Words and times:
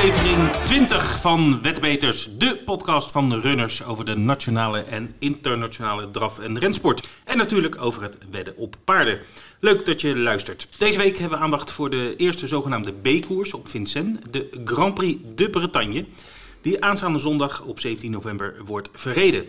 aflevering 0.00 0.50
20 0.64 1.20
van 1.20 1.62
Wetbeters, 1.62 2.28
de 2.38 2.62
podcast 2.64 3.10
van 3.10 3.28
de 3.28 3.40
runners 3.40 3.84
over 3.84 4.04
de 4.04 4.16
nationale 4.16 4.78
en 4.82 5.10
internationale 5.18 6.10
draf- 6.10 6.38
en 6.38 6.58
rensport. 6.58 7.08
En 7.24 7.36
natuurlijk 7.36 7.82
over 7.82 8.02
het 8.02 8.18
wedden 8.30 8.56
op 8.56 8.76
paarden. 8.84 9.20
Leuk 9.58 9.86
dat 9.86 10.00
je 10.00 10.16
luistert. 10.18 10.68
Deze 10.78 10.98
week 10.98 11.18
hebben 11.18 11.38
we 11.38 11.44
aandacht 11.44 11.70
voor 11.70 11.90
de 11.90 12.16
eerste 12.16 12.46
zogenaamde 12.46 12.92
B-koers 12.92 13.54
op 13.54 13.68
Vincennes, 13.68 14.18
de 14.30 14.48
Grand 14.64 14.94
Prix 14.94 15.20
de 15.34 15.50
Bretagne, 15.50 16.06
die 16.60 16.84
aanstaande 16.84 17.18
zondag 17.18 17.62
op 17.62 17.80
17 17.80 18.10
november 18.10 18.54
wordt 18.64 18.88
verreden. 18.92 19.44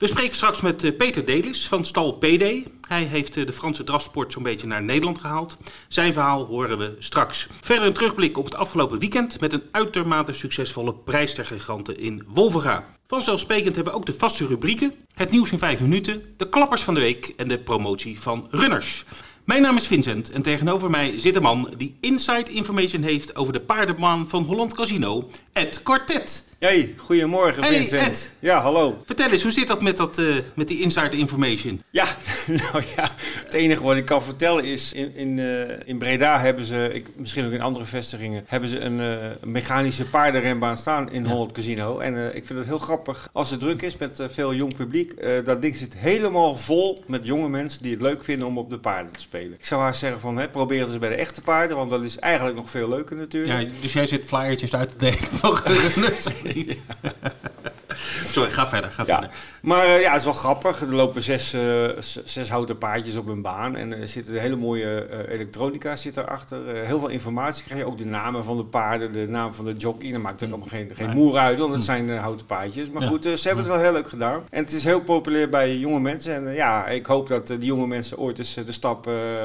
We 0.00 0.06
spreken 0.06 0.34
straks 0.34 0.60
met 0.60 0.84
eh, 0.84 0.96
Peter 0.96 1.24
Delis 1.24 1.68
van 1.68 1.84
Stal 1.84 2.12
PD. 2.12 2.42
Hij 2.88 3.02
heeft 3.02 3.36
eh, 3.36 3.46
de 3.46 3.52
Franse 3.52 3.84
drafsport 3.84 4.32
zo'n 4.32 4.42
beetje 4.42 4.66
naar 4.66 4.82
Nederland 4.82 5.20
gehaald. 5.20 5.58
Zijn 5.88 6.12
verhaal 6.12 6.44
horen 6.44 6.78
we 6.78 6.96
straks. 6.98 7.48
Verder 7.60 7.86
een 7.86 7.92
terugblik 7.92 8.38
op 8.38 8.44
het 8.44 8.54
afgelopen 8.54 8.98
weekend 8.98 9.40
met 9.40 9.52
een 9.52 9.62
uitermate 9.70 10.32
succesvolle 10.32 10.94
prijs 10.94 11.34
ter 11.34 11.46
giganten 11.46 11.98
in 11.98 12.24
Wolvega. 12.26 12.84
Vanzelfsprekend 13.06 13.74
hebben 13.74 13.92
we 13.92 13.98
ook 13.98 14.06
de 14.06 14.12
vaste 14.18 14.46
rubrieken, 14.46 14.94
het 15.14 15.30
nieuws 15.30 15.52
in 15.52 15.58
5 15.58 15.80
minuten, 15.80 16.22
de 16.36 16.48
klappers 16.48 16.82
van 16.82 16.94
de 16.94 17.00
week 17.00 17.32
en 17.36 17.48
de 17.48 17.60
promotie 17.60 18.20
van 18.20 18.46
runners. 18.50 19.04
Mijn 19.44 19.62
naam 19.62 19.76
is 19.76 19.86
Vincent 19.86 20.30
en 20.30 20.42
tegenover 20.42 20.90
mij 20.90 21.20
zit 21.20 21.36
een 21.36 21.42
man 21.42 21.74
die 21.76 21.96
inside 22.00 22.50
information 22.50 23.02
heeft 23.02 23.36
over 23.36 23.52
de 23.52 23.60
paardenbaan 23.60 24.28
van 24.28 24.42
Holland 24.42 24.74
Casino, 24.74 25.30
Ed 25.52 25.82
Quartet. 25.82 26.49
Hey, 26.60 26.94
goedemorgen 26.96 27.62
Hey, 27.62 27.76
Vincent. 27.76 28.02
Ed. 28.02 28.32
Ja, 28.38 28.60
hallo. 28.60 29.02
Vertel 29.06 29.30
eens, 29.30 29.42
hoe 29.42 29.52
zit 29.52 29.68
dat 29.68 29.82
met, 29.82 29.96
dat, 29.96 30.18
eh, 30.18 30.26
met 30.54 30.68
die 30.68 30.80
inside 30.80 31.16
information? 31.16 31.82
Ja, 31.90 32.04
nou 32.72 32.84
ja, 32.96 33.10
het 33.44 33.52
enige 33.52 33.82
wat 33.82 33.96
ik 33.96 34.04
kan 34.04 34.22
vertellen 34.22 34.64
is, 34.64 34.92
in, 34.92 35.14
in, 35.14 35.38
eh, 35.38 35.88
in 35.88 35.98
Breda 35.98 36.40
hebben 36.40 36.64
ze, 36.64 36.90
ik, 36.92 37.06
misschien 37.16 37.46
ook 37.46 37.52
in 37.52 37.60
andere 37.60 37.84
vestigingen, 37.84 38.44
hebben 38.46 38.68
ze 38.68 38.80
een 38.80 39.00
eh, 39.00 39.44
mechanische 39.44 40.10
paardenrenbaan 40.10 40.76
staan 40.76 41.12
in 41.12 41.24
Holland 41.24 41.52
Casino. 41.52 41.98
En 41.98 42.36
ik 42.36 42.46
vind 42.46 42.58
het 42.58 42.68
heel 42.68 42.78
grappig 42.78 43.28
als 43.32 43.50
het 43.50 43.60
druk 43.60 43.82
is 43.82 43.96
met 43.96 44.22
veel 44.30 44.54
jong 44.54 44.76
publiek. 44.76 45.14
dat 45.44 45.62
ding 45.62 45.76
zit 45.76 45.94
helemaal 45.96 46.56
vol 46.56 47.02
met 47.06 47.26
jonge 47.26 47.48
mensen 47.48 47.82
die 47.82 47.92
het 47.92 48.02
leuk 48.02 48.24
vinden 48.24 48.46
om 48.46 48.58
op 48.58 48.70
de 48.70 48.78
paarden 48.78 49.12
te 49.12 49.20
spelen. 49.20 49.52
Ik 49.52 49.64
zou 49.64 49.82
haar 49.82 49.94
zeggen 49.94 50.20
van, 50.20 50.36
hè, 50.36 50.48
probeer 50.48 50.80
het 50.80 50.88
eens 50.88 50.98
bij 50.98 51.08
de 51.08 51.14
echte 51.14 51.40
paarden, 51.40 51.76
want 51.76 51.90
dat 51.90 52.02
is 52.02 52.18
eigenlijk 52.18 52.56
nog 52.56 52.70
veel 52.70 52.88
leuker 52.88 53.16
natuurlijk. 53.16 53.60
Ja, 53.60 53.68
dus 53.80 53.92
jij 53.92 54.06
zit 54.06 54.26
flyertjes 54.26 54.74
uit 54.74 54.88
te 54.88 54.96
delen 54.96 56.48
van 56.56 56.66
runners. 56.66 57.49
Sorry, 58.34 58.50
ga 58.50 58.68
verder, 58.68 58.92
ga 58.92 59.02
Ja, 59.06 59.12
verder. 59.18 59.36
maar 59.62 59.84
eh, 59.86 60.00
ja, 60.00 60.10
het 60.10 60.18
is 60.20 60.24
wel 60.24 60.34
grappig. 60.34 60.80
Er 60.80 60.94
lopen 60.94 61.22
zes, 61.22 61.52
eh, 61.52 61.88
zes 62.24 62.50
houten 62.50 62.78
paardjes 62.78 63.16
op 63.16 63.28
een 63.28 63.42
baan. 63.42 63.76
En 63.76 64.00
er 64.00 64.08
zit 64.08 64.28
een 64.28 64.38
hele 64.38 64.56
mooie 64.56 65.04
eh, 65.04 65.32
elektronica 65.34 65.96
zit 65.96 66.16
erachter. 66.16 66.66
Heel 66.84 66.98
veel 66.98 67.08
informatie 67.08 67.64
krijg 67.64 67.80
je. 67.80 67.86
Ook 67.86 67.98
de 67.98 68.06
namen 68.06 68.44
van 68.44 68.56
de 68.56 68.64
paarden, 68.64 69.12
de 69.12 69.26
naam 69.28 69.52
van 69.52 69.64
de 69.64 69.74
jockey. 69.74 70.12
Dat 70.12 70.20
maakt 70.22 70.40
er 70.40 70.48
allemaal 70.48 70.68
geen, 70.68 70.90
geen 70.94 71.10
moer 71.10 71.36
uit, 71.38 71.58
want 71.58 71.74
het 71.74 71.82
zijn 71.82 72.10
eh, 72.10 72.20
houten 72.20 72.46
paardjes. 72.46 72.90
Maar 72.90 73.02
Ja. 73.02 73.08
goed, 73.08 73.22
ze 73.24 73.46
hebben 73.46 73.64
het 73.64 73.72
wel 73.72 73.82
heel 73.82 73.92
leuk 73.92 74.08
gedaan. 74.08 74.42
En 74.50 74.64
het 74.64 74.72
is 74.72 74.84
heel 74.84 75.00
populair 75.00 75.48
bij 75.48 75.76
jonge 75.76 76.00
mensen. 76.00 76.34
En 76.46 76.54
ja, 76.54 76.86
ik 76.86 77.06
hoop 77.06 77.28
dat 77.28 77.46
die 77.46 77.58
jonge 77.64 77.86
mensen 77.86 78.18
ooit 78.18 78.38
eens 78.38 78.54
de 78.54 78.72
stap 78.72 79.04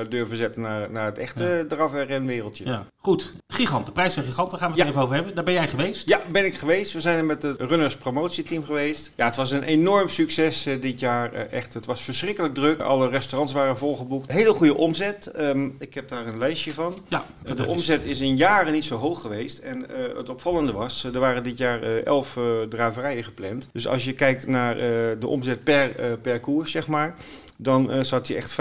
durven 0.10 0.38
zetten 0.38 0.62
naar, 0.62 0.92
naar 0.92 1.06
het 1.06 1.18
echte 1.18 1.66
draf- 1.68 1.94
en 1.94 2.06
renwereldje. 2.06 2.66
Ja, 2.66 2.86
goed. 3.02 3.34
Giganten, 3.48 3.94
prijs 3.94 4.14
van 4.14 4.24
giganten 4.24 4.58
gaan 4.58 4.68
we 4.72 4.74
het 4.76 4.84
Ja. 4.84 4.90
even 4.90 5.02
over 5.02 5.16
hebben. 5.16 5.36
Daar 5.36 5.44
ben 5.44 5.54
jij 5.54 5.68
geweest. 5.68 6.08
Ja, 6.08 6.20
ben 6.32 6.46
ik 6.46 6.58
geweest. 6.58 6.94
We 6.94 7.02
zijn 7.02 7.18
er 7.18 7.26
met 7.26 7.44
het 7.44 7.62
runners 7.62 7.96
promotieteam 8.36 8.64
geweest. 8.64 9.12
Ja, 9.16 9.26
het 9.26 9.36
was 9.36 9.52
een 9.52 9.64
enorm 9.64 10.10
succes 10.10 10.66
eh, 10.66 10.82
dit 10.82 11.00
jaar. 11.00 11.34
Eh, 11.34 11.52
echt, 11.52 11.74
het 11.74 11.86
was 11.86 12.02
verschrikkelijk 12.02 12.54
druk. 12.54 12.80
Alle 12.80 13.10
restaurants 13.10 13.54
waren 13.54 13.78
volgeboekt. 13.78 14.32
Hele 14.32 14.54
goede 14.54 14.76
omzet. 14.76 15.28
Ehm, 15.28 15.70
ik 15.80 15.94
heb 15.94 16.08
daar 16.08 16.28
een 16.28 16.38
lijstje 16.38 16.74
van. 16.74 16.98
Ja, 17.08 17.26
Eh, 17.44 17.56
de 17.56 17.66
omzet 17.66 18.06
is 18.06 18.20
in 18.20 18.38
jaren 18.38 18.74
niet 18.74 18.84
zo 18.84 18.96
hoog 18.96 19.22
geweest. 19.22 19.60
En 19.60 19.86
het 20.16 20.30
opvallende 20.30 20.72
was, 20.72 21.04
er 21.04 21.20
waren 21.20 21.44
dit 21.44 21.58
jaar 21.58 21.84
elf 21.84 22.40
draverijen 22.70 23.24
gepland. 23.24 23.70
Dus 23.72 23.88
als 23.88 24.06
je 24.06 24.14
kijkt 24.14 24.48
naar 24.48 24.76
de 25.20 25.28
omzet 25.28 25.64
per, 25.64 26.18
per 26.22 26.40
koers, 26.40 26.72
zeg 26.72 26.88
maar... 26.88 27.16
dan 27.58 27.92
eh, 27.92 28.02
zat 28.04 28.28
hij 28.28 28.38
echt 28.38 28.56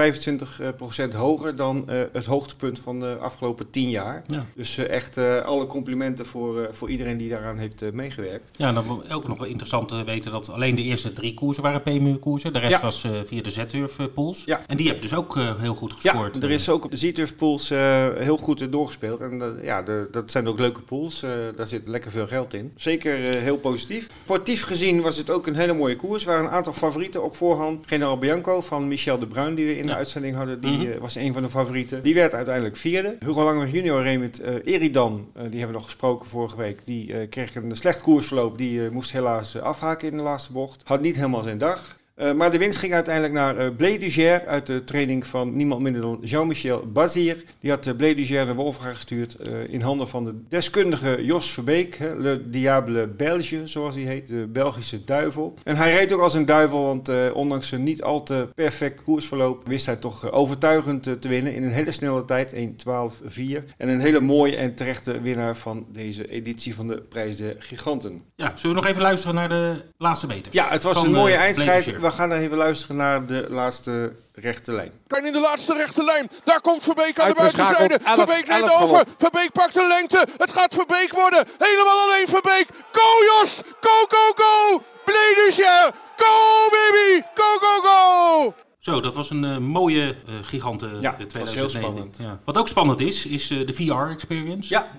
25% 1.13 1.15
hoger 1.17 1.57
dan 1.57 1.89
eh, 1.89 2.01
het 2.13 2.27
hoogtepunt 2.27 2.79
van 2.79 3.01
de 3.01 3.17
afgelopen 3.17 3.71
10 3.71 3.91
jaar. 3.91 4.23
Ja. 4.27 4.45
Dus 4.55 4.77
eh, 4.79 4.89
echt 4.91 5.17
eh, 5.17 5.41
alle 5.41 5.67
complimenten 5.67 6.27
voor, 6.27 6.61
eh, 6.61 6.73
voor 6.73 6.91
iedereen 6.91 7.17
die 7.17 7.29
daaraan 7.29 7.59
heeft 7.59 7.83
eh, 7.83 7.93
meegewerkt. 7.93 8.51
Ja, 8.57 8.73
dan 8.73 9.03
ook 9.13 9.29
nog 9.29 9.39
wel 9.39 9.49
interessant 9.49 9.89
te 9.89 10.05
weten 10.05 10.31
dat 10.31 10.51
alleen 10.51 10.75
de 10.75 10.83
eerste 10.83 11.13
drie 11.13 11.35
koersen 11.35 11.63
waren 11.63 11.83
PMU-koersen. 11.83 12.53
De 12.53 12.59
rest 12.59 12.71
Ja. 12.73 12.81
was 12.81 13.05
eh, 13.05 13.11
via 13.25 13.43
de 13.43 13.51
Z-Turf-pools. 13.51 14.43
Ja. 14.45 14.61
En 14.67 14.77
die 14.77 14.87
hebben 14.89 15.09
dus 15.09 15.19
ook 15.19 15.37
eh, 15.37 15.61
heel 15.61 15.75
goed 15.75 15.95
Ja, 16.03 16.11
gescoord. 16.11 16.43
er 16.43 16.51
is 16.51 16.69
ook 16.69 16.85
op 16.85 16.91
de 16.91 16.97
Z-Turf 16.97 17.37
pools 17.37 17.71
eh, 17.71 18.09
heel 18.15 18.37
goed 18.37 18.61
eh, 18.61 18.71
doorgespeeld. 18.71 19.21
En 19.21 19.59
ja, 19.63 19.83
de, 19.83 20.09
dat 20.11 20.31
zijn 20.31 20.49
ook 20.49 20.59
leuke 20.59 20.81
pools. 20.81 21.23
Eh, 21.23 21.31
daar 21.57 21.67
zit 21.67 21.83
lekker 21.89 22.11
veel 22.11 22.27
geld 22.27 22.55
in. 22.55 22.73
Zeker 22.77 23.29
eh, 23.29 23.41
heel 23.41 23.57
positief. 23.59 24.09
Sportief 24.25 24.63
gezien 24.65 25.01
was 25.01 25.17
het 25.17 25.31
ook 25.31 25.47
een 25.47 25.57
hele 25.57 25.73
mooie 25.75 25.97
koers. 25.97 26.23
Er 26.27 26.29
waren 26.31 26.45
een 26.45 26.51
aantal 26.51 26.73
favorieten 26.73 27.23
op 27.25 27.37
voorhand. 27.37 27.87
General 27.87 28.19
Bianco 28.19 28.61
van 28.61 28.84
Michel 28.89 29.19
de 29.19 29.27
Bruin, 29.27 29.55
die 29.55 29.67
we 29.67 29.77
in 29.77 29.83
de 29.87 29.91
Ja. 29.93 29.97
uitzending 29.97 30.35
hadden, 30.37 30.61
die 30.61 30.79
Mhm. 30.79 30.87
eh, 30.91 30.99
was 30.99 31.15
een 31.15 31.33
van 31.33 31.43
de 31.43 31.51
favorieten. 31.51 32.03
Die 32.03 32.15
werd 32.15 32.35
uiteindelijk 32.35 32.77
vierde. 32.77 33.17
Hugo 33.25 33.45
Langer 33.45 33.69
junior 33.69 34.03
reed 34.03 34.19
met 34.19 34.41
eh, 34.41 34.75
Eridan, 34.75 35.29
eh, 35.35 35.41
die 35.43 35.51
hebben 35.51 35.67
we 35.67 35.73
nog 35.73 35.85
gesproken 35.85 36.27
vorige 36.29 36.57
week. 36.57 36.81
Die 36.85 37.29
kreeg 37.29 37.55
een 37.55 37.77
slecht 37.77 38.03
koersverloop. 38.03 38.59
Die 38.59 38.91
moest 38.91 39.13
helaas 39.13 39.61
afhaken 39.61 40.09
in 40.11 40.17
de 40.17 40.23
laatste 40.23 40.53
bocht. 40.53 40.83
Had 40.85 41.01
niet 41.01 41.17
helemaal 41.17 41.43
zijn 41.43 41.59
dag. 41.59 41.97
Eh, 42.15 42.33
maar 42.33 42.51
de 42.51 42.59
winst 42.59 42.79
ging 42.79 42.93
uiteindelijk 42.93 43.35
naar 43.35 43.73
uh, 44.19 44.35
uit 44.47 44.67
de 44.67 44.85
training 44.85 45.27
van 45.27 45.57
niemand 45.57 45.81
minder 45.81 46.03
dan 46.03 46.19
Jean-Michel 46.23 46.87
Bazir. 46.93 47.45
Die 47.61 47.71
had 47.71 47.87
uh, 47.87 47.95
Blé 47.95 48.15
Duger 48.15 48.47
naar 48.47 48.55
Wolfga 48.55 48.93
gestuurd 48.93 49.37
in 49.69 49.81
handen 49.81 50.09
van 50.09 50.25
de 50.25 50.35
deskundige 50.49 51.25
Jos 51.25 51.51
Verbeek, 51.51 51.97
hè, 51.97 52.15
Le 52.15 52.51
Diable 52.51 53.09
Belge 53.09 53.67
zoals 53.67 53.95
hij 53.95 54.05
heet, 54.05 54.29
de 54.29 54.49
Belgische 54.53 55.05
duivel. 55.05 55.55
En 55.65 55.77
hij 55.77 55.93
reed 55.93 56.13
ook 56.13 56.21
als 56.21 56.35
een 56.35 56.47
duivel, 56.47 56.85
want 56.85 57.33
ondanks 57.33 57.71
een 57.71 57.83
niet 57.83 58.03
al 58.03 58.23
te 58.23 58.49
perfect 58.55 59.03
koersverloop 59.03 59.67
wist 59.67 59.87
hij 59.87 59.97
toch 59.97 60.33
overtuigend 60.33 61.03
te 61.03 61.29
winnen 61.29 61.55
in 61.55 61.63
een 61.63 61.73
hele 61.73 61.91
snelle 61.91 62.25
tijd, 62.25 62.55
1.12.4. 62.55 62.59
En 63.77 63.89
een 63.89 64.01
hele 64.01 64.21
mooie 64.21 64.57
en 64.57 64.75
terechte 64.75 65.21
winnaar 65.21 65.57
van 65.57 65.87
deze 65.93 66.29
editie 66.29 66.75
van 66.75 66.87
de 66.87 67.01
Prijs 67.01 67.37
der 67.37 67.57
Giganten. 67.59 68.23
Ja, 68.37 68.53
zullen 68.57 68.77
we 68.77 68.83
nog 68.83 68.91
even 68.91 69.03
luisteren 69.03 69.35
naar 69.35 69.49
de 69.49 69.77
laatste 69.99 70.27
meters? 70.27 70.55
Ja, 70.55 70.69
het 70.69 70.83
was 70.83 71.03
een 71.03 71.11
mooie 71.11 71.35
eindstrijd. 71.35 72.03
We 72.05 72.11
gaan 72.11 72.31
er 72.31 72.39
even 72.39 72.57
luisteren 72.57 72.97
naar 72.97 73.27
de 73.27 73.47
laatste 73.49 74.13
rechte 74.35 74.73
lijn. 74.73 74.93
Kan 75.07 75.27
in 75.27 75.33
de 75.33 75.41
laatste 75.41 75.75
rechte 75.75 76.05
lijn. 76.05 76.31
Daar 76.45 76.61
komt 76.61 76.83
Verbeek 76.83 77.19
aan 77.19 77.29
de 77.29 77.35
buitenzijde. 77.35 77.99
11, 78.05 78.15
Verbeek 78.17 78.47
neemt 78.47 78.71
11 78.71 78.83
over. 78.83 79.05
Verbeek 79.19 79.53
pakt 79.53 79.75
de 79.75 79.87
lengte. 79.87 80.27
Het 80.39 80.53
gaat 80.53 80.75
Verbeek 80.75 81.13
worden. 81.13 81.47
Helemaal 81.59 82.01
alleen 82.01 82.29
Verbeek. 82.29 82.67
Go 82.93 83.25
Jos. 83.25 83.63
Go, 83.81 84.07
go, 84.09 84.33
go. 84.35 84.83
Bledischer. 85.05 85.91
Go 86.17 86.69
baby. 86.71 87.23
Go, 87.35 87.59
go, 87.61 87.81
go. 87.81 88.64
Zo, 88.85 89.01
dat 89.01 89.15
was 89.15 89.31
een 89.31 89.45
eh, 89.45 89.59
mooie 89.59 90.17
eh 90.27 90.61
Ja, 91.01 91.13
eh, 91.13 91.19
het 91.19 91.39
was 91.39 91.51
2019. 91.51 91.59
heel 91.59 91.69
spannend. 91.69 92.17
Ja. 92.21 92.41
Wat 92.45 92.57
ook 92.57 92.69
spannend 92.69 93.01
is, 93.01 93.27
is 93.27 93.51
eh, 93.51 93.67
de 93.67 93.73
VR-experience. 93.73 94.75
Ja. 94.75 94.91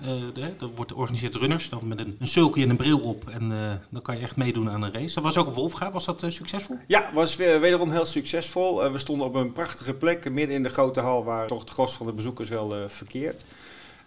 dat 0.58 0.70
wordt 0.74 0.92
georganiseerd 0.92 1.32
door 1.32 1.40
runners, 1.40 1.68
dan 1.68 1.88
met 1.88 1.98
een, 2.00 2.16
een 2.18 2.28
sulky 2.28 2.62
en 2.62 2.70
een 2.70 2.76
bril 2.76 2.98
op. 2.98 3.28
En 3.28 3.52
eh, 3.52 3.72
dan 3.90 4.02
kan 4.02 4.16
je 4.16 4.22
echt 4.22 4.36
meedoen 4.36 4.70
aan 4.70 4.82
een 4.82 4.92
race. 4.92 5.14
Dat 5.14 5.24
was 5.24 5.36
ook 5.36 5.46
op 5.46 5.54
Wolfga, 5.54 5.90
was 5.90 6.04
dat 6.04 6.22
eh, 6.22 6.30
succesvol? 6.30 6.78
Ja, 6.86 7.10
was 7.14 7.36
wederom 7.36 7.90
heel 7.90 8.04
succesvol. 8.04 8.84
Eh, 8.84 8.92
we 8.92 8.98
stonden 8.98 9.26
op 9.26 9.34
een 9.34 9.52
prachtige 9.52 9.94
plek, 9.94 10.30
midden 10.30 10.56
in 10.56 10.62
de 10.62 10.68
grote 10.68 11.00
hal, 11.00 11.24
waar 11.24 11.46
toch 11.46 11.60
het 11.60 11.70
gros 11.70 11.92
van 11.92 12.06
de 12.06 12.12
bezoekers 12.12 12.48
wel 12.48 12.74
eh, 12.74 12.88
verkeert. 12.88 13.44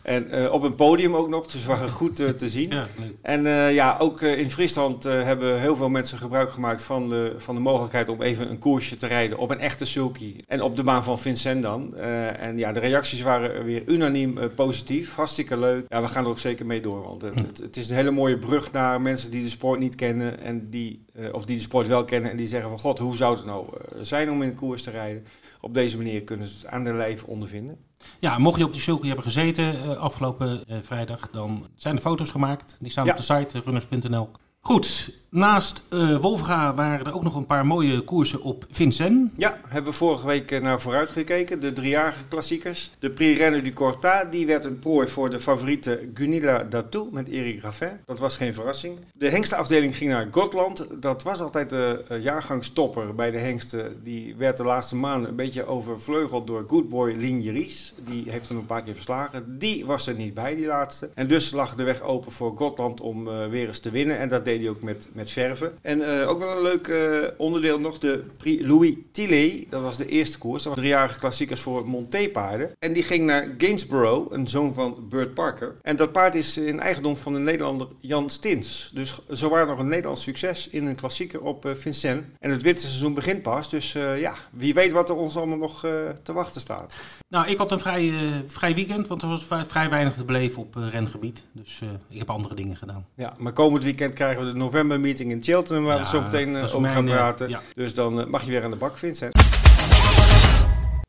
En 0.01 0.31
eh, 0.31 0.51
op 0.51 0.63
een 0.63 0.75
podium 0.75 1.15
ook 1.15 1.29
nog, 1.29 1.45
dus 1.45 1.65
waren 1.65 1.89
goed 1.89 2.19
eh, 2.19 2.29
te 2.29 2.49
zien. 2.49 2.69
Ja. 2.69 2.87
En 3.21 3.45
eh, 3.45 3.73
ja, 3.73 3.97
ook 3.99 4.21
in 4.21 4.51
Friesland 4.51 5.03
hebben 5.03 5.59
heel 5.59 5.75
veel 5.75 5.89
mensen 5.89 6.17
gebruik 6.17 6.51
gemaakt 6.51 6.84
van 6.84 7.09
de, 7.09 7.34
van 7.37 7.55
de 7.55 7.61
mogelijkheid 7.61 8.09
om 8.09 8.22
even 8.22 8.49
een 8.49 8.59
koersje 8.59 8.97
te 8.97 9.07
rijden 9.07 9.37
op 9.37 9.51
een 9.51 9.59
echte 9.59 9.85
sulky. 9.85 10.35
En 10.47 10.61
op 10.61 10.75
de 10.75 10.84
baan 10.84 11.03
van 11.03 11.19
Vincent 11.19 11.61
dan. 11.61 11.96
En 11.96 12.57
ja, 12.57 12.72
de 12.72 12.79
reacties 12.79 13.22
waren 13.22 13.63
weer 13.63 13.84
unaniem 13.85 14.53
positief. 14.55 15.16
Hartstikke 15.16 15.57
leuk. 15.57 15.85
Ja, 15.90 16.02
we 16.02 16.07
gaan 16.07 16.23
er 16.23 16.29
ook 16.29 16.40
zeker 16.40 16.66
mee 16.66 16.81
door, 16.81 17.02
want 17.02 17.22
het, 17.22 17.40
het, 17.40 17.57
het 17.57 17.78
is 17.78 17.90
een 17.90 17.95
hele 17.95 18.11
mooie 18.11 18.37
brug 18.37 18.72
naar 18.72 19.02
mensen 19.02 19.31
die 19.31 19.43
de 19.43 19.49
sport 19.49 19.79
niet 19.79 19.95
kennen. 19.95 20.40
En 20.40 20.69
die, 20.69 21.05
of 21.31 21.45
die 21.45 21.55
de 21.55 21.61
sport 21.61 21.87
wel 21.87 22.05
kennen 22.05 22.31
en 22.31 22.37
die 22.37 22.47
zeggen 22.47 22.69
van 22.69 22.79
god, 22.79 22.99
hoe 22.99 23.16
zou 23.16 23.35
het 23.35 23.45
nou 23.45 23.67
zijn 24.02 24.31
om 24.31 24.41
in 24.41 24.49
een 24.49 24.55
koers 24.55 24.84
te 24.84 24.91
rijden? 24.91 25.25
Op 25.61 25.73
deze 25.73 25.97
manier 25.97 26.23
kunnen 26.23 26.47
ze 26.47 26.56
het 26.58 26.66
aan 26.67 26.84
de 26.84 26.94
lijf 26.94 27.23
ondervinden. 27.23 27.78
Ja, 28.20 28.38
mocht 28.38 28.58
je 28.58 28.66
op 28.66 28.72
die 28.72 28.82
sulky 28.82 29.06
hebben 29.08 29.23
gezeten 29.26 29.82
eh, 29.82 29.97
afgelopen 29.97 30.66
eh, 30.67 30.78
vrijdag, 30.82 31.29
dan 31.29 31.67
zijn 31.76 31.96
er 31.96 32.02
foto's 32.02 32.32
gemaakt. 32.32 32.78
Die 32.79 32.91
staan 32.91 33.06
Ja. 33.06 33.11
op 33.11 33.17
de 33.17 33.23
site 33.23 33.58
eh, 33.58 33.64
runners.nl. 33.64 34.29
Goed, 34.61 35.14
Naast 35.31 35.84
uh, 35.90 36.20
Wolfga 36.20 36.73
waren 36.73 37.05
er 37.05 37.14
ook 37.14 37.23
nog 37.23 37.35
een 37.35 37.46
paar 37.46 37.66
mooie 37.66 38.02
koersen 38.02 38.41
op 38.41 38.66
Vincennes. 38.70 39.29
Ja, 39.35 39.59
hebben 39.67 39.91
we 39.91 39.97
vorige 39.97 40.28
week 40.28 40.52
eh, 40.52 40.61
naar 40.61 40.81
vooruit 40.81 41.09
gekeken. 41.09 41.59
De 41.59 41.73
driejarige 41.73 42.28
klassiekers. 42.28 42.91
De 42.99 43.11
Prix 43.11 43.37
Reine 43.37 43.61
du 43.61 43.73
Corta, 43.73 44.23
die 44.23 44.46
werd 44.46 44.66
een 44.66 44.79
prooi 44.79 45.08
voor 45.08 45.29
de 45.29 45.40
favoriete 45.40 46.09
Gunilla 46.14 46.64
Datou 46.64 47.08
met 47.11 47.29
Eric 47.29 47.61
Raffin. 47.61 47.99
Dat 48.05 48.20
was 48.20 48.37
geen 48.37 48.53
verrassing. 48.53 48.97
De 49.16 49.29
hengstenafdeling 49.29 49.96
ging 49.96 50.11
naar 50.11 50.28
Gotland. 50.31 50.87
Dat 51.02 51.23
was 51.23 51.41
altijd 51.41 51.70
de 51.70 52.05
uh, 52.11 52.23
jaargangstopper 52.23 53.16
bij 53.16 53.31
de 53.31 53.37
hengsten. 53.37 54.03
Die 54.03 54.35
werd 54.35 54.58
de 54.58 54.64
laatste 54.64 54.96
maanden 54.96 55.29
een 55.29 55.35
beetje 55.35 55.66
overvleugeld 55.66 56.47
door 56.47 56.64
Goodboy 56.67 57.11
Ligneries. 57.11 57.93
Die 58.08 58.31
heeft 58.31 58.47
hem 58.47 58.58
een 58.58 58.66
paar 58.66 58.84
keer 58.84 58.93
verslagen. 58.93 59.58
Die 59.59 59.85
was 59.85 60.08
er 60.08 60.16
niet 60.16 60.34
bij, 60.34 60.55
die 60.55 60.67
laatste. 60.67 61.09
En 61.14 61.28
dus 61.28 61.52
lag 61.52 61.76
de 61.76 61.84
weg 61.84 62.02
open 62.02 62.31
voor 62.31 62.58
Gotland 62.58 63.02
om 63.02 63.26
weer 63.49 63.67
eens 63.67 63.79
te 63.79 63.91
winnen. 63.91 64.17
En 64.17 64.29
dat 64.29 64.46
deed 64.46 64.59
hij 64.59 64.70
ook 64.70 64.81
met 64.81 65.08
met 65.19 65.31
verven. 65.31 65.77
En 65.81 65.99
uh, 65.99 66.29
ook 66.29 66.39
wel 66.39 66.55
een 66.55 66.61
leuk 66.61 66.87
uh, 66.87 67.27
onderdeel 67.37 67.79
nog, 67.79 67.97
de 67.97 68.23
Prix 68.37 68.66
Louis 68.66 68.93
Tillet. 69.11 69.66
Dat 69.69 69.81
was 69.81 69.97
de 69.97 70.07
eerste 70.07 70.37
koers. 70.37 70.63
Dat 70.63 70.71
was 70.71 70.81
driejarige 70.81 71.19
klassiekers 71.19 71.61
voor 71.61 71.87
Monté-paarden. 71.87 72.71
En 72.79 72.93
die 72.93 73.03
ging 73.03 73.25
naar 73.25 73.53
Gainsborough, 73.57 74.33
een 74.33 74.47
zoon 74.47 74.73
van 74.73 75.07
Burt 75.09 75.33
Parker. 75.33 75.75
En 75.81 75.95
dat 75.95 76.11
paard 76.11 76.35
is 76.35 76.57
in 76.57 76.79
eigendom 76.79 77.17
van 77.17 77.33
de 77.33 77.39
Nederlander 77.39 77.87
Jan 77.99 78.29
Stins. 78.29 78.91
Dus 78.93 79.19
zo 79.31 79.49
waren 79.49 79.67
nog 79.67 79.79
een 79.79 79.87
Nederlands 79.87 80.23
succes 80.23 80.67
in 80.67 80.85
een 80.85 80.95
klassieker 80.95 81.41
op 81.41 81.66
uh, 81.66 81.73
Vincennes. 81.75 82.23
En 82.39 82.51
het 82.51 82.61
winterseizoen 82.61 83.13
begint 83.13 83.41
pas. 83.41 83.69
Dus 83.69 83.91
ja, 84.17 84.33
wie 84.51 84.73
weet 84.73 84.91
wat 84.91 85.09
er 85.09 85.16
ons 85.16 85.37
allemaal 85.37 85.57
nog 85.57 85.79
te 86.23 86.33
wachten 86.33 86.61
staat. 86.61 86.97
Nou, 87.29 87.47
ik 87.47 87.57
had 87.57 87.71
een 87.71 87.79
vrij, 87.79 88.13
vrij 88.47 88.75
weekend, 88.75 89.07
want 89.07 89.21
er 89.21 89.27
was 89.27 89.45
vrij 89.67 89.89
weinig 89.89 90.13
te 90.13 90.23
beleven 90.23 90.61
op 90.61 90.75
rengebied. 90.75 91.45
Dus 91.51 91.81
ik 92.09 92.17
heb 92.17 92.29
andere 92.29 92.55
dingen 92.55 92.75
gedaan. 92.75 93.05
Ja, 93.16 93.33
maar 93.37 93.53
komend 93.53 93.83
weekend 93.83 94.13
krijgen 94.13 94.45
we 94.45 94.51
de 94.51 94.57
november 94.57 94.99
meeting 95.09 95.32
in 95.32 95.44
Cheltenham, 95.44 95.85
waar 95.85 96.00
we 96.00 96.06
zo 96.06 96.22
meteen 96.22 96.50
uh, 96.56 96.76
over 96.76 96.90
gaan 96.90 97.06
praten. 97.06 97.50
Ja. 97.50 97.61
Dus 97.76 97.94
dan 97.94 98.20
uh, 98.20 98.26
mag 98.26 98.44
je 98.44 98.52
weer 98.52 98.64
aan 98.64 98.72
de 98.72 98.78
bak, 98.78 98.97
Vincent. 98.97 99.34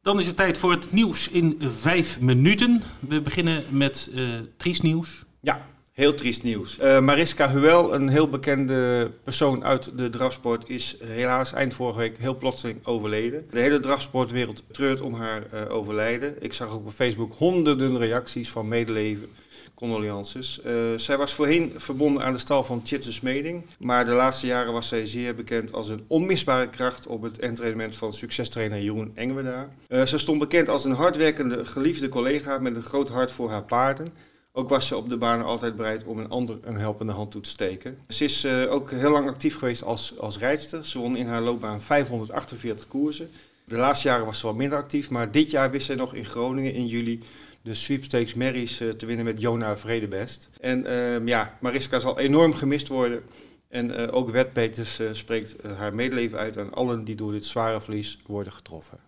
Dan 0.02 0.20
is 0.20 0.26
het 0.26 0.36
tijd 0.36 0.58
voor 0.58 0.70
het 0.70 0.92
nieuws 0.92 1.28
in 1.28 1.56
vijf 1.60 2.20
minuten. 2.20 2.82
We 3.08 3.20
beginnen 3.20 3.64
met 3.68 4.10
uh, 4.14 4.28
triest 4.56 4.82
nieuws. 4.82 5.24
Ja, 5.40 5.66
heel 5.92 6.14
triest 6.14 6.42
nieuws. 6.42 6.78
Mariska 6.78 7.50
Huel, 7.50 7.94
een 7.94 8.08
heel 8.08 8.28
bekende 8.28 9.10
persoon 9.24 9.64
uit 9.64 9.98
de 9.98 10.10
drafsport, 10.10 10.68
is 10.68 10.96
helaas 11.00 11.52
eind 11.52 11.74
vorige 11.74 11.98
week 11.98 12.16
heel 12.18 12.36
plotseling 12.36 12.86
overleden. 12.86 13.46
De 13.50 13.60
hele 13.60 13.80
drafsportwereld 13.80 14.62
treurt 14.70 15.00
om 15.00 15.14
haar 15.14 15.68
overlijden. 15.68 16.34
Ik 16.38 16.52
zag 16.52 16.70
ook 16.70 16.86
op 16.86 16.92
Facebook 16.92 17.32
honderden 17.32 17.98
reacties 17.98 18.50
van 18.50 18.68
medeleven 18.68 19.28
condolences. 19.74 20.60
Uh, 20.66 20.98
zij 20.98 21.16
was 21.16 21.34
voorheen 21.34 21.72
verbonden 21.76 22.22
aan 22.22 22.32
de 22.32 22.38
stal 22.38 22.64
van 22.64 22.82
Tjitse 22.82 23.12
Smeding, 23.12 23.66
maar 23.78 24.04
de 24.04 24.12
laatste 24.12 24.46
jaren 24.46 24.72
was 24.72 24.88
zij 24.88 25.06
zeer 25.06 25.34
bekend 25.34 25.72
als 25.72 25.88
een 25.88 26.04
onmisbare 26.06 26.68
kracht 26.68 27.06
op 27.06 27.22
het 27.22 27.38
entraînement 27.38 27.96
van 27.96 28.12
succestrainer 28.12 28.80
Jeroen 28.80 29.12
Engweda. 29.14 29.68
Uh, 29.88 30.04
ze 30.04 30.18
stond 30.18 30.38
bekend 30.38 30.68
als 30.68 30.84
een 30.84 30.92
hardwerkende, 30.92 31.66
geliefde 31.66 32.08
collega 32.08 32.58
met 32.58 32.76
een 32.76 32.82
groot 32.82 33.08
hart 33.08 33.32
voor 33.32 33.50
haar 33.50 33.64
paarden. 33.64 34.12
Ook 34.52 34.68
was 34.68 34.86
ze 34.86 34.96
op 34.96 35.08
de 35.08 35.16
baan 35.16 35.42
altijd 35.42 35.76
bereid 35.76 36.04
om 36.04 36.18
een 36.18 36.28
ander 36.28 36.58
een 36.62 36.76
helpende 36.76 37.12
hand 37.12 37.30
toe 37.30 37.40
te 37.40 37.50
steken. 37.50 37.98
Ze 38.08 38.24
is 38.24 38.44
uh, 38.44 38.72
ook 38.72 38.90
heel 38.90 39.10
lang 39.10 39.28
actief 39.28 39.58
geweest 39.58 39.84
als, 39.84 40.18
als 40.18 40.38
rijdster. 40.38 40.84
Ze 40.86 40.98
won 40.98 41.16
in 41.16 41.26
haar 41.26 41.40
loopbaan 41.40 41.80
548 41.80 42.88
koersen. 42.88 43.30
De 43.64 43.76
laatste 43.76 44.08
jaren 44.08 44.26
was 44.26 44.40
ze 44.40 44.46
wat 44.46 44.56
minder 44.56 44.78
actief, 44.78 45.10
maar 45.10 45.30
dit 45.30 45.50
jaar 45.50 45.70
wist 45.70 45.86
zij 45.86 45.96
nog 45.96 46.14
in 46.14 46.24
Groningen 46.24 46.74
in 46.74 46.86
juli 46.86 47.22
de 47.62 47.74
sweepstakes 47.74 48.34
Marys 48.34 48.80
uh, 48.80 48.88
te 48.88 49.06
winnen 49.06 49.24
met 49.24 49.40
Jona 49.40 49.76
Vredebest. 49.76 50.50
En 50.60 50.86
uh, 50.86 51.26
ja, 51.26 51.56
Mariska 51.60 51.98
zal 51.98 52.18
enorm 52.18 52.54
gemist 52.54 52.88
worden. 52.88 53.22
En 53.68 54.00
uh, 54.00 54.14
ook 54.14 54.30
Wet 54.30 54.52
Peters 54.52 54.98
eh, 54.98 55.08
spreekt 55.12 55.56
haar 55.76 55.94
medeleven 55.94 56.38
uit 56.38 56.58
aan 56.58 56.72
allen 56.72 57.04
die 57.04 57.14
door 57.14 57.32
dit 57.32 57.46
zware 57.46 57.80
verlies 57.80 58.18
worden 58.26 58.52
getroffen. 58.52 58.98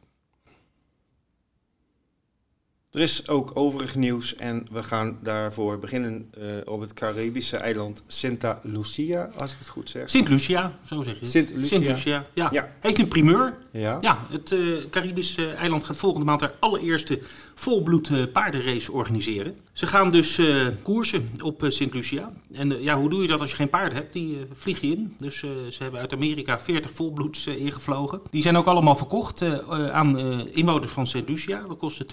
Er 2.92 3.00
is 3.00 3.28
ook 3.28 3.50
overig 3.54 3.94
nieuws 3.94 4.36
en 4.36 4.66
we 4.70 4.82
gaan 4.82 5.18
daarvoor 5.22 5.78
beginnen 5.78 6.30
uh, 6.38 6.44
op 6.64 6.80
het 6.80 6.94
Caribische 6.94 7.56
eiland 7.56 8.02
Santa 8.06 8.60
Lucia, 8.62 9.30
als 9.36 9.52
ik 9.52 9.58
het 9.58 9.68
goed 9.68 9.90
zeg. 9.90 10.10
Sint 10.10 10.28
Lucia, 10.28 10.78
zo 10.86 11.02
zeg 11.02 11.14
je 11.14 11.20
het. 11.20 11.30
Sint 11.30 11.50
Lucia. 11.50 11.66
Sint 11.68 11.86
Lucia, 11.86 12.24
ja. 12.34 12.48
ja. 12.50 12.72
Heeft 12.80 12.98
een 12.98 13.08
primeur. 13.08 13.58
Ja. 13.70 13.98
Ja, 14.00 14.18
het 14.30 14.50
uh, 14.50 14.76
Caribische 14.90 15.46
eiland 15.46 15.84
gaat 15.84 15.96
volgende 15.96 16.26
maand 16.26 16.40
haar 16.40 16.54
allereerste 16.60 17.18
volbloed 17.54 18.08
uh, 18.08 18.32
paardenrace 18.32 18.92
organiseren. 18.92 19.56
Ze 19.72 19.86
gaan 19.86 20.10
dus 20.10 20.40
koersen 20.82 21.30
op 21.42 21.64
Sint 21.68 21.94
Lucia. 21.94 22.32
En 22.52 22.82
ja, 22.82 22.98
hoe 22.98 23.10
doe 23.10 23.22
je 23.22 23.28
dat 23.28 23.40
als 23.40 23.50
je 23.50 23.56
geen 23.56 23.68
paarden 23.68 23.98
hebt? 23.98 24.12
Die 24.12 24.38
vlieg 24.52 24.80
je 24.80 24.86
in. 24.86 25.14
Dus 25.16 25.38
ze 25.38 25.76
hebben 25.78 26.00
uit 26.00 26.12
Amerika 26.12 26.58
40 26.58 26.90
volbloeds 26.90 27.46
ingevlogen. 27.46 28.20
Die 28.30 28.42
zijn 28.42 28.56
ook 28.56 28.66
allemaal 28.66 28.96
verkocht 28.96 29.42
aan 29.70 30.18
inwoners 30.48 30.92
van 30.92 31.06
Sint 31.06 31.28
Lucia. 31.28 31.64
Dat 31.68 31.76
kostte 31.76 32.06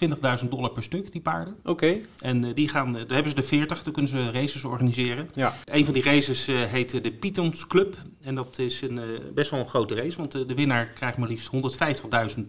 20.000 0.44 0.50
dollar 0.50 0.69
per 0.69 0.83
stuk, 0.83 1.12
die 1.12 1.21
paarden. 1.21 1.56
Oké. 1.60 1.69
Okay. 1.69 2.06
En 2.19 2.45
uh, 2.45 2.54
die 2.54 2.69
gaan, 2.69 2.94
daar 2.94 3.06
hebben 3.07 3.30
ze 3.30 3.36
de 3.36 3.44
40, 3.44 3.83
dan 3.83 3.94
kunnen 3.94 4.12
ze 4.12 4.31
races 4.31 4.63
organiseren. 4.66 5.30
Ja. 5.33 5.54
Een 5.66 5.86
van 5.86 5.94
die 5.94 6.04
races 6.04 6.50
uh, 6.50 6.63
heet 6.63 7.04
de 7.04 7.12
Pythons 7.12 7.68
Club. 7.68 7.95
En 8.21 8.36
dat 8.36 8.60
is 8.60 8.81
een, 8.81 9.01
best 9.33 9.51
wel 9.51 9.60
een 9.60 9.68
grote 9.68 9.95
race, 9.95 10.18
want 10.18 10.31
de 10.31 10.56
winnaar 10.56 10.86
krijgt 10.86 11.18
maar 11.18 11.27
liefst 11.27 11.50
150.000 12.38 12.45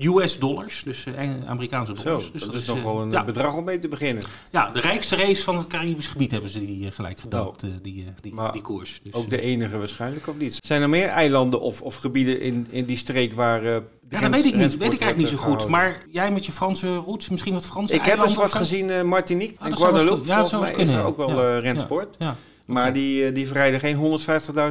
US 0.00 0.38
dollars, 0.38 0.82
dus 0.82 1.06
Amerikaanse 1.46 1.92
dollars. 1.92 2.24
Zo, 2.24 2.32
dus 2.32 2.42
dat, 2.42 2.52
dat 2.52 2.60
is 2.60 2.66
nog 2.66 2.82
wel 2.82 3.00
een 3.00 3.10
ja. 3.10 3.24
bedrag 3.24 3.56
om 3.56 3.64
mee 3.64 3.78
te 3.78 3.88
beginnen. 3.88 4.24
Ja, 4.50 4.70
de 4.70 4.80
rijkste 4.80 5.16
race 5.16 5.42
van 5.42 5.58
het 5.58 5.66
Caribisch 5.66 6.06
gebied 6.06 6.30
hebben 6.30 6.50
ze 6.50 6.66
die 6.66 6.90
gelijk 6.90 7.20
gedoopt, 7.20 7.64
oh. 7.64 7.70
die, 7.82 8.06
die, 8.20 8.34
maar 8.34 8.52
die 8.52 8.62
koers. 8.62 9.00
Dus, 9.02 9.12
ook 9.12 9.30
de 9.30 9.40
enige 9.40 9.78
waarschijnlijk, 9.78 10.26
of 10.26 10.38
niet? 10.38 10.58
Zijn 10.60 10.82
er 10.82 10.88
meer 10.88 11.08
eilanden 11.08 11.60
of, 11.60 11.82
of 11.82 11.94
gebieden 11.94 12.40
in, 12.40 12.66
in 12.70 12.84
die 12.84 12.96
streek 12.96 13.32
waar 13.32 13.82
ja, 14.10 14.20
dat 14.20 14.30
weet 14.30 14.44
ik 14.44 14.56
niet. 14.56 14.76
Weet 14.76 14.92
ik 14.92 15.00
eigenlijk 15.00 15.16
niet 15.16 15.28
zo 15.28 15.36
goed. 15.36 15.68
Maar 15.68 16.02
jij 16.08 16.32
met 16.32 16.46
je 16.46 16.52
Franse 16.52 16.94
roots, 16.96 17.28
misschien 17.28 17.52
wat 17.52 17.66
Franse 17.66 17.94
Ik 17.94 18.02
heb 18.02 18.18
eens 18.18 18.34
wat 18.34 18.54
gezien, 18.54 18.88
uh, 18.88 19.02
Martinique 19.02 19.58
ah, 19.58 19.66
en 19.66 19.76
Guadeloupe. 19.76 20.26
Ja, 20.26 20.42
dat 20.42 20.60
mij 20.60 20.70
kunnen, 20.70 20.94
is 20.94 21.00
er 21.00 21.04
ook 21.04 21.16
wel 21.16 21.30
ja. 21.30 21.58
rensport. 21.58 22.16
Ja. 22.18 22.36
Maar 22.66 22.92
die, 22.92 23.32
die 23.32 23.46
verrijden 23.46 23.80
geen 23.80 24.20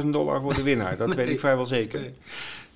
150.000 0.02 0.08
dollar 0.08 0.40
voor 0.40 0.54
de 0.54 0.62
winnaar. 0.62 0.96
Dat 0.96 1.06
nee. 1.08 1.16
weet 1.16 1.28
ik 1.28 1.40
vrijwel 1.40 1.64
zeker. 1.64 2.00
Nee. 2.00 2.14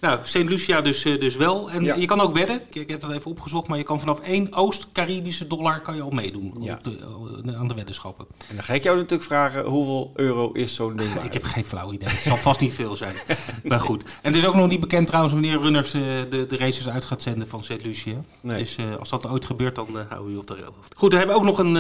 Nou, 0.05 0.19
St. 0.25 0.35
Lucia 0.37 0.81
dus, 0.81 1.03
dus 1.03 1.37
wel. 1.37 1.71
En 1.71 1.85
ja. 1.85 1.95
je 1.95 2.07
kan 2.07 2.21
ook 2.21 2.33
wedden. 2.33 2.61
Ik 2.73 2.89
heb 2.89 3.01
dat 3.01 3.11
even 3.11 3.31
opgezocht. 3.31 3.69
Maar 3.69 3.79
je 3.79 3.85
kan 3.85 4.01
vanaf 4.01 4.21
1 4.21 4.53
Oost-Caribische 4.53 5.47
dollar 5.47 5.81
kan 5.81 5.97
je 5.97 6.03
al 6.03 6.11
meedoen 6.11 6.55
ja. 6.61 6.75
op 6.75 6.85
de, 6.85 7.57
aan 7.57 7.69
de 7.69 7.75
weddenschappen. 7.75 8.27
En 8.49 8.55
dan 8.55 8.65
ga 8.65 8.73
ik 8.73 8.83
jou 8.83 8.97
natuurlijk 8.97 9.23
vragen, 9.23 9.65
hoeveel 9.65 10.13
euro 10.15 10.53
is 10.53 10.75
zo'n 10.75 10.97
ding 10.97 11.13
waard? 11.15 11.27
ik 11.27 11.33
heb 11.33 11.43
geen 11.43 11.65
flauw 11.65 11.93
idee. 11.93 12.09
Het 12.09 12.19
zal 12.19 12.37
vast 12.37 12.61
niet 12.61 12.75
veel 12.75 12.97
zijn. 12.97 13.15
maar 13.65 13.81
goed. 13.81 14.03
En 14.03 14.33
het 14.33 14.37
is 14.37 14.47
ook 14.47 14.55
nog 14.55 14.69
niet 14.69 14.81
bekend 14.81 15.07
trouwens 15.07 15.33
wanneer 15.35 15.61
Runners 15.61 15.91
de, 15.91 16.27
de, 16.31 16.47
de 16.47 16.57
races 16.57 16.89
uit 16.89 17.05
gaat 17.05 17.23
zenden 17.23 17.49
van 17.49 17.65
St. 17.65 17.85
Lucia. 17.85 18.21
Nee. 18.41 18.59
Dus 18.59 18.77
uh, 18.77 18.97
als 18.97 19.09
dat 19.09 19.27
ooit 19.29 19.45
gebeurt, 19.45 19.75
dan 19.75 19.87
uh, 19.91 19.95
houden 19.95 20.27
we 20.27 20.33
je 20.33 20.39
op 20.39 20.47
de 20.47 20.55
hoogte. 20.55 20.97
Goed, 20.97 21.13
we 21.13 21.19
hebben 21.19 21.37
ook 21.37 21.45
nog 21.45 21.59
een 21.59 21.73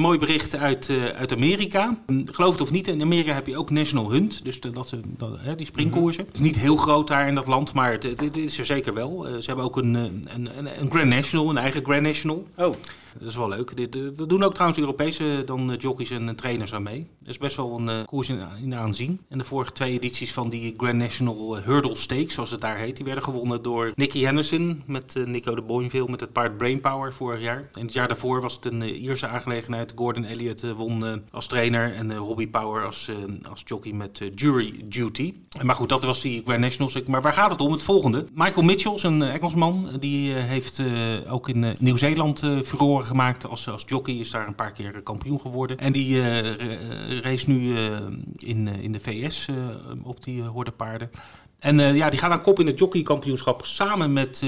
mooi 0.00 0.18
bericht 0.18 0.56
uit, 0.56 0.90
uit 1.16 1.32
Amerika. 1.32 1.98
Geloof 2.24 2.52
het 2.52 2.60
of 2.60 2.70
niet, 2.70 2.88
in 2.88 3.02
Amerika 3.02 3.34
heb 3.34 3.46
je 3.46 3.56
ook 3.56 3.70
National 3.70 4.10
Hunt. 4.10 4.44
Dus 4.44 4.60
de, 4.60 4.70
dat, 4.70 4.94
dat, 5.16 5.58
die 5.58 5.66
springkoersen. 5.66 6.22
Mm 6.22 6.28
-hmm. 6.30 6.40
Het 6.40 6.46
is 6.46 6.52
niet 6.52 6.62
heel 6.64 6.76
groot 6.76 7.08
daar 7.08 7.28
in 7.28 7.34
dat 7.34 7.46
land, 7.46 7.61
maar 7.72 7.92
het, 7.92 8.36
is 8.36 8.58
er 8.58 8.66
zeker 8.66 8.94
wel. 8.94 9.28
Uh, 9.28 9.36
ze 9.36 9.46
hebben 9.46 9.64
ook 9.64 9.76
een, 9.76 9.94
een, 9.94 10.24
een, 10.34 10.80
een, 10.80 10.90
Grand 10.90 11.08
National, 11.08 11.50
een 11.50 11.58
eigen 11.58 11.84
Grand 11.84 12.02
National. 12.02 12.46
Oh. 12.56 12.74
Dat 13.18 13.28
is 13.28 13.36
wel 13.36 13.48
leuk. 13.48 13.76
Dit, 13.76 13.96
uh, 13.96 14.08
dat 14.16 14.28
doen 14.28 14.42
ook 14.42 14.52
trouwens 14.52 14.80
Europese 14.80 15.42
dan, 15.44 15.70
uh, 15.70 15.78
jockeys 15.78 16.10
en 16.10 16.36
trainers 16.36 16.74
aan 16.74 16.82
mee. 16.82 17.06
Dat 17.18 17.28
is 17.28 17.38
best 17.38 17.56
wel 17.56 17.78
een 17.78 18.04
koers 18.04 18.28
in, 18.28 18.74
aanzien. 18.74 19.20
En 19.28 19.38
de 19.38 19.44
vorige 19.44 19.72
twee 19.72 19.92
edities 19.92 20.32
van 20.32 20.50
die 20.50 20.74
Grand 20.76 20.98
National 20.98 21.56
Hurdle 21.56 21.94
Stakes, 21.96 22.34
zoals 22.34 22.50
het 22.50 22.60
daar 22.60 22.76
heet, 22.76 22.96
die 22.96 23.04
werden 23.04 23.24
gewonnen 23.24 23.62
door 23.62 23.92
Nicky 23.94 24.20
Henderson 24.20 24.82
met 24.86 25.14
Nico 25.26 25.54
de 25.54 25.62
Boinville 25.62 26.08
met 26.08 26.20
het 26.20 26.32
paard 26.32 26.56
Brainpower 26.56 27.12
vorig 27.12 27.40
jaar. 27.40 27.68
En 27.72 27.82
het 27.82 27.92
jaar 27.92 28.08
daarvoor 28.08 28.40
was 28.40 28.54
het 28.54 28.64
een 28.64 28.82
Ierse 28.82 29.26
aangelegenheid. 29.26 29.92
Gordon 29.96 30.24
Elliott 30.24 30.72
won 30.72 31.22
als 31.30 31.46
trainer 31.46 31.94
en 31.94 32.16
Robbie 32.16 32.48
Power 32.48 32.84
als, 32.84 33.10
als 33.50 33.62
jockey 33.64 33.92
met 33.92 34.30
Jury 34.34 34.84
Duty. 34.84 35.34
Maar 35.62 35.74
goed, 35.74 35.88
dat 35.88 36.02
was 36.02 36.20
die 36.20 36.42
Grand 36.44 36.60
Nationals. 36.60 37.02
Maar 37.02 37.22
waar 37.22 37.32
gaat 37.32 37.50
het 37.50 37.60
om? 37.60 37.72
Het 37.72 37.82
volgende. 37.82 38.26
Michael 38.34 38.62
Mitchell, 38.62 38.98
een 39.02 39.22
Engelsman, 39.22 39.88
die 39.98 40.32
heeft 40.32 40.82
ook 41.28 41.48
in 41.48 41.76
Nieuw-Zeeland 41.78 42.42
uh, 42.42 42.62
gemaakt. 43.04 43.46
Als, 43.46 43.68
als 43.68 43.84
jockey 43.86 44.14
is 44.14 44.30
daar 44.30 44.46
een 44.46 44.54
paar 44.54 44.72
keer 44.72 45.02
kampioen 45.02 45.40
geworden. 45.40 45.78
En 45.78 45.92
die 45.92 46.20
race 47.20 47.50
nu 47.50 47.76
in, 48.36 48.68
in 48.68 48.92
de 48.92 49.00
VS 49.00 49.48
op 50.02 50.24
die 50.24 50.42
hordepaarden. 50.42 51.10
En 51.58 51.94
ja, 51.94 52.10
die 52.10 52.18
gaat 52.18 52.30
aan 52.30 52.42
kop 52.42 52.60
in 52.60 52.66
het 52.66 52.78
jockeykampioenschap 52.78 53.66
samen 53.66 54.12
met 54.12 54.46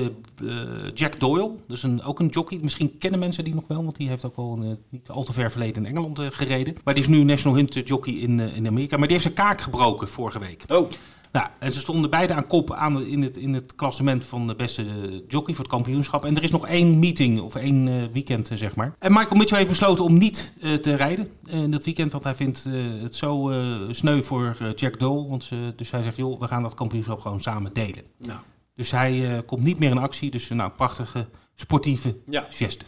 Jack 0.94 1.20
Doyle. 1.20 1.56
Dus 1.68 1.82
een, 1.82 2.02
ook 2.02 2.20
een 2.20 2.26
jockey. 2.26 2.58
Misschien 2.62 2.99
kennen 2.99 3.20
mensen 3.20 3.44
die 3.44 3.54
nog 3.54 3.66
wel, 3.66 3.84
want 3.84 3.96
die 3.96 4.08
heeft 4.08 4.25
ook 4.25 4.37
wel 4.37 4.58
een 4.61 4.78
niet 4.88 5.08
al 5.08 5.25
te 5.25 5.32
ver 5.32 5.50
verleden 5.50 5.87
in 5.87 5.96
Engeland 5.96 6.34
gereden. 6.34 6.75
Maar 6.84 6.94
die 6.94 7.02
is 7.02 7.08
nu 7.08 7.25
National 7.25 7.56
Hunt 7.56 7.88
jockey 7.88 8.12
in, 8.12 8.40
in 8.40 8.66
Amerika. 8.66 8.96
Maar 8.96 9.08
die 9.08 9.16
heeft 9.16 9.34
zijn 9.34 9.46
kaak 9.46 9.61
gebroken 9.61 10.08
vorige 10.08 10.38
week. 10.38 10.64
Oh. 10.68 10.90
Nou, 11.34 11.46
en 11.58 11.72
ze 11.72 11.80
stonden 11.80 12.10
beide 12.10 12.34
aan 12.34 12.46
kop 12.46 12.72
aan 12.72 13.04
in, 13.06 13.22
het, 13.22 13.36
in 13.36 13.54
het 13.54 13.74
klassement 13.74 14.24
van 14.24 14.46
de 14.46 14.54
beste 14.54 14.82
eh, 14.82 15.20
jockey 15.28 15.54
voor 15.54 15.64
het 15.64 15.72
kampioenschap. 15.72 16.24
En 16.24 16.36
er 16.36 16.42
is 16.42 16.50
nog 16.50 16.66
één 16.66 16.98
meeting, 16.98 17.40
of 17.40 17.54
één 17.54 17.88
eh, 17.88 18.04
weekend, 18.12 18.50
eh, 18.50 18.58
zeg 18.58 18.76
maar. 18.76 18.94
En 18.98 19.12
Michael 19.12 19.36
Mitchell 19.36 19.56
heeft 19.56 19.68
besloten 19.68 20.04
om 20.04 20.18
niet 20.18 20.52
te 20.60 20.94
rijden 20.94 21.28
in 21.46 21.70
dat 21.70 21.84
weekend. 21.84 22.12
Want 22.12 22.24
hij 22.24 22.34
vindt 22.34 22.64
het 23.02 23.16
zo 23.16 23.52
sneu 23.90 24.22
voor 24.22 24.72
Jack 24.76 24.98
Dole. 24.98 25.28
Want 25.28 25.50
dus 25.76 25.90
hij 25.90 26.02
zegt, 26.02 26.16
joh, 26.16 26.40
we 26.40 26.48
gaan 26.48 26.62
dat 26.62 26.74
kampioenschap 26.74 27.20
gewoon 27.20 27.40
samen 27.40 27.72
delen. 27.72 28.04
Nou, 28.18 28.40
Dus 28.74 28.90
hij 28.90 29.42
komt 29.46 29.62
niet 29.62 29.78
meer 29.78 29.90
in 29.90 29.98
actie. 29.98 30.30
Dus 30.30 30.48
nou, 30.48 30.70
prachtige 30.70 31.28
sportieve 31.54 32.16
ja. 32.26 32.46
geste. 32.48 32.84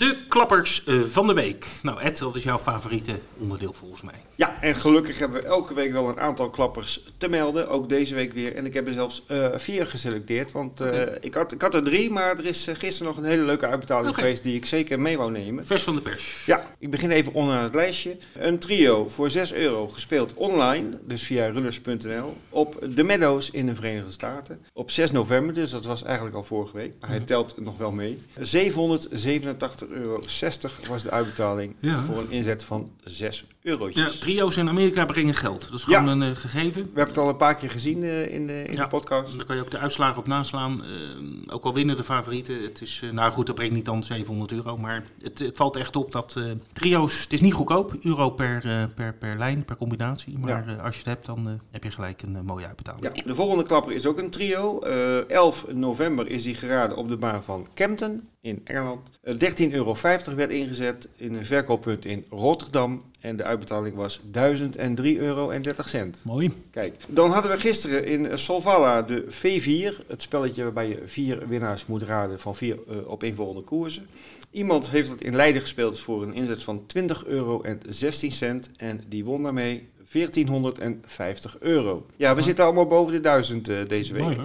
De 0.00 0.16
klappers 0.28 0.84
eh, 0.84 1.00
van 1.00 1.26
de 1.26 1.34
week. 1.34 1.66
Nou 1.82 2.00
Ed, 2.00 2.20
wat 2.20 2.36
is 2.36 2.42
jouw 2.42 2.58
favoriete 2.58 3.18
onderdeel 3.38 3.72
volgens 3.72 4.02
mij? 4.02 4.14
Ja, 4.34 4.56
en 4.60 4.76
gelukkig 4.76 5.18
hebben 5.18 5.40
we 5.40 5.46
elke 5.46 5.74
week 5.74 5.92
wel 5.92 6.08
een 6.08 6.20
aantal 6.20 6.50
klappers 6.50 7.04
te 7.18 7.28
melden. 7.28 7.68
Ook 7.68 7.88
deze 7.88 8.14
week 8.14 8.32
weer. 8.32 8.54
En 8.54 8.66
ik 8.66 8.74
heb 8.74 8.86
er 8.86 8.92
zelfs 8.92 9.24
eh, 9.26 9.48
vier 9.54 9.86
geselecteerd. 9.86 10.52
Want 10.52 10.80
eh, 10.80 11.02
ik, 11.20 11.34
had, 11.34 11.52
ik 11.52 11.62
had 11.62 11.74
er 11.74 11.82
drie, 11.82 12.10
maar 12.10 12.38
er 12.38 12.46
is 12.46 12.68
gisteren 12.72 13.12
nog 13.12 13.22
een 13.22 13.30
hele 13.30 13.42
leuke 13.42 13.66
uitbetaling 13.66 14.14
geweest 14.14 14.42
die 14.42 14.56
ik 14.56 14.66
zeker 14.66 15.00
mee 15.00 15.16
wou 15.16 15.30
nemen. 15.30 15.66
Vers 15.66 15.82
van 15.82 15.94
de 15.94 16.00
pers. 16.00 16.44
Ja, 16.46 16.66
ik 16.78 16.90
begin 16.90 17.10
even 17.10 17.32
onderaan 17.32 17.62
het 17.62 17.74
lijstje. 17.74 18.16
Een 18.38 18.58
trio 18.58 19.08
voor 19.08 19.30
6 19.30 19.52
euro 19.52 19.88
gespeeld 19.88 20.34
online, 20.34 20.98
dus 21.04 21.22
via 21.22 21.46
runners.nl, 21.46 22.36
op 22.48 22.86
de 22.94 23.02
Meadows 23.02 23.50
in 23.50 23.66
de 23.66 23.74
Verenigde 23.74 24.12
Staten. 24.12 24.64
Op 24.72 24.90
6 24.90 25.10
november, 25.10 25.54
dus 25.54 25.70
dat 25.70 25.84
was 25.84 26.02
eigenlijk 26.02 26.36
al 26.36 26.42
vorige 26.42 26.76
week, 26.76 26.94
maar 27.00 27.10
hij 27.10 27.20
telt 27.20 27.60
nog 27.60 27.78
wel 27.78 27.90
mee. 27.90 28.18
787,60 28.38 29.89
euro 29.90 30.20
was 30.88 31.02
de 31.02 31.10
uitbetaling 31.10 31.74
Ja. 31.78 32.02
voor 32.04 32.18
een 32.18 32.30
inzet 32.30 32.64
van 32.64 32.90
6 33.04 33.46
Ja, 33.62 34.08
trio's 34.20 34.56
in 34.56 34.68
Amerika 34.68 35.04
brengen 35.04 35.34
geld. 35.34 35.62
Dat 35.70 35.78
is 35.78 35.84
Ja. 35.86 35.98
gewoon 35.98 36.20
een 36.20 36.30
eh, 36.30 36.36
gegeven. 36.36 36.82
We 36.82 36.86
hebben 36.86 37.04
het 37.14 37.18
al 37.18 37.28
een 37.28 37.36
paar 37.36 37.54
keer 37.54 37.70
gezien 37.70 38.02
eh, 38.02 38.34
in, 38.34 38.46
de, 38.46 38.62
in 38.64 38.72
Ja. 38.72 38.82
de 38.82 38.88
podcast. 38.88 39.36
Daar 39.36 39.46
kan 39.46 39.56
je 39.56 39.62
ook 39.62 39.70
de 39.70 39.78
uitslagen 39.78 40.18
op 40.18 40.26
naslaan. 40.26 40.84
Eh, 40.84 41.54
ook 41.54 41.64
al 41.64 41.74
winnen 41.74 41.96
de 41.96 42.04
favorieten. 42.04 42.62
Het 42.62 42.80
is, 42.80 43.02
nou 43.12 43.32
goed, 43.32 43.46
dat 43.46 43.54
brengt 43.54 43.74
niet 43.74 43.84
dan 43.84 44.02
700 44.04 44.52
euro. 44.52 44.76
Maar 44.76 45.02
het, 45.22 45.38
het 45.38 45.56
valt 45.56 45.76
echt 45.76 45.96
op 45.96 46.12
dat 46.12 46.36
trio's, 46.72 47.22
het 47.22 47.32
is 47.32 47.40
niet 47.40 47.52
goedkoop. 47.52 47.94
Euro 48.02 48.30
per, 48.30 48.88
per, 48.94 49.14
per 49.14 49.38
lijn, 49.38 49.64
per 49.64 49.76
combinatie. 49.76 50.38
Maar 50.38 50.80
als 50.82 50.92
je 50.94 50.98
het 51.00 51.08
hebt, 51.08 51.26
dan 51.26 51.60
heb 51.70 51.84
je 51.84 51.90
gelijk 51.90 52.22
een 52.22 52.44
mooie 52.44 52.66
uitbetaling. 52.66 53.04
Ja, 53.04 53.22
de 53.24 53.34
volgende 53.34 53.64
klapper 53.64 53.92
is 53.92 54.06
ook 54.06 54.18
een 54.18 54.30
trio. 54.30 54.78
Eh 54.80 55.28
11 55.30 55.66
november 55.72 56.28
is 56.28 56.42
die 56.42 56.54
geraden 56.54 56.96
op 56.96 57.08
de 57.08 57.16
baan 57.16 57.42
van 57.42 57.66
Kempton 57.74 58.28
in 58.40 58.60
Engeland. 58.64 59.08
Eh, 59.22 59.34
13,50 59.38 59.72
euro 59.72 59.96
werd 60.36 60.50
ingezet 60.50 61.08
in 61.16 61.34
een 61.34 61.44
verkooppunt 61.46 62.04
in 62.04 62.24
Rotterdam. 62.30 63.02
En 63.20 63.36
de 63.36 63.44
uitbetaling 63.44 63.96
was 63.96 64.20
1003,30 64.20 64.30
euro. 65.04 65.52
Mooi. 66.22 66.52
Kijk, 66.70 66.94
dan 67.08 67.30
hadden 67.30 67.50
we 67.50 67.58
gisteren 67.58 68.04
in 68.06 68.38
Solvalla 68.38 69.02
de 69.02 69.24
V4. 69.28 70.06
Het 70.06 70.22
spelletje 70.22 70.62
waarbij 70.62 70.88
je 70.88 71.00
vier 71.04 71.48
winnaars 71.48 71.86
moet 71.86 72.02
raden 72.02 72.40
van 72.40 72.56
vier 72.56 72.78
eh, 72.88 73.10
opeenvolgende 73.10 73.62
koersen. 73.62 74.06
Iemand 74.50 74.90
heeft 74.90 75.10
het 75.10 75.22
in 75.22 75.36
Leiden 75.36 75.60
gespeeld 75.60 76.00
voor 76.00 76.22
een 76.22 76.34
inzet 76.34 76.62
van 76.62 76.86
20 76.86 77.24
euro 77.24 77.62
en 77.62 77.80
16 77.88 78.30
cent. 78.30 78.70
En 78.76 79.00
die 79.08 79.24
won 79.24 79.42
daarmee 79.42 79.88
1450 80.12 81.56
euro. 81.60 82.06
Ja, 82.16 82.34
we 82.34 82.40
zitten 82.40 82.64
allemaal 82.64 82.86
boven 82.86 83.12
de 83.12 83.20
1000 83.20 83.68
eh, 83.68 83.76
deze 83.86 84.12
week. 84.12 84.22
Mooi 84.22 84.40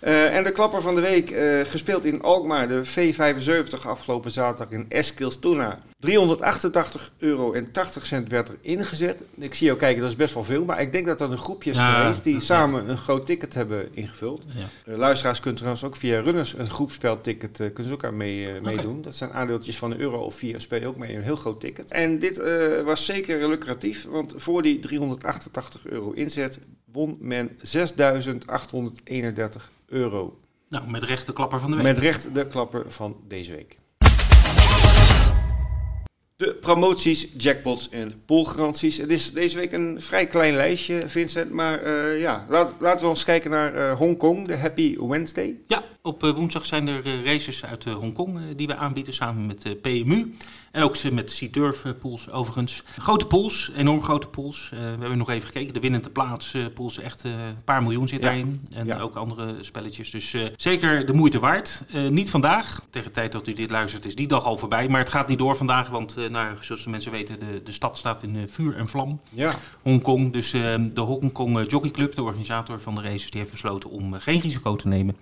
Eh, 0.00 0.36
en 0.36 0.44
de 0.44 0.52
klapper 0.52 0.82
van 0.82 0.94
de 0.94 1.00
week, 1.00 1.30
eh, 1.30 1.60
gespeeld 1.64 2.04
in 2.04 2.22
Alkmaar, 2.22 2.68
de 2.68 2.84
V75 2.84 3.86
afgelopen 3.86 4.30
zaterdag 4.30 4.78
in 4.78 4.86
Eskilstuna. 4.88 5.78
388 5.98 7.12
euro 7.18 7.52
en 7.52 7.72
80 7.72 8.06
cent 8.06 8.28
werd 8.28 8.48
er 8.48 8.56
ingezet. 8.60 9.24
Ik 9.38 9.54
zie 9.54 9.66
jou 9.66 9.78
kijken, 9.78 10.00
dat 10.00 10.10
is 10.10 10.16
best 10.16 10.34
wel 10.34 10.44
veel. 10.44 10.64
Maar 10.64 10.80
ik 10.80 10.92
denk 10.92 11.06
dat 11.06 11.18
dat 11.18 11.30
een 11.30 11.38
groepje 11.38 11.70
is 11.70 11.76
Ja, 11.76 11.92
geweest 11.92 12.24
die 12.24 12.40
samen 12.40 12.88
een 12.88 12.98
groot 12.98 13.26
ticket 13.26 13.54
hebben 13.54 13.88
ingevuld. 13.94 14.44
Ja. 14.46 14.96
Luisteraars 14.96 15.38
kunnen 15.38 15.58
trouwens 15.58 15.84
ook 15.84 15.96
via 15.96 16.20
Runners 16.20 16.58
een 16.58 16.70
groepspelticket 16.70 17.60
eh, 17.60 17.66
kunnen 17.66 17.84
ze 17.84 17.92
ook 17.92 18.04
aan 18.04 18.16
mee, 18.16 18.60
meedoen. 18.60 19.02
Dat 19.02 19.14
zijn 19.14 19.32
aandeeltjes 19.32 19.78
van 19.78 19.90
een 19.90 20.00
euro 20.00 20.18
of 20.18 20.34
vier 20.34 20.60
speel 20.60 20.80
je 20.80 20.86
ook 20.86 20.98
mee 20.98 21.16
een 21.16 21.22
heel 21.22 21.36
groot 21.36 21.60
ticket. 21.60 21.92
En 21.92 22.18
dit 22.18 22.42
was 22.84 23.06
zeker 23.06 23.48
lucratief, 23.48 24.04
want 24.04 24.32
voor 24.36 24.62
die 24.62 24.78
388 24.78 25.86
euro 25.86 26.10
inzet 26.12 26.60
won 26.92 27.16
men 27.20 27.50
6.831 27.50 27.56
euro. 29.86 30.38
Nou, 30.68 30.90
met 30.90 31.02
recht 31.02 31.26
de 31.26 31.32
klapper 31.32 31.60
van 31.60 31.70
de 31.70 31.76
week. 31.76 31.86
Met 31.86 31.98
recht 31.98 32.34
de 32.34 32.46
klapper 32.46 32.90
van 32.90 33.16
deze 33.28 33.52
week. 33.52 33.78
De 36.40 36.54
promoties, 36.60 37.28
jackpots 37.36 37.88
en 37.88 38.22
poolgaranties. 38.26 38.96
Het 38.96 39.10
is 39.10 39.32
deze 39.32 39.56
week 39.56 39.72
een 39.72 40.00
vrij 40.02 40.26
klein 40.26 40.54
lijstje, 40.54 41.08
Vincent. 41.08 41.50
Maar 41.50 41.82
eh, 41.82 42.20
ja, 42.20 42.44
laat, 42.48 42.74
laten 42.78 43.02
we 43.02 43.08
eens 43.08 43.24
kijken 43.24 43.50
naar 43.50 43.74
eh, 43.74 43.96
Hongkong, 43.96 44.46
de 44.46 44.56
Happy 44.56 44.98
Wednesday. 44.98 45.60
Ja, 45.66 45.82
op 46.02 46.22
eh, 46.24 46.34
woensdag 46.34 46.66
zijn 46.66 46.88
er 46.88 47.24
races 47.24 47.64
uit 47.64 47.84
Hongkong 47.84 48.40
die 48.56 48.66
we 48.66 48.76
aanbieden 48.76 49.14
samen 49.14 49.46
met 49.46 49.82
PMU. 49.82 50.34
En 50.72 50.82
ook 50.82 50.96
ze 50.96 51.12
met 51.12 51.48
eh, 51.52 51.92
pools 52.00 52.30
overigens. 52.30 52.82
Grote 52.98 53.26
pools, 53.26 53.70
enorm 53.76 54.02
grote 54.02 54.28
pools. 54.28 54.68
We 54.70 54.76
hebben 54.76 55.18
nog 55.18 55.30
even 55.30 55.46
gekeken. 55.46 55.74
De 55.74 55.80
winnende 55.80 56.10
plaats 56.10 56.56
pools, 56.74 56.98
echt 56.98 57.24
een 57.24 57.64
paar 57.64 57.82
miljoen 57.82 58.08
zit 58.08 58.20
Ja. 58.20 58.26
daarin. 58.26 58.62
En 58.72 58.86
Ja. 58.86 59.00
ook 59.00 59.14
andere 59.14 59.56
spelletjes. 59.60 60.10
Dus 60.10 60.36
zeker 60.56 61.06
de 61.06 61.12
moeite 61.12 61.38
waard. 61.40 61.84
Niet 61.92 62.30
vandaag. 62.30 62.84
Tegen 62.90 63.08
de 63.08 63.14
tijd 63.14 63.32
dat 63.32 63.48
u 63.48 63.52
dit 63.52 63.70
luistert 63.70 64.04
is 64.04 64.14
die 64.14 64.28
dag 64.28 64.44
al 64.44 64.58
voorbij. 64.58 64.88
Maar 64.88 65.00
het 65.00 65.10
gaat 65.10 65.28
niet 65.28 65.38
door 65.38 65.56
vandaag. 65.56 65.88
Want 65.88 66.14
nou, 66.30 66.56
zoals 66.60 66.84
de 66.84 66.90
mensen 66.90 67.12
weten, 67.12 67.40
de, 67.40 67.62
de 67.62 67.72
stad 67.72 67.96
staat 67.96 68.22
in 68.22 68.36
eh, 68.36 68.42
vuur 68.46 68.76
en 68.76 68.88
vlam. 68.88 69.20
Ja, 69.28 69.54
Hongkong. 69.82 70.32
Dus 70.32 70.52
eh, 70.52 70.60
de 70.92 71.00
Hongkong 71.00 71.70
Jockey 71.70 71.90
Club, 71.90 72.14
de 72.14 72.22
organisator 72.22 72.80
van 72.80 72.94
de 72.94 73.00
races, 73.00 73.30
die 73.30 73.40
heeft 73.40 73.52
besloten 73.52 73.90
om 73.90 74.12
geen 74.12 74.40
risico 74.40 74.76
te 74.76 74.88
nemen 74.88 75.16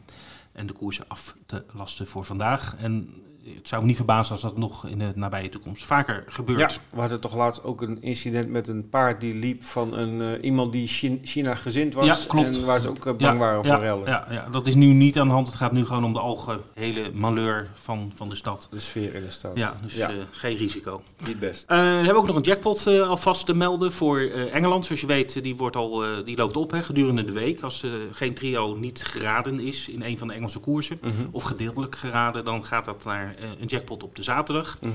en 0.53 0.67
de 0.67 0.73
koersen 0.73 1.05
af 1.09 1.37
te 1.47 1.65
lasten 1.73 2.07
voor 2.07 2.25
vandaag. 2.25 2.77
En 2.79 3.23
het 3.57 3.69
zou 3.69 3.81
me 3.81 3.87
niet 3.87 3.97
verbazen 3.97 4.33
als 4.33 4.41
dat 4.43 4.57
nog 4.57 4.87
in 4.87 4.99
de 4.99 5.13
nabije 5.15 5.49
toekomst 5.49 5.85
vaker 5.85 6.25
gebeurt. 6.27 6.73
ja, 6.73 6.81
we 6.91 7.01
hadden 7.01 7.21
toch 7.21 7.35
laatst 7.35 7.65
ook 7.65 7.83
een 7.83 8.03
incident 8.03 8.49
met 8.49 8.69
een 8.69 8.89
paard 8.89 9.21
die 9.21 9.35
liep 9.35 9.65
van 9.65 9.95
een, 9.97 10.21
eh, 10.37 10.45
iemand 10.45 10.73
die 10.73 10.87
Chi- 10.87 11.21
China 11.23 11.55
gezind 11.55 11.95
was. 11.95 12.07
Ja, 12.07 12.17
klopt. 12.29 12.59
En 12.59 12.65
waar 12.67 12.81
ze 12.81 12.89
ook 12.89 12.97
eh, 12.97 13.05
bang 13.05 13.21
Ja, 13.21 13.37
waren 13.37 13.65
voor 13.65 13.79
rellen. 13.79 14.07
Ja, 14.09 14.27
ja, 14.31 14.49
dat 14.51 14.67
is 14.67 14.75
nu 14.75 14.87
niet 14.87 15.19
aan 15.19 15.27
de 15.27 15.33
hand. 15.33 15.47
Het 15.47 15.57
gaat 15.57 15.73
nu 15.73 15.85
gewoon 15.87 16.05
om 16.05 16.13
de 16.13 16.19
algehele 16.21 17.11
malheur 17.15 17.69
van, 17.75 18.13
van 18.15 18.29
de 18.29 18.35
stad. 18.35 18.69
De 18.71 18.81
sfeer 18.81 19.15
in 19.15 19.23
de 19.23 19.31
stad. 19.31 19.57
Ja, 19.57 19.75
dus 19.83 19.99
eh, 19.99 20.09
geen 20.31 20.57
risico. 20.57 21.03
Niet 21.27 21.39
best. 21.39 21.65
We 21.67 21.75
hebben 21.75 22.17
ook 22.17 22.27
nog 22.27 22.37
een 22.37 22.43
jackpot 22.43 22.87
alvast 22.87 23.47
te 23.47 23.55
melden 23.55 23.93
voor 23.93 24.21
Engeland. 24.53 24.87
Zoals 24.87 25.01
je 25.01 25.07
weet, 25.07 25.43
die, 25.43 25.57
wordt 25.57 25.77
al, 25.77 26.03
die 26.25 26.37
loopt 26.37 26.57
op 26.57 26.71
hè, 26.71 26.83
gedurende 26.83 27.25
de 27.25 27.33
week. 27.33 27.61
Als 27.61 27.83
er 27.83 27.91
geen 28.13 28.35
trio 28.35 28.75
niet 28.75 29.05
geraden 29.05 29.61
is 29.61 29.89
in 29.89 30.03
een 30.03 30.19
van 30.19 30.29
de 30.29 30.35
Engelse 30.35 30.59
koersen, 30.59 30.99
Mhm. 31.03 31.13
of 31.31 31.43
gedeeltelijk 31.43 31.97
geraden, 31.97 32.45
dan 32.45 32.65
gaat 32.65 32.85
dat 32.85 33.05
naar 33.05 33.35
een 33.61 33.67
jackpot 33.67 34.03
op 34.03 34.17
de 34.17 34.23
zaterdag. 34.23 34.79
Mhm. 34.81 34.93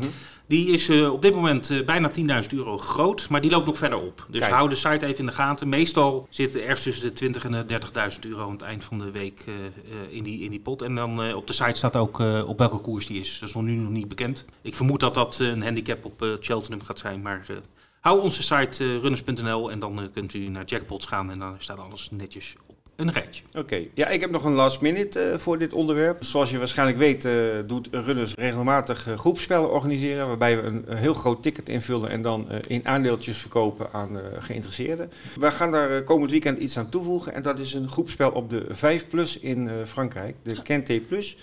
Die 0.47 0.71
is 0.71 0.89
eh, 0.89 1.11
op 1.13 1.21
dit 1.21 1.35
moment 1.35 1.69
eh, 1.69 1.85
bijna 1.85 2.11
10.000 2.41 2.47
euro 2.49 2.77
groot, 2.77 3.29
maar 3.29 3.41
die 3.41 3.51
loopt 3.51 3.65
nog 3.65 3.77
verder 3.77 3.99
op. 3.99 4.25
Dus 4.29 4.39
Kijk. 4.39 4.51
hou 4.53 4.69
de 4.69 4.75
site 4.75 5.05
even 5.05 5.17
in 5.19 5.25
de 5.25 5.31
gaten. 5.31 5.69
Meestal 5.69 6.27
zit 6.29 6.55
er 6.55 6.61
ergens 6.61 6.81
tussen 6.83 7.07
de 7.07 7.13
20 7.13 7.45
en 7.45 7.51
de 7.67 7.79
30.000 8.13 8.19
euro 8.29 8.43
aan 8.45 8.51
het 8.51 8.61
eind 8.61 8.83
van 8.83 8.97
de 8.99 9.11
week 9.11 9.43
eh, 9.47 9.53
eh, 9.65 9.71
in, 10.09 10.23
die, 10.23 10.43
in 10.43 10.49
die 10.51 10.59
pot. 10.59 10.81
En 10.81 10.95
dan 10.95 11.23
eh, 11.23 11.35
op 11.35 11.47
de 11.47 11.53
site 11.53 11.77
staat 11.77 11.95
ook 11.95 12.19
eh, 12.19 12.43
op 12.47 12.57
welke 12.59 12.77
koers 12.79 13.07
die 13.07 13.19
is. 13.19 13.39
Dat 13.39 13.49
is 13.49 13.55
nog 13.55 13.63
nu 13.63 13.75
nog 13.75 13.91
niet 13.91 14.07
bekend. 14.07 14.45
Ik 14.61 14.75
vermoed 14.75 14.99
dat 14.99 15.13
dat 15.13 15.39
eh, 15.39 15.47
een 15.47 15.63
handicap 15.63 16.05
op 16.05 16.21
eh, 16.21 16.29
Cheltenham 16.39 16.83
gaat 16.83 16.99
zijn, 16.99 17.21
maar... 17.21 17.45
eh, 17.49 17.55
Hou 17.99 18.21
onze 18.21 18.43
site 18.43 18.83
eh, 18.83 18.97
runners.nl 19.01 19.71
en 19.71 19.79
dan 19.79 20.01
eh, 20.01 20.05
kunt 20.13 20.33
u 20.33 20.47
naar 20.47 20.65
jackpots 20.65 21.05
gaan 21.05 21.31
en 21.31 21.39
dan 21.39 21.55
staat 21.57 21.77
alles 21.77 22.07
netjes 22.11 22.55
op 22.67 22.72
een 22.95 23.11
rijtje. 23.11 23.43
Oké, 23.53 23.83
ja, 23.93 24.07
ik 24.07 24.21
heb 24.21 24.31
nog 24.31 24.43
een 24.43 24.53
last 24.53 24.81
minute 24.81 25.19
eh, 25.19 25.37
voor 25.37 25.57
dit 25.57 25.73
onderwerp. 25.73 26.23
Zoals 26.23 26.51
je 26.51 26.57
waarschijnlijk 26.57 26.97
weet, 26.97 27.25
eh, 27.25 27.33
doet 27.65 27.87
Runners 27.91 28.35
regelmatig 28.35 29.07
eh, 29.07 29.17
groepspellen 29.17 29.71
organiseren. 29.71 30.27
Waarbij 30.27 30.61
we 30.61 30.63
een, 30.63 30.83
een 30.87 30.97
heel 30.97 31.13
groot 31.13 31.43
ticket 31.43 31.69
invullen 31.69 32.09
en 32.09 32.21
dan 32.21 32.47
in 32.67 32.87
aandeeltjes 32.87 33.37
verkopen 33.37 33.93
aan 33.93 34.19
geïnteresseerden. 34.39 35.11
We 35.39 35.51
gaan 35.51 35.71
daar 35.71 36.03
komend 36.03 36.31
weekend 36.31 36.57
iets 36.57 36.77
aan 36.77 36.89
toevoegen. 36.89 37.33
En 37.33 37.41
dat 37.41 37.59
is 37.59 37.73
een 37.73 37.89
groepspel 37.89 38.31
op 38.31 38.49
de 38.49 38.65
5 38.69 39.07
Plus 39.07 39.39
in 39.39 39.69
Frankrijk, 39.85 40.35
de 40.43 40.61
Kente 40.61 41.01
Plus. 41.07 41.37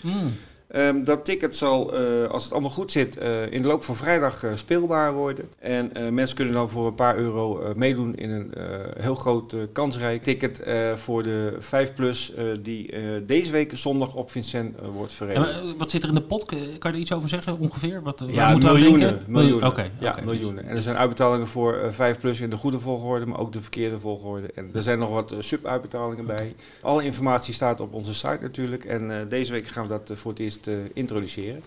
Ehm, 0.70 1.04
dat 1.04 1.24
ticket 1.24 1.56
zal, 1.56 1.94
eh, 1.94 2.28
als 2.30 2.42
het 2.44 2.52
allemaal 2.52 2.70
goed 2.70 2.92
zit, 2.92 3.16
eh, 3.16 3.52
in 3.52 3.62
de 3.62 3.68
loop 3.68 3.82
van 3.82 3.96
vrijdag 3.96 4.44
eh, 4.44 4.50
speelbaar 4.54 5.12
worden. 5.12 5.44
En 5.58 6.14
mensen 6.14 6.36
kunnen 6.36 6.54
dan 6.54 6.70
voor 6.70 6.86
een 6.86 6.94
paar 6.94 7.16
euro 7.16 7.72
meedoen 7.76 8.14
in 8.14 8.30
een 8.30 8.54
heel 8.98 9.14
groot 9.14 9.56
kansrijk 9.72 10.22
ticket 10.22 10.62
voor 10.94 11.22
de 11.22 11.56
5 11.58 11.94
Plus, 11.94 12.32
die 12.62 12.94
deze 13.26 13.52
week 13.52 13.70
zondag 13.74 14.14
op 14.14 14.30
Vincent 14.30 14.76
wordt 14.92 15.10
En, 15.10 15.16
verreden. 15.16 15.78
wat 15.78 15.90
zit 15.90 16.02
er 16.02 16.08
in 16.08 16.14
de 16.14 16.22
pot? 16.22 16.44
Kan 16.44 16.58
je 16.58 16.78
er 16.82 16.94
iets 16.94 17.12
over 17.12 17.28
zeggen 17.28 17.58
ongeveer? 17.58 18.02
Wat, 18.02 18.24
Ja, 18.26 18.56
miljoenen. 18.56 19.22
miljoenen. 19.26 19.68
Oké, 19.68 19.90
ja, 20.00 20.16
miljoenen. 20.24 20.66
En 20.66 20.76
er 20.76 20.82
zijn 20.82 20.96
uitbetalingen 20.96 21.46
voor 21.46 21.74
eh 21.74 21.90
5 21.90 22.18
plus 22.18 22.40
in 22.40 22.50
de 22.50 22.56
goede 22.56 22.78
volgorde, 22.78 23.26
maar 23.26 23.38
ook 23.38 23.52
de 23.52 23.60
verkeerde 23.60 23.98
volgorde. 23.98 24.50
En 24.54 24.70
er 24.74 24.82
zijn 24.82 24.98
nog 24.98 25.10
wat 25.10 25.34
sub-uitbetalingen 25.38 26.26
bij. 26.26 26.52
Alle 26.82 27.04
informatie 27.04 27.54
staat 27.54 27.80
op 27.80 27.94
onze 27.94 28.14
site 28.14 28.38
natuurlijk. 28.40 28.84
En 28.84 29.26
deze 29.28 29.52
week 29.52 29.66
gaan 29.66 29.82
we 29.82 29.88
dat 29.88 30.10
voor 30.14 30.30
het 30.30 30.40
eerst 30.40 30.59
eh, 30.66 30.74
introduceren. 30.94 31.62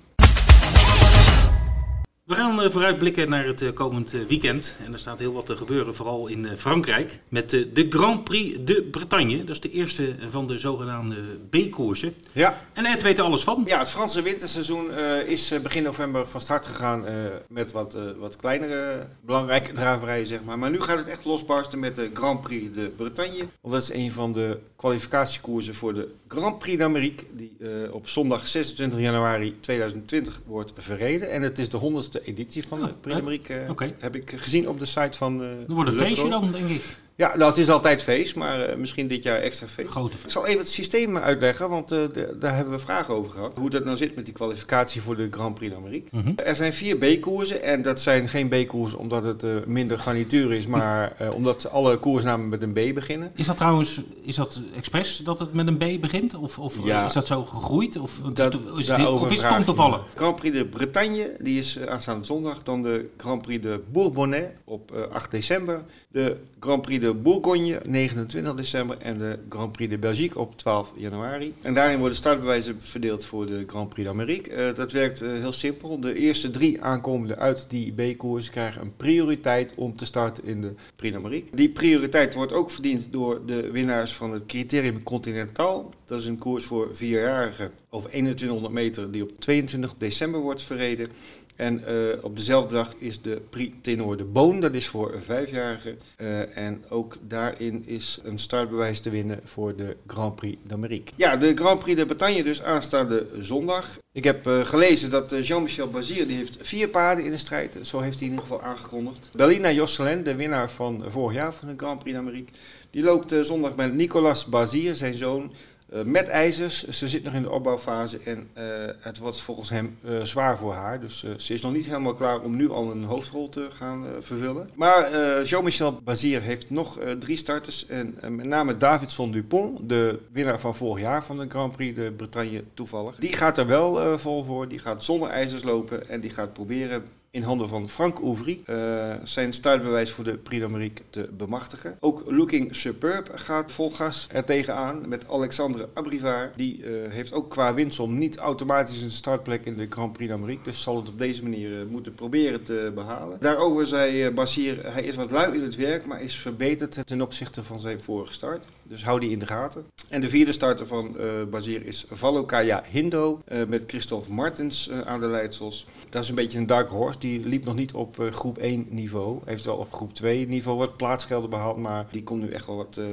We 2.24 2.36
gaan 2.36 2.64
uh, 2.64 2.70
vooruitblikken 2.70 3.30
naar 3.30 3.46
het 3.46 3.62
uh, 3.62 3.74
komend 3.74 4.14
uh, 4.14 4.26
weekend. 4.28 4.78
En 4.86 4.94
er 4.94 5.00
staat 5.00 5.20
heel 5.20 5.34
wat 5.34 5.46
te 5.46 5.58
gebeuren, 5.58 5.96
vooral 5.96 6.28
in 6.28 6.58
Frankrijk. 6.58 7.20
Met 7.30 7.50
de 7.50 7.86
Grand 7.90 8.24
Prix 8.24 8.60
de 8.62 8.84
Bretagne. 8.84 9.38
Dat 9.38 9.50
is 9.50 9.60
de 9.60 9.70
eerste 9.70 10.16
van 10.30 10.48
de 10.48 10.58
zogenaamde 10.58 11.16
B-koersen. 11.50 12.14
Ja. 12.32 12.66
En 12.74 12.86
Ed 12.86 13.02
weet 13.02 13.18
er 13.18 13.24
alles 13.24 13.44
van. 13.44 13.64
Ja, 13.66 13.80
het 13.80 13.90
Franse 13.90 14.22
winterseizoen 14.22 14.92
is 15.26 15.62
begin 15.62 15.84
november 15.84 16.28
van 16.28 16.42
start 16.42 16.66
gegaan 16.66 17.06
met 17.48 17.72
wat, 17.72 17.98
wat 18.18 18.36
kleinere 18.36 19.08
belangrijke 19.22 19.72
draverijen, 19.72 20.26
zeg 20.26 20.44
maar. 20.44 20.60
Maar 20.60 20.72
nu 20.72 20.82
gaat 20.82 20.98
het 20.98 21.08
echt 21.08 21.26
losbarsten 21.26 21.80
met 21.80 21.96
de 21.96 22.10
Grand 22.14 22.42
Prix 22.42 22.76
de 22.76 22.90
Bretagne. 22.90 23.48
Want 23.62 23.74
dat 23.74 23.82
is 23.82 23.94
een 23.94 24.12
van 24.12 24.34
de 24.34 24.60
kwalificatiekoersen 24.76 25.76
voor 25.76 25.94
de 25.94 26.14
Grand 26.34 26.60
Prix 26.60 26.78
d'Amérique. 26.78 27.24
Die 27.34 27.52
op 27.92 28.08
zondag 28.08 28.48
26 28.48 29.00
januari 29.00 29.56
2020 29.60 30.42
wordt 30.46 30.74
verreden. 30.75 31.32
En 31.32 31.42
het 31.42 31.60
is 31.60 31.70
de 31.70 31.78
100 31.78 32.12
de 32.12 32.24
editie 32.24 32.68
van 32.68 32.82
de 32.82 32.94
Prix 32.94 33.18
d'Amérique. 33.18 33.66
Okay. 33.70 33.96
Heb 34.00 34.16
ik 34.16 34.34
gezien 34.36 34.70
op 34.70 34.80
de 34.80 34.86
site 34.86 35.18
van. 35.18 35.42
Uh, 35.42 35.48
er 35.48 35.66
wordt 35.68 35.90
een 35.90 35.98
feestje 35.98 36.30
dan, 36.30 36.52
denk 36.52 36.70
ik. 36.70 36.98
Ja, 37.15 37.38
nou, 37.38 37.50
het 37.50 37.58
is 37.58 37.70
altijd 37.70 38.03
feest, 38.03 38.36
maar 38.36 38.70
uh, 38.70 38.75
misschien 38.75 39.08
dit 39.08 39.24
jaar 39.24 39.39
extra 39.39 39.67
feest. 39.67 39.89
Grote 39.89 40.12
feest. 40.12 40.24
Ik 40.24 40.32
zal 40.32 40.46
even 40.46 40.60
het 40.60 40.70
systeem 40.70 41.17
uitleggen, 41.17 41.70
want 41.70 41.91
uh, 41.91 42.00
de, 42.13 42.38
daar 42.39 42.55
hebben 42.55 42.74
we 42.74 42.79
vragen 42.79 43.13
over 43.13 43.32
gehad. 43.32 43.58
Hoe 43.58 43.70
dat 43.70 43.84
nou 43.84 43.98
zit 43.98 44.15
met 44.15 44.25
die 44.25 44.34
kwalificatie 44.34 45.01
voor 45.01 45.15
de 45.15 45.27
Grand 45.32 45.55
Prix 45.55 45.74
d'Amérique. 45.74 46.08
Mm 46.12 46.22
-hmm. 46.22 46.34
Er 46.36 46.55
zijn 46.55 46.74
vier 46.74 46.98
B-koersen 46.98 47.63
en 47.63 47.82
dat 47.82 48.01
zijn 48.01 48.29
geen 48.29 48.50
B-koersen 48.50 49.00
omdat 49.00 49.24
het 49.24 49.43
uh, 49.43 49.55
minder 49.65 50.00
garnituur 50.00 50.53
is, 50.53 50.67
maar 50.67 51.17
omdat 51.36 51.70
alle 51.70 51.98
koersnamen 51.98 52.50
met 52.50 52.62
een 52.62 52.74
B 52.74 52.93
beginnen. 52.93 53.32
Is 53.36 53.46
dat 53.46 53.58
trouwens, 53.58 54.01
is 54.22 54.36
dat 54.36 54.62
expres 54.75 55.17
dat 55.17 55.39
het 55.39 55.53
met 55.53 55.67
een 55.67 55.77
B 55.77 56.01
begint? 56.01 56.36
Of, 56.36 56.60
of 56.60 56.84
ja. 56.84 57.05
is 57.05 57.13
dat 57.13 57.27
zo 57.27 57.46
gegroeid? 57.46 57.98
Of, 57.98 58.22
dat, 58.34 58.53
is, 58.77 58.88
het, 58.88 59.08
of 59.08 59.32
is 59.32 59.43
het 59.43 59.58
om 59.58 59.63
te 59.63 59.75
vallen? 59.75 60.01
Grand 60.15 60.36
Prix 60.36 60.58
de 60.58 60.65
Bretagne, 60.65 61.36
die 61.39 61.58
is 61.58 61.79
aanstaande 61.79 62.25
zondag. 62.25 62.63
Dan 62.63 62.82
de 62.82 63.10
Grand 63.17 63.41
Prix 63.41 63.63
de 63.63 63.82
Bourbonnais 63.91 64.48
op 64.63 65.08
8 65.12 65.32
december. 65.32 65.84
De 66.08 66.38
Grand 66.60 66.82
Prix 66.82 67.03
de 67.04 67.14
Bourgogne 67.14 67.80
29 67.86 68.54
december 68.54 68.98
en 68.98 69.18
de 69.18 69.40
Grand 69.50 69.72
Prix 69.72 69.92
de 69.92 69.98
Belgique 69.98 70.40
op 70.40 70.58
12 70.58 70.94
januari. 70.96 71.54
En 71.62 71.74
daarin 71.74 72.00
worden 72.00 72.18
startbewijzen 72.18 72.82
verdeeld 72.82 73.26
voor 73.26 73.46
de 73.46 73.64
Grand 73.68 73.90
Prix 73.90 74.08
d'Amérique. 74.08 74.52
Uh, 74.52 74.76
dat 74.76 74.92
werkt 74.92 75.22
uh, 75.22 75.32
heel 75.32 75.52
simpel. 75.52 76.00
De 76.00 76.16
eerste 76.16 76.52
drie 76.52 76.82
aankomenden 76.82 77.38
uit 77.38 77.66
die 77.70 77.94
B-koers 77.94 78.50
krijgen 78.50 78.82
een 78.82 78.96
prioriteit 78.96 79.74
om 79.76 79.96
te 79.96 80.06
starten 80.06 80.44
in 80.44 80.62
de 80.62 80.74
Prix 80.96 81.14
d'Amérique. 81.14 81.56
Die 81.56 81.70
prioriteit 81.70 82.34
wordt 82.34 82.54
ook 82.54 82.72
verdiend 82.72 83.08
door 83.12 83.46
de 83.46 83.72
winnaars 83.72 84.14
van 84.14 84.32
het 84.32 84.46
Criterium 84.46 85.04
Continental. 85.04 85.94
Dat 86.06 86.20
is 86.20 86.26
een 86.26 86.38
koers 86.38 86.66
voor 86.66 86.96
vierjarigen 86.96 87.72
over 87.90 88.10
2100 88.10 88.74
meter 88.74 89.12
die 89.12 89.24
op 89.24 89.32
22 89.40 89.96
december 89.98 90.40
wordt 90.40 90.64
verreden. 90.64 91.10
En 91.56 91.84
uh, 91.88 92.14
op 92.22 92.38
dezelfde 92.38 92.74
dag 92.74 92.94
is 92.98 93.22
de 93.22 93.42
Prix 93.50 93.74
Tenor 93.82 94.18
de 94.18 94.24
Boon, 94.24 94.60
dat 94.60 94.74
is 94.74 94.88
voor 94.88 95.22
vijfjarigen. 95.22 95.98
Uh, 96.18 96.58
en 96.58 96.84
ook 96.90 97.18
daarin 97.28 97.84
is 97.86 98.20
een 98.24 98.40
startbewijs 98.40 99.00
te 99.00 99.10
winnen 99.10 99.40
voor 99.44 99.76
de 99.76 99.98
Grand 100.08 100.36
Prix 100.36 100.60
d'Amérique. 100.68 101.14
Ja, 101.16 101.38
de 101.38 101.56
Grand 101.56 101.80
Prix 101.80 102.00
de 102.00 102.06
Bretagne 102.06 102.44
dus 102.44 102.64
aanstaande 102.64 103.28
zondag. 103.40 103.98
Ik 104.12 104.24
heb 104.24 104.48
uh, 104.48 104.66
gelezen 104.66 105.10
dat 105.10 105.48
Jean-Michel 105.48 105.90
Bazir, 105.90 106.28
die 106.28 106.38
heeft 106.38 106.58
vier 106.62 106.88
paarden 106.88 107.26
in 107.26 107.32
de 107.32 107.38
strijd. 107.38 107.80
Zo 107.82 108.00
heeft 108.00 108.20
hij 108.20 108.28
in 108.28 108.34
ieder 108.34 108.48
geval 108.48 108.62
aangekondigd. 108.62 109.30
Bellina 109.36 109.72
Josselin, 109.72 110.24
de 110.24 110.36
winnaar 110.36 110.70
van 110.70 111.04
vorig 111.08 111.36
jaar 111.36 111.54
van 111.54 111.68
de 111.68 111.74
Grand 111.78 112.00
Prix 112.00 112.16
d'Amérique. 112.16 112.54
Die 112.90 113.04
loopt 113.04 113.36
zondag 113.42 113.76
met 113.76 113.94
Nicolas 113.94 114.46
Bazir, 114.46 114.96
zijn 114.96 115.14
zoon. 115.14 115.52
Uh, 115.94 116.04
met 116.04 116.28
ijzers. 116.28 116.88
Ze 116.88 117.08
zit 117.08 117.24
nog 117.24 117.34
in 117.34 117.42
de 117.42 117.52
opbouwfase 117.52 118.20
en 118.26 118.50
uh, 118.58 118.64
het 119.00 119.18
wordt 119.18 119.42
volgens 119.42 119.70
hem 119.70 119.98
uh, 120.06 120.22
zwaar 120.22 120.58
voor 120.58 120.74
haar. 120.74 121.00
Dus 121.00 121.26
ze 121.38 121.54
is 121.54 121.62
nog 121.62 121.74
niet 121.74 121.86
helemaal 121.86 122.14
klaar 122.14 122.42
om 122.42 122.56
nu 122.56 122.70
al 122.70 122.92
een 122.92 123.04
hoofdrol 123.04 123.50
te 123.50 123.68
gaan 123.72 124.06
vervullen. 124.20 124.70
Maar 124.76 125.12
Jean-Michel 125.44 126.02
Bazir 126.04 126.42
heeft 126.42 126.70
nog 126.70 127.00
drie 127.20 127.38
starters. 127.38 127.88
En 127.88 128.16
met 128.30 128.46
name 128.46 128.78
Davidson 128.78 129.32
Dupont, 129.32 129.90
de 129.90 130.20
winnaar 130.32 130.60
van 130.60 130.76
vorig 130.76 131.04
jaar 131.04 131.24
van 131.24 131.38
de 131.38 131.46
Grand 131.50 131.76
Prix 131.76 131.96
de 131.96 132.12
Bretagne 132.12 132.64
toevallig. 132.74 133.16
Die 133.16 133.34
gaat 133.34 133.58
er 133.58 133.68
wel 133.68 134.20
vol 134.20 134.44
voor. 134.44 134.68
Die 134.68 134.80
gaat 134.80 135.04
zonder 135.04 135.30
ijzers 135.30 135.64
lopen 135.64 136.10
en 136.10 136.22
die 136.22 136.30
gaat 136.30 136.54
proberen 136.54 137.04
in 137.34 137.44
handen 137.44 137.70
van 137.70 137.90
Frank 137.90 138.20
Ouvry 138.20 138.62
uh, 138.66 139.13
zijn 139.24 139.54
startbewijs 139.54 140.12
voor 140.12 140.24
de 140.24 140.38
Prix 140.38 140.62
d'Amérique 140.62 141.04
te 141.10 141.30
bemachtigen. 141.38 141.98
Ook 142.00 142.24
Looking 142.28 142.75
Superb 142.75 143.32
gaat 143.34 143.72
vol 143.72 143.92
gas 143.92 144.28
er 144.32 144.44
tegenaan 144.44 145.08
met 145.08 145.30
Alexandre 145.30 145.90
Abrivard. 145.94 146.58
Die 146.58 146.84
uh, 146.84 147.12
heeft 147.12 147.34
ook 147.34 147.50
qua 147.50 147.74
winsom 147.74 148.18
niet 148.18 148.38
automatisch 148.38 149.02
een 149.02 149.12
startplek 149.12 149.66
in 149.66 149.78
de 149.78 149.88
Grand 149.90 150.13
Prix 150.13 150.32
d'Amérique. 150.32 150.63
Dus 150.63 150.82
zal 150.82 150.96
het 150.96 151.10
op 151.10 151.20
deze 151.20 151.44
manier 151.44 151.70
uh, 151.70 151.86
moeten 151.90 152.13
proberen 152.13 152.63
te 152.63 152.92
behalen. 152.96 153.38
Daarover 153.40 153.88
zei 153.88 154.30
Basir, 154.30 154.94
hij 154.94 155.04
is 155.04 155.16
wat 155.16 155.32
lui 155.32 155.58
in 155.58 155.63
het 155.63 155.75
werk, 155.75 156.06
maar 156.06 156.22
is 156.22 156.36
verbeterd 156.36 157.08
ten 157.08 157.22
opzichte 157.22 157.63
van 157.63 157.80
zijn 157.80 158.02
vorige 158.02 158.34
start. 158.34 158.68
Dus 158.84 159.04
hou 159.04 159.20
die 159.20 159.30
in 159.30 159.40
de 159.40 159.48
gaten. 159.48 159.86
En 160.10 160.22
de 160.22 160.30
vierde 160.30 160.52
starter 160.52 160.88
van 160.88 161.17
Basir 161.50 161.86
is 161.86 162.06
Valokaya 162.10 162.84
Hindo 162.91 163.41
met 163.67 163.84
Christophe 163.88 164.32
Martens 164.32 164.91
aan 164.91 165.19
de 165.19 165.26
leidsels. 165.26 165.88
Dat 166.10 166.24
is 166.24 166.30
een 166.30 166.36
beetje 166.36 166.58
een 166.58 166.67
dark 166.67 166.89
horse 166.89 167.19
die 167.19 167.39
liep 167.46 167.65
nog 167.65 167.76
niet 167.76 167.93
op 167.93 168.19
uh, 168.19 168.32
groep 168.32 168.58
1 168.58 168.86
niveau. 168.89 169.39
Heeft 169.46 169.65
wel 169.65 169.78
op 169.78 169.93
groep 169.93 170.13
2 170.13 170.48
niveau 170.48 170.78
wat 170.78 170.98
plaatsgelden 170.98 171.50
behaald, 171.50 171.78
maar 171.78 172.06
die 172.12 172.24
komt 172.24 172.41
nu 172.41 172.52
echt 172.52 172.65
wel 172.65 172.76
wat 172.76 172.98
uh, 173.00 173.06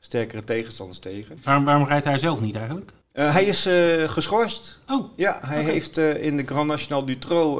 sterkere 0.00 0.44
tegenstanders 0.44 0.98
tegen. 0.98 1.38
Waarom, 1.44 1.64
waarom 1.64 1.86
rijdt 1.86 2.04
hij 2.04 2.18
zelf 2.18 2.40
niet 2.40 2.54
eigenlijk? 2.54 2.90
Uh, 3.14 3.32
hij 3.32 3.44
is 3.44 3.66
uh, 3.66 4.08
geschorst. 4.08 4.78
Oh. 4.88 5.08
Ja, 5.16 5.38
hij 5.44 5.60
okay. 5.60 5.72
heeft 5.72 5.98
uh, 5.98 6.24
in 6.24 6.36
de 6.36 6.44
Grand 6.46 6.66
National 6.66 7.04
du 7.04 7.18
Trot 7.18 7.58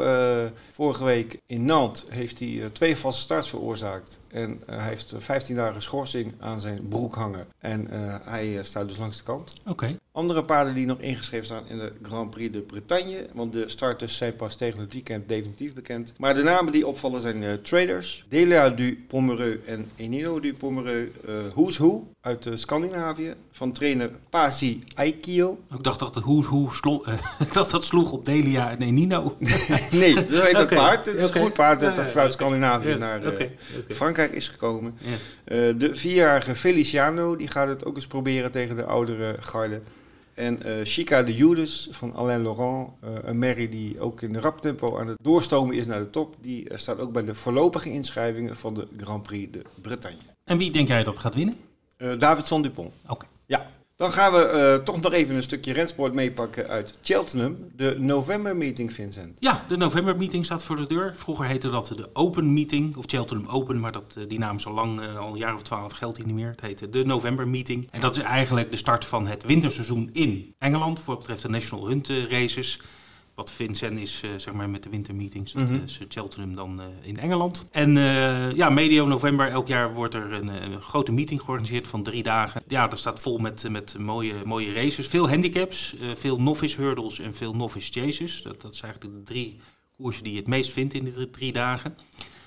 vorige 0.81 1.05
week 1.05 1.40
in 1.47 1.64
Nantes 1.64 2.05
heeft 2.09 2.38
hij, 2.38 2.71
twee 2.73 2.97
valse 2.97 3.21
starts 3.21 3.49
veroorzaakt. 3.49 4.19
En 4.29 4.62
hij 4.66 4.88
heeft 4.88 5.14
15 5.16 5.55
dagen 5.55 5.83
schorsing 5.83 6.35
aan 6.38 6.61
zijn 6.61 6.88
broek 6.88 7.14
hangen. 7.14 7.47
En 7.59 7.87
hij 8.25 8.59
staat 8.62 8.88
dus 8.88 8.97
langs 8.97 9.19
de 9.19 9.25
kant. 9.25 9.55
Oké. 9.61 9.71
Okay. 9.71 9.99
Andere 10.12 10.45
paarden 10.45 10.75
die 10.75 10.87
nog 10.87 10.99
ingeschreven 10.99 11.47
staan 11.47 11.66
in 11.69 11.79
de 11.79 11.93
Grand 12.03 12.31
Prix 12.31 12.53
de 12.53 12.61
Bretagne. 12.61 13.27
Want 13.35 13.53
de 13.53 13.69
starters 13.69 14.16
zijn 14.16 14.37
pas 14.37 14.55
tegen 14.57 14.81
het 14.81 14.93
weekend 14.93 15.29
definitief 15.29 15.75
bekend. 15.75 16.12
Maar 16.16 16.35
de 16.35 16.43
namen 16.43 16.73
die 16.73 16.87
opvallen 16.87 17.21
zijn 17.21 17.43
uh, 17.43 17.53
Traders, 17.53 18.25
Delia 18.29 18.71
du 18.71 19.05
Pomereux 19.09 19.66
en 19.66 19.90
Enino 19.97 20.40
du 20.40 20.55
Pomereux. 20.55 21.11
Uh, 21.29 21.35
Who's 21.55 21.77
Who 21.77 22.12
uit 22.21 22.49
Scandinavië. 22.55 23.35
Van 23.53 23.73
trainer 23.73 24.11
Pasi 24.31 24.85
Aikio. 24.95 25.59
Ik 25.75 25.83
dacht 25.83 25.99
dat 25.99 26.14
Who's 26.14 26.47
Who 26.47 27.05
dat 27.71 27.85
sloeg 27.85 28.12
op 28.12 28.25
Delia 28.25 28.71
en 28.71 28.83
Enino. 28.83 29.37
nee, 29.90 30.14
dat 30.14 30.43
heet 30.43 30.57
dat 30.57 30.69
okay. 30.72 30.85
paard. 30.85 31.06
Het 31.06 31.14
is 31.14 31.28
okay. 31.28 31.40
een 31.40 31.46
goed 31.46 31.56
paard 31.56 31.80
dat 31.80 31.94
vanuit 31.94 32.33
Scandinavië 32.33 32.88
ja, 32.88 32.96
naar 32.96 33.26
okay. 33.26 33.56
Frankrijk 33.88 34.33
is 34.33 34.48
gekomen. 34.48 34.98
Ja. 34.98 35.72
de 35.72 35.94
vierjarige 35.94 36.54
Feliciano 36.54 37.37
die 37.37 37.48
gaat 37.48 37.68
het 37.68 37.85
ook 37.85 37.94
eens 37.94 38.06
proberen 38.06 38.50
tegen 38.50 38.76
de 38.76 38.85
oudere 38.85 39.37
garde. 39.40 39.80
En 40.40 40.59
uh, 40.66 40.74
Chica 40.83 41.22
de 41.22 41.35
Judas 41.35 41.88
van 41.90 42.14
Alain 42.14 42.42
Laurent, 42.42 42.88
uh, 43.04 43.11
een 43.22 43.38
merrie 43.38 43.68
die 43.68 44.00
ook 44.00 44.22
in 44.22 44.33
de 44.33 44.40
raptempo 44.40 44.98
aan 44.98 45.06
het 45.06 45.16
doorstomen 45.22 45.76
is 45.76 45.87
naar 45.87 45.98
de 45.98 46.11
top, 46.11 46.37
die 46.40 46.70
uh, 46.70 46.76
staat 46.76 46.98
ook 46.98 47.12
bij 47.12 47.24
de 47.24 47.35
voorlopige 47.35 47.90
inschrijvingen 47.90 48.56
van 48.56 48.74
de 48.74 48.88
Grand 48.96 49.22
Prix 49.22 49.52
de 49.52 49.62
Bretagne. 49.80 50.18
En 50.44 50.59
wie 50.59 50.72
denk 50.72 50.88
jij 50.88 51.04
dat 51.04 51.18
gaat 51.18 51.35
winnen? 51.35 51.56
Davidson 52.18 52.62
Dupont. 52.62 52.94
Oké. 53.02 53.12
Okay. 53.12 53.28
Ja. 53.46 53.66
Dan 54.01 54.13
gaan 54.13 54.33
we 54.33 54.77
uh, 54.79 54.85
toch 54.85 55.01
nog 55.01 55.13
even 55.13 55.35
een 55.35 55.43
stukje 55.43 55.73
rensport 55.73 56.13
meepakken 56.13 56.69
uit 56.69 56.99
Cheltenham. 57.03 57.57
De 57.77 57.95
November 57.99 58.57
Meeting, 58.57 58.93
Vincent. 58.93 59.37
Ja, 59.39 59.65
de 59.69 59.77
November 59.77 60.17
Meeting 60.17 60.45
staat 60.45 60.63
voor 60.63 60.77
de 60.77 60.87
deur. 60.87 61.13
Vroeger 61.17 61.47
heette 61.47 61.71
dat 61.71 61.93
de 61.97 62.11
Open 62.13 62.53
Meeting, 62.53 62.97
of 62.97 63.05
Cheltenham 63.07 63.49
Open, 63.49 63.81
maar 63.81 63.93
dat, 63.93 64.17
die 64.29 64.39
naam 64.39 64.57
is 64.57 64.67
al 64.67 64.73
lang, 64.73 65.01
uh, 65.01 65.17
al 65.17 65.33
een 65.33 65.39
jaar 65.39 65.55
of 65.55 65.63
twaalf 65.63 65.93
geldt 65.93 66.17
die 66.17 66.27
niet 66.27 66.35
meer. 66.35 66.51
Het 66.51 66.61
heette 66.61 66.91
de 66.91 67.05
November 67.05 67.49
Meeting. 67.49 67.89
En 67.91 68.01
dat 68.01 68.17
is 68.17 68.23
eigenlijk 68.23 68.71
de 68.71 68.77
start 68.77 69.05
van 69.05 69.27
het 69.27 69.45
winterseizoen 69.45 70.09
in 70.13 70.55
Engeland, 70.59 71.01
voor 71.01 71.15
wat 71.15 71.19
betreft 71.19 71.43
de 71.43 71.49
National 71.49 71.87
Hunt 71.87 72.09
Races. 72.09 72.81
Wat 73.40 73.50
Vincent 73.50 73.98
is, 73.98 74.22
uh, 74.24 74.31
zeg 74.37 74.55
maar, 74.55 74.70
met 74.70 74.83
de 74.83 74.88
wintermeetings. 74.88 75.53
Dat 75.53 75.70
Mhm. 75.70 75.83
is 75.85 76.00
Cheltenham 76.09 76.57
dan 76.57 76.81
uh, 76.81 76.87
in 77.03 77.16
Engeland. 77.16 77.64
En 77.70 77.94
ja, 78.55 78.70
medio 78.70 79.07
november 79.07 79.48
elk 79.48 79.68
jaar 79.68 79.94
wordt 79.94 80.14
er 80.14 80.33
een, 80.33 80.48
een, 80.48 80.81
grote 80.81 81.12
meeting 81.12 81.40
georganiseerd 81.40 81.88
van 81.88 82.03
drie 82.03 82.22
dagen. 82.22 82.62
Ja, 82.68 82.88
dat 82.88 82.98
staat 82.98 83.20
vol 83.20 83.38
met, 83.38 83.68
met 83.70 83.98
mooie, 83.98 84.35
mooie 84.44 84.72
races. 84.72 85.07
Veel 85.07 85.29
handicaps, 85.29 85.94
veel 86.14 86.40
novice 86.40 86.81
hurdles 86.81 87.18
en 87.18 87.35
veel 87.35 87.55
novice 87.55 87.92
chases. 87.92 88.42
Dat, 88.42 88.61
dat 88.61 88.76
zijn 88.76 88.90
eigenlijk 88.92 89.18
de 89.18 89.33
drie 89.33 89.61
koersen 89.96 90.24
die 90.24 90.33
je 90.33 90.38
het 90.38 90.48
meest 90.48 90.72
vindt 90.72 90.94
in 90.94 91.05
die 91.05 91.12
drie, 91.12 91.31
drie 91.31 91.53
dagen. 91.53 91.96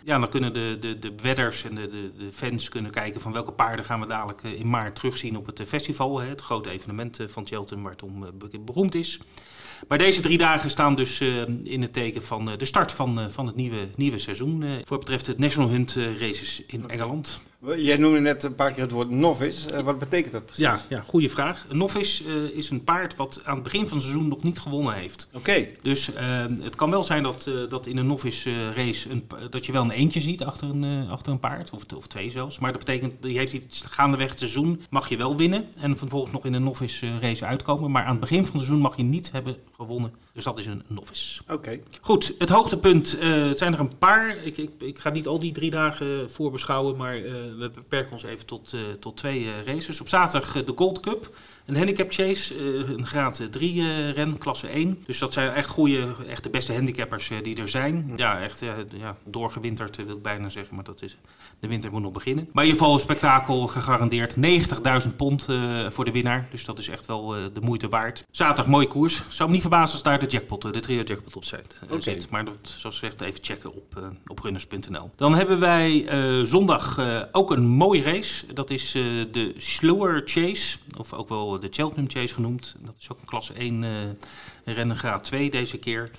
Ja, 0.03 0.19
dan 0.19 0.29
kunnen 0.29 0.53
de, 0.53 0.77
de, 0.79 0.99
de 0.99 1.13
wedders 1.21 1.63
en 1.63 1.75
de, 1.75 1.87
de, 1.87 2.11
de 2.17 2.31
fans 2.31 2.69
kunnen 2.69 2.91
kijken 2.91 3.21
van 3.21 3.31
welke 3.31 3.51
paarden 3.51 3.85
gaan 3.85 3.99
we 3.99 4.07
dadelijk 4.07 4.43
in 4.43 4.69
maart 4.69 4.95
terugzien 4.95 5.37
op 5.37 5.45
het 5.45 5.61
festival. 5.67 6.19
Hè, 6.19 6.27
het 6.27 6.41
grote 6.41 6.69
evenement 6.69 7.19
van 7.27 7.47
Cheltenham 7.47 7.83
waar 7.83 7.93
het 7.93 8.03
om 8.03 8.65
beroemd 8.65 8.95
is. 8.95 9.19
Maar 9.87 9.97
deze 9.97 10.21
drie 10.21 10.37
dagen 10.37 10.69
staan 10.69 10.95
dus 10.95 11.21
in 11.63 11.81
het 11.81 11.93
teken 11.93 12.23
van 12.23 12.45
de 12.57 12.65
start 12.65 12.91
van, 12.91 13.31
van 13.31 13.47
het 13.47 13.55
nieuwe, 13.55 13.87
nieuwe 13.95 14.19
seizoen. 14.19 14.63
voor 14.83 14.97
betreft 14.97 15.27
het 15.27 15.37
National 15.37 15.69
Hunt 15.69 15.97
Races 16.19 16.61
in 16.67 16.89
Engeland. 16.89 17.41
Jij 17.75 17.97
noemde 17.97 18.19
net 18.19 18.43
een 18.43 18.55
paar 18.55 18.71
keer 18.71 18.83
het 18.83 18.91
woord 18.91 19.09
novice. 19.09 19.83
wat 19.83 19.99
betekent 19.99 20.33
dat 20.33 20.45
precies? 20.45 20.63
Ja, 20.63 20.81
ja 20.89 21.01
goede 21.01 21.29
vraag. 21.29 21.65
Een 21.67 21.77
novice 21.77 22.23
is 22.53 22.69
een 22.69 22.83
paard 22.83 23.15
wat 23.15 23.41
aan 23.43 23.53
het 23.53 23.63
begin 23.63 23.87
van 23.87 23.97
het 23.97 24.05
seizoen 24.05 24.27
nog 24.27 24.43
niet 24.43 24.59
gewonnen 24.59 24.93
heeft. 24.93 25.29
Oké. 25.33 25.67
Dus 25.81 26.09
het 26.61 26.75
kan 26.75 26.89
wel 26.89 27.03
zijn 27.03 27.23
dat, 27.23 27.51
dat 27.69 27.87
in 27.87 27.97
een 27.97 28.07
novice 28.07 28.73
race 28.73 29.09
een, 29.09 29.27
dat 29.49 29.65
je 29.65 29.71
wel 29.71 29.83
een 29.83 29.91
eentje 29.91 30.21
ziet 30.21 30.43
achter 30.43 30.69
een, 30.69 31.09
achter 31.09 31.31
een 31.31 31.39
paard. 31.39 31.69
Of, 31.69 31.83
of 31.95 32.07
twee 32.07 32.31
zelfs. 32.31 32.59
Maar 32.59 32.71
dat 32.71 32.85
betekent, 32.85 33.21
die 33.21 33.37
heeft 33.37 33.53
iets 33.53 33.81
gaandeweg 33.81 34.29
het 34.29 34.39
seizoen 34.39 34.81
mag 34.89 35.09
je 35.09 35.17
wel 35.17 35.35
winnen. 35.35 35.65
En 35.79 35.97
vervolgens 35.97 36.31
nog 36.31 36.45
in 36.45 36.53
een 36.53 36.63
novice 36.63 37.05
eh, 37.05 37.19
race 37.19 37.45
uitkomen. 37.45 37.91
Maar 37.91 38.03
aan 38.03 38.11
het 38.11 38.19
begin 38.19 38.45
van 38.45 38.53
het 38.53 38.63
seizoen 38.63 38.81
mag 38.81 38.97
je 38.97 39.03
niet 39.03 39.31
hebben 39.31 39.55
gewonnen. 39.75 40.13
Dus 40.33 40.43
dat 40.43 40.59
is 40.59 40.65
een 40.65 40.83
novice. 40.87 41.41
Oké. 41.47 41.79
Goed, 42.01 42.35
het 42.37 42.49
hoogtepunt. 42.49 43.15
Uh, 43.15 43.47
het 43.47 43.57
zijn 43.57 43.73
er 43.73 43.79
een 43.79 43.97
paar. 43.97 44.37
Ik, 44.37 44.57
ik, 44.57 44.69
ik, 44.81 44.99
ga 44.99 45.09
niet 45.09 45.27
al 45.27 45.39
die 45.39 45.51
drie 45.51 45.69
dagen 45.69 46.31
voorbeschouwen. 46.31 46.97
Maar 46.97 47.17
uh, 47.17 47.31
we 47.31 47.71
beperken 47.73 48.11
ons 48.11 48.23
even 48.23 48.45
tot, 48.45 48.75
tot 48.99 49.17
twee 49.17 49.63
races. 49.63 50.01
Op 50.01 50.07
zaterdag 50.07 50.63
de 50.63 50.73
Gold 50.75 50.99
Cup. 50.99 51.35
Een 51.65 51.75
handicap 51.75 52.11
chase, 52.11 52.55
uh, 52.55 52.89
een 52.89 53.05
graad 53.05 53.41
3 53.51 53.75
uh, 53.75 54.11
ren, 54.11 54.37
klasse 54.37 54.67
1. 54.67 55.03
Dus 55.05 55.19
dat 55.19 55.33
zijn 55.33 55.49
echt 55.49 55.69
goede, 55.69 56.15
echt 56.27 56.43
de 56.43 56.49
beste 56.49 56.73
handicappers 56.73 57.29
uh, 57.29 57.37
die 57.43 57.55
er 57.55 57.69
zijn. 57.69 58.13
Ja, 58.15 58.41
echt 58.41 58.59
ja, 58.97 59.15
doorgewinterd 59.23 59.95
wil 59.95 60.15
ik 60.15 60.21
bijna 60.21 60.49
zeggen, 60.49 60.75
maar 60.75 60.83
dat 60.83 61.01
is, 61.01 61.17
de 61.59 61.67
winter 61.67 61.91
moet 61.91 62.01
nog 62.01 62.11
beginnen. 62.11 62.49
Maar 62.51 62.63
in 62.63 62.69
ieder 62.69 62.81
geval 62.81 62.97
een 62.97 63.05
spektakel 63.05 63.67
gegarandeerd. 63.67 64.35
90.000 64.35 65.15
pond 65.15 65.45
voor 65.89 66.05
de 66.05 66.11
winnaar, 66.11 66.47
dus 66.51 66.65
dat 66.65 66.79
is 66.79 66.87
echt 66.87 67.05
wel 67.05 67.27
de 67.27 67.61
moeite 67.61 67.87
waard. 67.87 68.23
Zaterdag 68.31 68.67
mooie 68.67 68.87
koers. 68.87 69.23
Zou 69.29 69.47
me 69.49 69.53
niet 69.53 69.61
verbazen 69.61 69.93
als 69.93 70.03
daar 70.03 70.19
de 70.19 70.25
jackpot, 70.25 70.61
de 70.61 70.79
trio 70.79 71.01
jackpot 71.01 71.35
op 71.35 71.45
zit. 71.45 71.79
Okay. 71.89 72.21
Maar 72.29 72.45
dat, 72.45 72.55
zoals 72.77 72.99
gezegd, 72.99 73.21
even 73.21 73.43
checken 73.43 73.73
op, 73.73 74.13
op 74.25 74.39
runners.nl. 74.39 75.11
Dan 75.15 75.35
hebben 75.35 75.59
wij 75.59 76.05
zondag 76.45 76.99
ook 77.31 77.51
een 77.51 77.67
mooie 77.67 78.01
race. 78.01 78.53
Dat 78.53 78.69
is 78.69 78.91
de 79.31 79.53
Slower 79.57 80.21
Chase, 80.25 80.77
of 80.97 81.13
ook 81.13 81.29
wel 81.29 81.52
de 81.59 81.67
Cheltenham 81.71 82.09
Chase 82.09 82.33
genoemd. 82.33 82.75
Dat 82.79 82.95
is 82.99 83.11
ook 83.11 83.19
een 83.19 83.25
klasse 83.25 83.53
1 83.53 83.83
uh, 83.83 83.89
rennen 84.65 84.97
graad 84.97 85.23
2 85.23 85.49
deze 85.49 85.77
keer. 85.77 86.09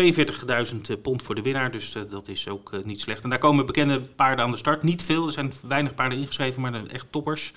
42.000 0.00 1.00
pond 1.02 1.22
voor 1.22 1.34
de 1.34 1.42
winnaar, 1.42 1.70
dus 1.70 1.96
dat 2.10 2.28
is 2.28 2.48
ook 2.48 2.84
niet 2.84 3.00
slecht. 3.00 3.22
En 3.22 3.30
daar 3.30 3.38
komen 3.38 3.66
bekende 3.66 4.04
paarden 4.04 4.44
aan 4.44 4.50
de 4.50 4.56
start. 4.56 4.82
Niet 4.82 5.02
veel, 5.02 5.26
er 5.26 5.32
zijn 5.32 5.52
weinig 5.66 5.94
paarden 5.94 6.18
ingeschreven, 6.18 6.62
maar 6.62 6.86
echt 6.86 7.06
toppers. 7.10 7.52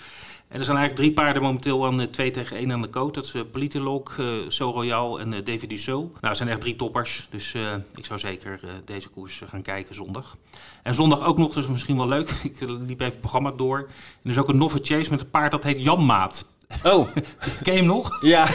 En 0.48 0.60
er 0.60 0.66
zijn 0.66 0.78
eigenlijk 0.78 0.96
drie 0.96 1.14
paarden 1.14 1.42
momenteel 1.42 1.86
aan 1.86 2.10
2 2.10 2.32
tegen 2.32 2.58
1 2.58 2.72
aan 2.72 2.82
de 2.82 2.90
coat. 2.90 3.14
Dat 3.14 3.26
is 3.26 3.34
uh, 3.34 3.42
Politolog, 3.52 4.18
uh, 4.18 4.28
So 4.48 4.72
Royal 4.72 5.20
en 5.20 5.44
David 5.44 5.70
Dussault. 5.70 6.12
Nou, 6.12 6.20
dat 6.22 6.38
zijn 6.38 6.50
echt 6.50 6.62
drie 6.62 6.76
toppers. 6.76 7.28
Dus 7.30 7.56
ik 7.96 8.06
zou 8.06 8.20
zeker 8.20 8.60
deze 8.86 9.10
koers 9.10 9.42
gaan 9.46 9.62
kijken 9.62 9.96
zondag. 9.96 10.38
En 10.84 10.94
zondag 10.94 11.24
ook 11.24 11.38
nog, 11.38 11.54
dus 11.54 11.68
misschien 11.68 11.98
wel 11.98 12.08
leuk. 12.08 12.30
ik 12.52 12.60
liep 12.60 13.00
even 13.00 13.06
het 13.06 13.20
programma 13.20 13.52
door. 13.52 13.90
Er 14.24 14.30
is 14.30 14.38
ook 14.38 14.50
een 14.50 14.58
Noffe 14.58 14.80
Chase 14.82 15.10
met 15.10 15.20
een 15.20 15.30
paard 15.30 15.52
dat 15.52 15.64
heet 15.64 15.84
Janmaat. 15.84 16.46
Oh. 16.84 17.08
Ken 17.64 17.74
je 17.74 17.80
hem 17.80 17.86
nog? 17.86 18.24
Ja. 18.24 18.46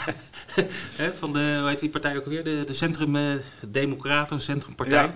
van 1.20 1.32
de, 1.32 1.56
hoe 1.58 1.68
heet 1.68 1.78
die 1.78 1.90
partij 1.90 2.16
ook 2.16 2.26
weer? 2.26 2.44
De, 2.44 2.64
de 2.66 2.74
Centrum 2.74 3.16
uh, 3.16 3.34
Democraten, 3.68 4.40
Centrumpartij. 4.40 5.02
Ja. 5.02 5.10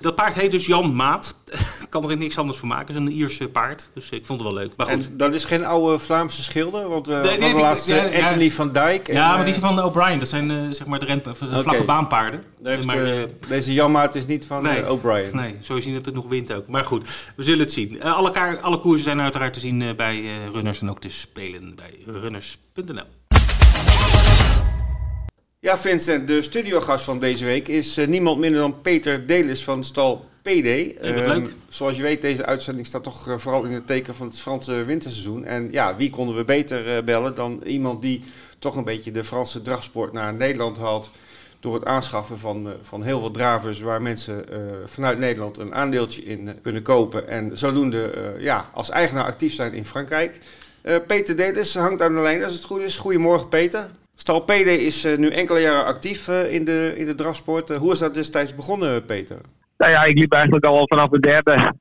Dat 0.00 0.14
paard 0.14 0.34
heet 0.34 0.50
dus 0.50 0.66
Jan 0.66 0.94
Maat. 0.94 1.34
kan 1.88 2.10
er 2.10 2.16
niks 2.16 2.38
anders 2.38 2.58
van 2.58 2.68
maken. 2.68 2.94
Het 2.94 3.02
is 3.02 3.08
een 3.08 3.14
Ierse 3.14 3.48
paard. 3.48 3.90
Dus 3.94 4.10
ik 4.10 4.26
vond 4.26 4.40
het 4.40 4.52
wel 4.52 4.58
leuk. 4.58 4.72
Maar 4.76 4.86
goed. 4.86 5.06
En 5.06 5.16
dat 5.16 5.34
is 5.34 5.44
geen 5.44 5.64
oude 5.64 5.98
Vlaamse 5.98 6.42
schilder? 6.42 6.88
Want 6.88 7.06
we 7.06 7.14
nee, 7.14 7.38
nee, 7.38 7.54
laatst 7.54 7.86
ja, 7.86 8.04
Anthony 8.04 8.50
van 8.50 8.72
Dijk. 8.72 9.08
En, 9.08 9.14
ja, 9.14 9.36
maar 9.36 9.44
die 9.44 9.54
zijn 9.54 9.66
van 9.66 9.76
de 9.76 9.84
O'Brien. 9.84 10.18
Dat 10.18 10.28
zijn 10.28 10.50
uh, 10.50 10.62
zeg 10.70 10.86
maar 10.86 10.98
de, 10.98 11.06
de 11.06 11.30
okay. 11.30 11.62
vlakke 11.62 11.84
baanpaarden. 11.84 12.44
Heeft, 12.62 12.86
maar, 12.86 13.18
uh, 13.18 13.22
deze 13.48 13.72
Jan 13.72 13.90
Maat 13.90 14.14
is 14.14 14.26
niet 14.26 14.46
van 14.46 14.62
nee, 14.62 14.90
O'Brien. 14.90 15.36
Nee, 15.36 15.56
zo 15.60 15.80
zien 15.80 15.94
dat 15.94 16.04
het 16.04 16.14
nog 16.14 16.28
wint 16.28 16.52
ook. 16.52 16.66
Maar 16.66 16.84
goed, 16.84 17.32
we 17.36 17.42
zullen 17.42 17.60
het 17.60 17.72
zien. 17.72 18.02
alle, 18.02 18.30
kaar, 18.30 18.60
alle 18.60 18.78
koersen 18.78 19.04
zijn 19.04 19.20
uiteraard 19.20 19.52
te 19.52 19.60
zien 19.60 19.96
bij 19.96 20.48
runners 20.52 20.80
en 20.80 20.90
ook 20.90 21.00
te 21.00 21.10
spelen 21.10 21.74
bij 21.74 21.94
runners.nl. 22.06 23.04
Ja, 25.60 25.78
Vincent, 25.78 26.26
de 26.26 26.42
studiogast 26.42 27.04
van 27.04 27.18
deze 27.18 27.44
week 27.44 27.68
is 27.68 27.96
niemand 27.96 28.38
minder 28.38 28.60
dan 28.60 28.80
Peter 28.80 29.26
Delis 29.26 29.64
van 29.64 29.84
Stal 29.84 30.29
PD. 30.42 31.04
Um, 31.04 31.46
zoals 31.68 31.96
je 31.96 32.02
weet, 32.02 32.22
deze 32.22 32.46
uitzending 32.46 32.86
staat 32.86 33.04
toch 33.04 33.28
uh, 33.28 33.38
vooral 33.38 33.64
in 33.64 33.72
het 33.72 33.86
teken 33.86 34.14
van 34.14 34.26
het 34.26 34.40
Franse 34.40 34.84
winterseizoen. 34.84 35.44
En 35.44 35.68
ja, 35.70 35.96
wie 35.96 36.10
konden 36.10 36.36
we 36.36 36.44
beter 36.44 36.96
uh, 36.96 37.04
bellen 37.04 37.34
dan 37.34 37.62
iemand 37.64 38.02
die 38.02 38.24
toch 38.58 38.76
een 38.76 38.84
beetje 38.84 39.10
de 39.10 39.24
Franse 39.24 39.62
drafsport 39.62 40.12
naar 40.12 40.34
Nederland 40.34 40.78
haalt. 40.78 41.10
Door 41.60 41.74
het 41.74 41.84
aanschaffen 41.84 42.38
van, 42.38 42.72
van 42.82 43.02
heel 43.02 43.20
veel 43.20 43.30
dravers 43.30 43.80
waar 43.80 44.02
mensen 44.02 44.44
vanuit 44.84 45.18
Nederland 45.18 45.58
een 45.58 45.74
aandeeltje 45.74 46.22
in 46.22 46.58
kunnen 46.62 46.82
kopen. 46.82 47.28
En 47.28 47.58
zodoende 47.58 48.34
ja, 48.38 48.70
als 48.74 48.90
eigenaar 48.90 49.24
actief 49.24 49.54
zijn 49.54 49.72
in 49.72 49.84
Frankrijk. 49.84 50.38
Uh, 50.82 50.96
Peter 51.06 51.36
Delis 51.36 51.74
hangt 51.74 52.02
aan 52.02 52.14
de 52.14 52.20
lijn 52.20 52.42
als 52.42 52.52
het 52.52 52.64
goed 52.64 52.80
is. 52.80 52.96
Goedemorgen 52.96 53.48
Peter. 53.48 53.86
Stal 54.14 54.40
PD 54.40 54.66
is 54.66 55.02
nu 55.16 55.30
enkele 55.30 55.60
jaren 55.60 55.84
actief 55.84 56.28
in, 56.28 56.64
de, 56.64 56.92
in 56.96 57.06
de 57.06 57.14
drafsport. 57.14 57.68
hoe 57.68 57.92
is 57.92 57.98
dat 57.98 58.14
destijds 58.14 58.54
begonnen 58.54 59.04
Peter? 59.04 59.40
Nou 59.80 59.92
ja, 59.92 60.04
ik 60.04 60.18
liep 60.18 60.32
eigenlijk 60.32 60.64
al 60.64 60.86
vanaf 60.86 61.08
de 61.08 61.20
derde 61.20 61.72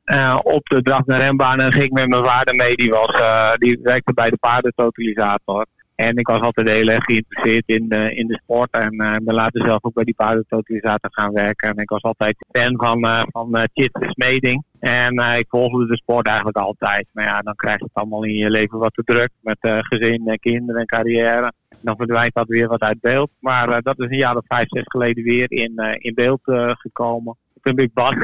op 0.43 0.67
de 0.67 0.81
draf 0.81 1.05
naar 1.05 1.19
renbaan 1.19 1.59
en 1.59 1.73
ging 1.73 1.91
met 1.91 2.07
mijn 2.07 2.23
vader 2.23 2.55
mee. 2.55 2.75
Die, 2.75 2.89
was, 2.89 3.12
die 3.57 3.79
werkte 3.83 4.13
bij 4.13 4.29
de 4.29 4.38
paardentotalisator. 4.38 5.65
En 5.95 6.17
ik 6.17 6.27
was 6.27 6.39
altijd 6.39 6.69
heel 6.69 6.88
erg 6.88 7.03
geïnteresseerd 7.03 7.63
in, 7.65 7.85
uh, 7.89 8.17
in 8.17 8.27
de 8.27 8.39
sport. 8.43 8.71
En 8.71 8.93
uh, 8.93 9.15
ben 9.21 9.35
later 9.35 9.65
zelf 9.65 9.83
ook 9.83 9.93
bij 9.93 10.03
die 10.03 10.15
paardentotalisator 10.15 11.09
gaan 11.13 11.33
werken. 11.33 11.69
En 11.69 11.77
ik 11.77 11.89
was 11.89 12.01
altijd 12.01 12.35
fan 12.51 12.77
van, 12.77 13.05
uh, 13.05 13.21
van 13.31 13.57
uh, 13.57 13.63
Chit 13.73 13.97
Smeding. 14.01 14.63
En 14.79 15.38
ik 15.38 15.45
volgde 15.49 15.88
de 15.88 15.97
sport 15.97 16.27
eigenlijk 16.27 16.57
altijd. 16.57 17.07
Maar 17.12 17.25
ja, 17.25 17.39
dan 17.39 17.55
krijg 17.55 17.77
je 17.77 17.83
het 17.83 17.93
allemaal 17.93 18.23
in 18.23 18.35
je 18.35 18.49
leven 18.49 18.77
wat 18.77 18.93
te 18.93 19.03
druk. 19.03 19.29
Met 19.41 19.57
gezin 19.62 20.27
en 20.27 20.39
kinderen 20.39 20.81
en 20.81 20.88
carrière. 20.88 21.51
Dan 21.81 21.95
verdwijnt 21.95 22.33
dat 22.33 22.47
weer 22.47 22.67
wat 22.67 22.81
uit 22.81 23.01
beeld. 23.01 23.29
Maar 23.39 23.81
dat 23.81 23.99
is 23.99 24.09
een 24.09 24.17
jaar 24.17 24.35
of 24.35 24.45
vijf, 24.47 24.67
zes 24.67 24.83
geleden 24.85 25.23
weer 25.23 25.51
in, 25.51 25.97
in 25.97 26.13
beeld 26.13 26.41
gekomen. 26.77 27.38
Toen 27.61 27.77
heb 27.77 27.79
ik 27.79 27.93
Bas 27.93 28.15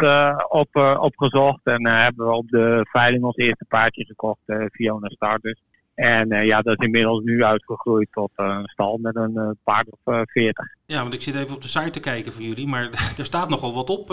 op, 0.50 0.98
opgezocht. 1.00 1.60
En 1.64 1.88
hebben 1.88 2.26
we 2.26 2.34
op 2.34 2.50
de 2.50 2.88
veiling 2.92 3.24
ons 3.24 3.36
eerste 3.36 3.66
paardje 3.68 4.06
gekocht. 4.06 4.42
Fiona 4.72 5.10
Stardust. 5.10 5.62
En 5.96 6.34
uh, 6.34 6.46
ja, 6.46 6.62
dat 6.62 6.80
is 6.80 6.86
inmiddels 6.86 7.24
nu 7.24 7.44
uitgegroeid 7.44 8.08
tot 8.12 8.32
uh, 8.38 8.46
een 8.46 8.68
stal 8.68 8.98
met 9.02 9.16
een 9.16 9.32
uh, 9.36 9.50
paard 9.64 9.88
of 9.90 10.26
40. 10.26 10.66
Ja, 10.86 11.02
want 11.02 11.14
ik 11.14 11.22
zit 11.22 11.36
even 11.36 11.56
op 11.56 11.62
de 11.62 11.68
site 11.68 11.90
te 11.90 12.00
kijken 12.00 12.32
voor 12.34 12.42
jullie, 12.42 12.68
maar 12.68 12.90
er 13.18 13.26
staat 13.26 13.50
nogal 13.50 13.74
wat 13.74 13.90
op, 13.90 14.08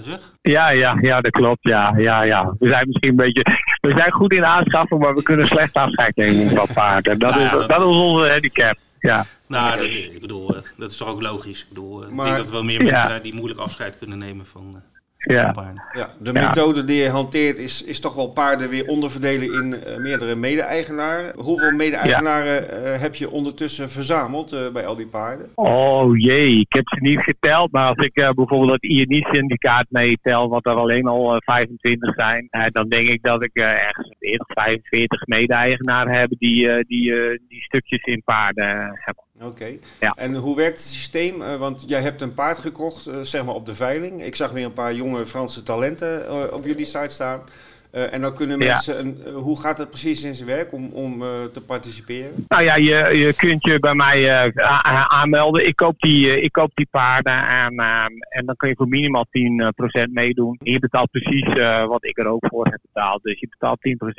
zeg. 0.00 0.20
Ja, 0.42 0.68
ja, 0.68 0.98
ja, 1.00 1.20
dat 1.20 1.30
klopt. 1.30 1.68
Ja, 1.68 1.94
ja, 1.96 2.22
ja. 2.22 2.54
We 2.58 2.68
zijn 2.68 2.88
misschien 2.88 3.10
een 3.10 3.16
beetje. 3.16 3.44
We 3.80 3.90
zijn 3.96 4.12
goed 4.12 4.32
in 4.32 4.44
aanschaffen, 4.44 4.98
maar 4.98 5.14
we 5.14 5.22
kunnen 5.22 5.46
slecht 5.46 5.74
afscheid 5.74 6.16
nemen 6.16 6.48
van 6.48 6.66
paarden. 6.74 7.18
Dat, 7.18 7.30
nou, 7.30 7.42
is, 7.42 7.50
dat, 7.50 7.68
dat 7.68 7.80
is 7.80 7.86
onze 7.86 8.30
handicap. 8.30 8.76
Ja. 9.02 9.24
Nou, 9.46 9.76
dat, 9.76 9.86
ik 9.86 10.20
bedoel, 10.20 10.46
dat 10.76 10.90
is 10.90 10.96
toch 10.96 11.08
ook 11.08 11.22
logisch. 11.22 11.62
Ik 11.62 11.68
bedoel, 11.68 11.98
maar, 11.98 12.08
ik 12.08 12.24
denk 12.24 12.36
dat 12.36 12.46
er 12.46 12.52
wel 12.52 12.64
meer 12.64 12.82
mensen 12.82 13.08
zijn 13.08 13.22
die 13.22 13.34
moeilijk 13.34 13.60
afscheid 13.60 13.98
kunnen 13.98 14.18
nemen 14.18 14.46
van. 14.46 14.82
Ja. 15.24 15.74
ja. 15.92 16.10
de 16.18 16.32
methode 16.32 16.84
die 16.84 17.02
je 17.02 17.08
hanteert 17.08 17.58
is, 17.58 17.84
is 17.84 18.00
toch 18.00 18.14
wel 18.14 18.28
paarden 18.28 18.68
weer 18.68 18.86
onderverdelen 18.86 19.52
in 19.52 19.74
uh, 19.86 19.96
meerdere 19.96 20.34
mede-eigenaren. 20.34 21.32
Hoeveel 21.36 21.70
mede-eigenaren 21.70 22.62
uh, 22.62 23.00
heb 23.00 23.14
je 23.14 23.30
ondertussen 23.30 23.90
verzameld 23.90 24.52
uh, 24.52 24.72
bij 24.72 24.86
al 24.86 24.96
die 24.96 25.06
paarden? 25.06 25.50
Oh 25.54 26.16
jee, 26.16 26.60
ik 26.60 26.72
heb 26.72 26.88
ze 26.88 26.96
niet 27.00 27.20
geteld. 27.20 27.72
Maar 27.72 27.88
als 27.88 28.06
ik 28.06 28.14
bijvoorbeeld 28.14 28.70
het 28.70 28.84
INI-syndicaat 28.84 29.86
meetel, 29.88 30.48
wat 30.48 30.66
er 30.66 30.74
alleen 30.74 31.06
al 31.06 31.40
25 31.44 32.14
zijn, 32.14 32.48
dan 32.72 32.88
denk 32.88 33.08
ik 33.08 33.22
dat 33.22 33.44
ik 33.44 33.56
ergens 33.56 34.14
40, 34.18 34.46
45 34.46 35.26
mede-eigenaren 35.26 36.12
heb 36.12 36.28
die, 36.38 36.84
die, 36.86 37.12
die 37.48 37.62
stukjes 37.62 38.02
in 38.02 38.22
paarden 38.24 38.66
hebben. 38.94 39.24
Oké. 39.44 39.76
Ja. 40.00 40.12
En 40.16 40.34
hoe 40.34 40.56
werkt 40.56 40.76
het 40.76 40.86
systeem? 40.86 41.40
Uh, 41.40 41.56
want 41.56 41.84
jij 41.86 42.02
hebt 42.02 42.20
een 42.20 42.34
paard 42.34 42.58
gekocht, 42.58 43.08
uh, 43.08 43.20
zeg 43.20 43.44
maar 43.44 43.54
op 43.54 43.66
de 43.66 43.74
veiling. 43.74 44.22
Ik 44.22 44.34
zag 44.34 44.50
weer 44.50 44.64
een 44.64 44.72
paar 44.72 44.94
jonge 44.94 45.26
Franse 45.26 45.62
talenten 45.62 46.24
uh, 46.24 46.52
op 46.52 46.64
jullie 46.64 46.84
site 46.84 47.08
staan. 47.08 47.40
en 47.92 48.20
dan 48.20 48.34
kunnen 48.34 48.58
mensen, 48.58 48.94
ja. 48.94 49.00
een, 49.00 49.34
hoe 49.34 49.60
gaat 49.60 49.78
het 49.78 49.88
precies 49.88 50.24
in 50.24 50.34
zijn 50.34 50.48
werk 50.48 50.72
om, 50.72 50.90
om 50.92 51.18
te 51.52 51.62
participeren? 51.66 52.44
Nou 52.48 52.62
ja, 52.62 52.76
je, 52.76 53.18
je 53.18 53.34
kunt 53.36 53.64
je 53.64 53.78
bij 53.78 53.94
mij 53.94 54.52
aanmelden. 55.06 55.66
Ik 55.66 55.76
koop 55.76 56.00
die, 56.00 56.40
ik 56.40 56.52
koop 56.52 56.70
die 56.74 56.88
paarden 56.90 57.48
en, 57.48 57.78
en 58.28 58.46
dan 58.46 58.56
kun 58.56 58.68
je 58.68 58.74
voor 58.76 58.88
minimaal 58.88 59.26
10% 60.06 60.10
meedoen. 60.10 60.58
Je 60.62 60.78
betaalt 60.78 61.10
precies 61.10 61.46
wat 61.86 62.04
ik 62.04 62.18
er 62.18 62.26
ook 62.26 62.46
voor 62.48 62.66
heb 62.66 62.80
betaald. 62.92 63.22
Dus 63.22 63.40
je 63.40 63.48
betaalt 63.48 63.78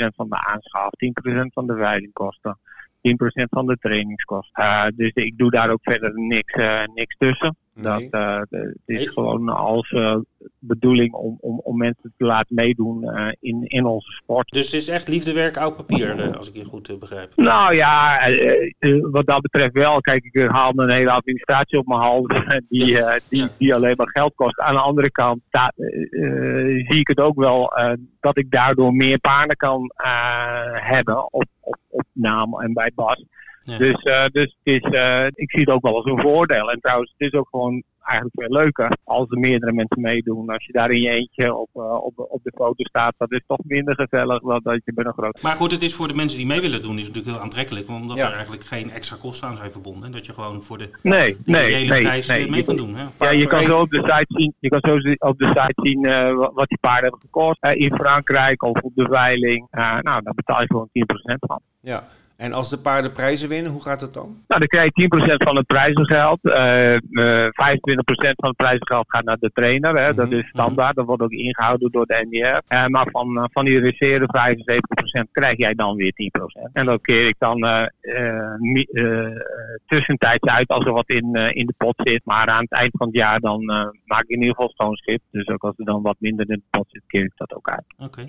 10% 0.09 0.15
van 0.15 0.29
de 0.29 0.45
aanschaf, 0.45 0.89
10% 0.89 1.45
van 1.53 1.67
de 1.67 1.75
veilingkosten. 1.75 2.57
10% 3.03 3.43
van 3.49 3.65
de 3.65 3.77
trainingskosten. 3.77 4.63
Uh, 4.63 4.85
dus 4.95 5.11
ik 5.13 5.37
doe 5.37 5.51
daar 5.51 5.69
ook 5.69 5.81
verder 5.81 6.11
niks, 6.13 6.53
uh, 6.53 6.83
niks 6.93 7.15
tussen. 7.17 7.57
Dat, 7.75 8.07
uh, 8.11 8.39
het 8.39 8.79
is 8.85 8.97
Nee. 8.97 9.09
gewoon 9.09 9.49
als 9.49 9.91
uh, 9.91 10.15
bedoeling 10.59 11.13
om, 11.13 11.37
om, 11.39 11.59
om 11.59 11.77
mensen 11.77 12.13
te 12.17 12.25
laten 12.25 12.55
meedoen 12.55 13.03
uh, 13.03 13.27
in, 13.39 13.63
in 13.67 13.85
onze 13.85 14.11
sport. 14.11 14.49
Dus 14.49 14.65
het 14.65 14.81
is 14.81 14.87
echt 14.87 15.07
liefdewerk, 15.07 15.57
oud 15.57 15.75
papier, 15.75 16.37
als 16.37 16.49
ik 16.49 16.55
je 16.55 16.65
goed 16.65 16.99
begrijp. 16.99 17.35
Nou 17.35 17.75
ja, 17.75 18.19
wat 19.11 19.25
dat 19.25 19.41
betreft 19.41 19.73
wel. 19.73 20.01
Kijk, 20.01 20.23
ik 20.23 20.49
haal 20.49 20.71
een 20.75 20.89
hele 20.89 21.11
administratie 21.11 21.77
op 21.79 21.87
mijn 21.87 22.01
hals 22.01 22.27
die, 22.69 22.99
die, 23.29 23.47
die 23.57 23.75
alleen 23.75 23.95
maar 23.97 24.09
geld 24.09 24.35
kost. 24.35 24.59
Aan 24.59 24.73
de 24.73 24.81
andere 24.81 25.11
kant 25.11 25.41
zie 26.87 26.99
ik 26.99 27.07
het 27.07 27.19
ook 27.19 27.35
wel 27.35 27.73
dat 28.19 28.37
ik 28.37 28.51
daardoor 28.51 28.93
meer 28.93 29.19
paarden 29.19 29.57
kan 29.57 29.91
hebben 30.73 31.33
op, 31.33 31.45
op, 31.59 31.77
op 31.89 32.05
naam 32.11 32.61
en 32.61 32.73
bij 32.73 32.91
Bas. 32.95 33.25
Ja. 33.65 33.77
Dus, 33.77 34.03
uh, 34.03 34.25
dus 34.31 34.55
het 34.63 34.83
is, 34.83 34.91
uh, 34.93 35.25
ik 35.27 35.51
zie 35.51 35.59
het 35.59 35.69
ook 35.69 35.81
wel 35.83 35.95
als 35.95 36.05
een 36.05 36.19
voordeel. 36.21 36.71
En 36.71 36.79
trouwens, 36.79 37.13
het 37.17 37.27
is 37.33 37.39
ook 37.39 37.47
gewoon 37.51 37.83
eigenlijk 38.03 38.39
veel 38.41 38.57
leuker 38.63 38.91
als 39.03 39.29
er 39.29 39.37
meerdere 39.39 39.73
mensen 39.73 40.01
meedoen. 40.01 40.49
Als 40.49 40.65
je 40.65 40.71
daar 40.71 40.89
in 40.91 41.01
je 41.01 41.09
eentje 41.09 41.55
op, 41.55 41.69
uh, 41.75 41.93
op, 42.03 42.13
op 42.29 42.39
de 42.43 42.51
foto 42.55 42.83
staat, 42.83 43.13
dat 43.17 43.31
is 43.31 43.41
toch 43.47 43.57
minder 43.63 43.95
gezellig 43.95 44.41
dan 44.41 44.59
dat 44.63 44.79
je 44.85 44.93
bij 44.93 45.05
een 45.05 45.13
groot. 45.13 45.41
Maar 45.41 45.55
goed, 45.55 45.71
het 45.71 45.81
is 45.83 45.93
voor 45.95 46.07
de 46.07 46.13
mensen 46.13 46.37
die 46.37 46.47
mee 46.47 46.61
willen 46.61 46.81
doen, 46.81 46.97
is 46.97 46.99
het 47.05 47.07
natuurlijk 47.07 47.35
heel 47.35 47.43
aantrekkelijk. 47.43 47.89
Omdat 47.89 48.17
Ja. 48.17 48.27
er 48.27 48.33
eigenlijk 48.33 48.63
geen 48.63 48.89
extra 48.91 49.17
kosten 49.19 49.47
aan 49.47 49.55
zijn 49.55 49.71
verbonden. 49.71 50.03
En 50.03 50.11
dat 50.11 50.25
je 50.25 50.33
gewoon 50.33 50.61
voor 50.63 50.77
de, 50.77 50.89
Nee, 51.01 51.37
de 51.45 51.51
nee, 51.51 51.85
prijs 51.87 52.27
nee. 52.27 52.43
eh, 52.45 52.49
mee 52.51 52.63
kan 52.63 52.75
doen. 52.77 52.95
Hè? 52.95 53.05
Ja, 53.19 53.29
je 53.31 53.47
kan 53.47 53.63
zo 53.63 53.79
op 53.79 53.89
de 53.89 54.01
site 54.01 54.25
zien, 54.27 54.53
je 54.59 54.69
kan 54.69 54.79
zo 54.87 54.95
op 55.27 55.37
de 55.37 55.45
site 55.45 55.73
zien 55.83 56.05
eh, 56.05 56.33
wa- 56.33 56.51
wat 56.53 56.69
die 56.69 56.77
paarden 56.81 57.01
hebben 57.03 57.19
gekost. 57.21 57.57
Eh, 57.61 57.75
in 57.81 57.93
Frankrijk 57.95 58.63
of 58.63 58.81
op 58.81 58.91
de 58.95 59.07
veiling. 59.09 59.67
Eh, 59.71 59.97
nou, 59.99 60.21
daar 60.23 60.33
betaal 60.33 60.61
je 60.61 60.67
gewoon 60.67 60.89
10% 60.91 61.37
van. 61.39 61.59
Ja. 61.81 62.07
En 62.43 62.53
als 62.53 62.69
de 62.69 62.77
paarden 62.77 63.11
prijzen 63.11 63.49
winnen, 63.49 63.71
hoe 63.71 63.81
gaat 63.81 64.01
het 64.01 64.13
dan? 64.13 64.25
Nou, 64.47 64.59
dan 64.59 64.67
krijg 64.67 64.89
je 64.93 65.01
10% 65.01 65.43
van 65.43 65.55
het 65.55 65.65
prijzengeld. 65.65 66.39
Eh, 66.41 66.93
eh, 66.95 67.47
25% 67.51 68.33
van 68.35 68.49
het 68.49 68.57
prijzengeld 68.57 69.05
gaat 69.07 69.23
naar 69.23 69.37
de 69.39 69.51
trainer. 69.53 69.97
Hè. 69.97 70.13
Dat 70.13 70.29
Mhm, 70.29 70.37
is 70.37 70.47
standaard. 70.47 70.95
Dat 70.95 71.05
wordt 71.05 71.21
ook 71.21 71.31
ingehouden 71.31 71.91
door 71.91 72.05
de 72.05 72.25
NDR. 72.29 72.61
Eh, 72.67 72.85
maar 72.85 73.07
van, 73.11 73.37
eh, 73.37 73.43
van 73.51 73.65
die 73.65 73.79
resterende 73.79 74.27
75% 74.31 75.27
krijg 75.31 75.57
jij 75.57 75.73
dan 75.73 75.95
weer 75.95 76.11
10%. 76.11 76.69
En 76.73 76.85
dat 76.85 77.01
keer 77.01 77.27
ik 77.27 77.35
dan 77.37 77.63
eh, 77.63 77.85
eh, 78.01 78.83
eh, 78.91 79.31
tussentijds 79.85 80.47
uit 80.47 80.67
als 80.67 80.85
er 80.85 80.93
wat 80.93 81.09
in, 81.09 81.35
eh, 81.35 81.51
in 81.51 81.65
de 81.65 81.73
pot 81.77 82.01
zit. 82.03 82.21
Maar 82.25 82.47
aan 82.47 82.61
het 82.61 82.71
eind 82.71 82.91
van 82.97 83.07
het 83.07 83.15
jaar 83.15 83.39
dan 83.39 83.69
eh, 83.69 83.85
maak 84.05 84.23
ik 84.23 84.29
in 84.29 84.39
ieder 84.39 84.55
geval 84.55 84.69
schoon 84.69 84.95
schip. 84.95 85.21
Dus 85.31 85.47
ook 85.47 85.63
als 85.63 85.77
er 85.77 85.85
dan 85.85 86.01
wat 86.01 86.15
minder 86.19 86.49
in 86.49 86.55
de 86.69 86.77
pot 86.77 86.85
zit, 86.89 87.03
keer 87.07 87.23
ik 87.23 87.33
dat 87.35 87.53
ook 87.53 87.69
uit. 87.69 87.85
Oké. 87.97 88.27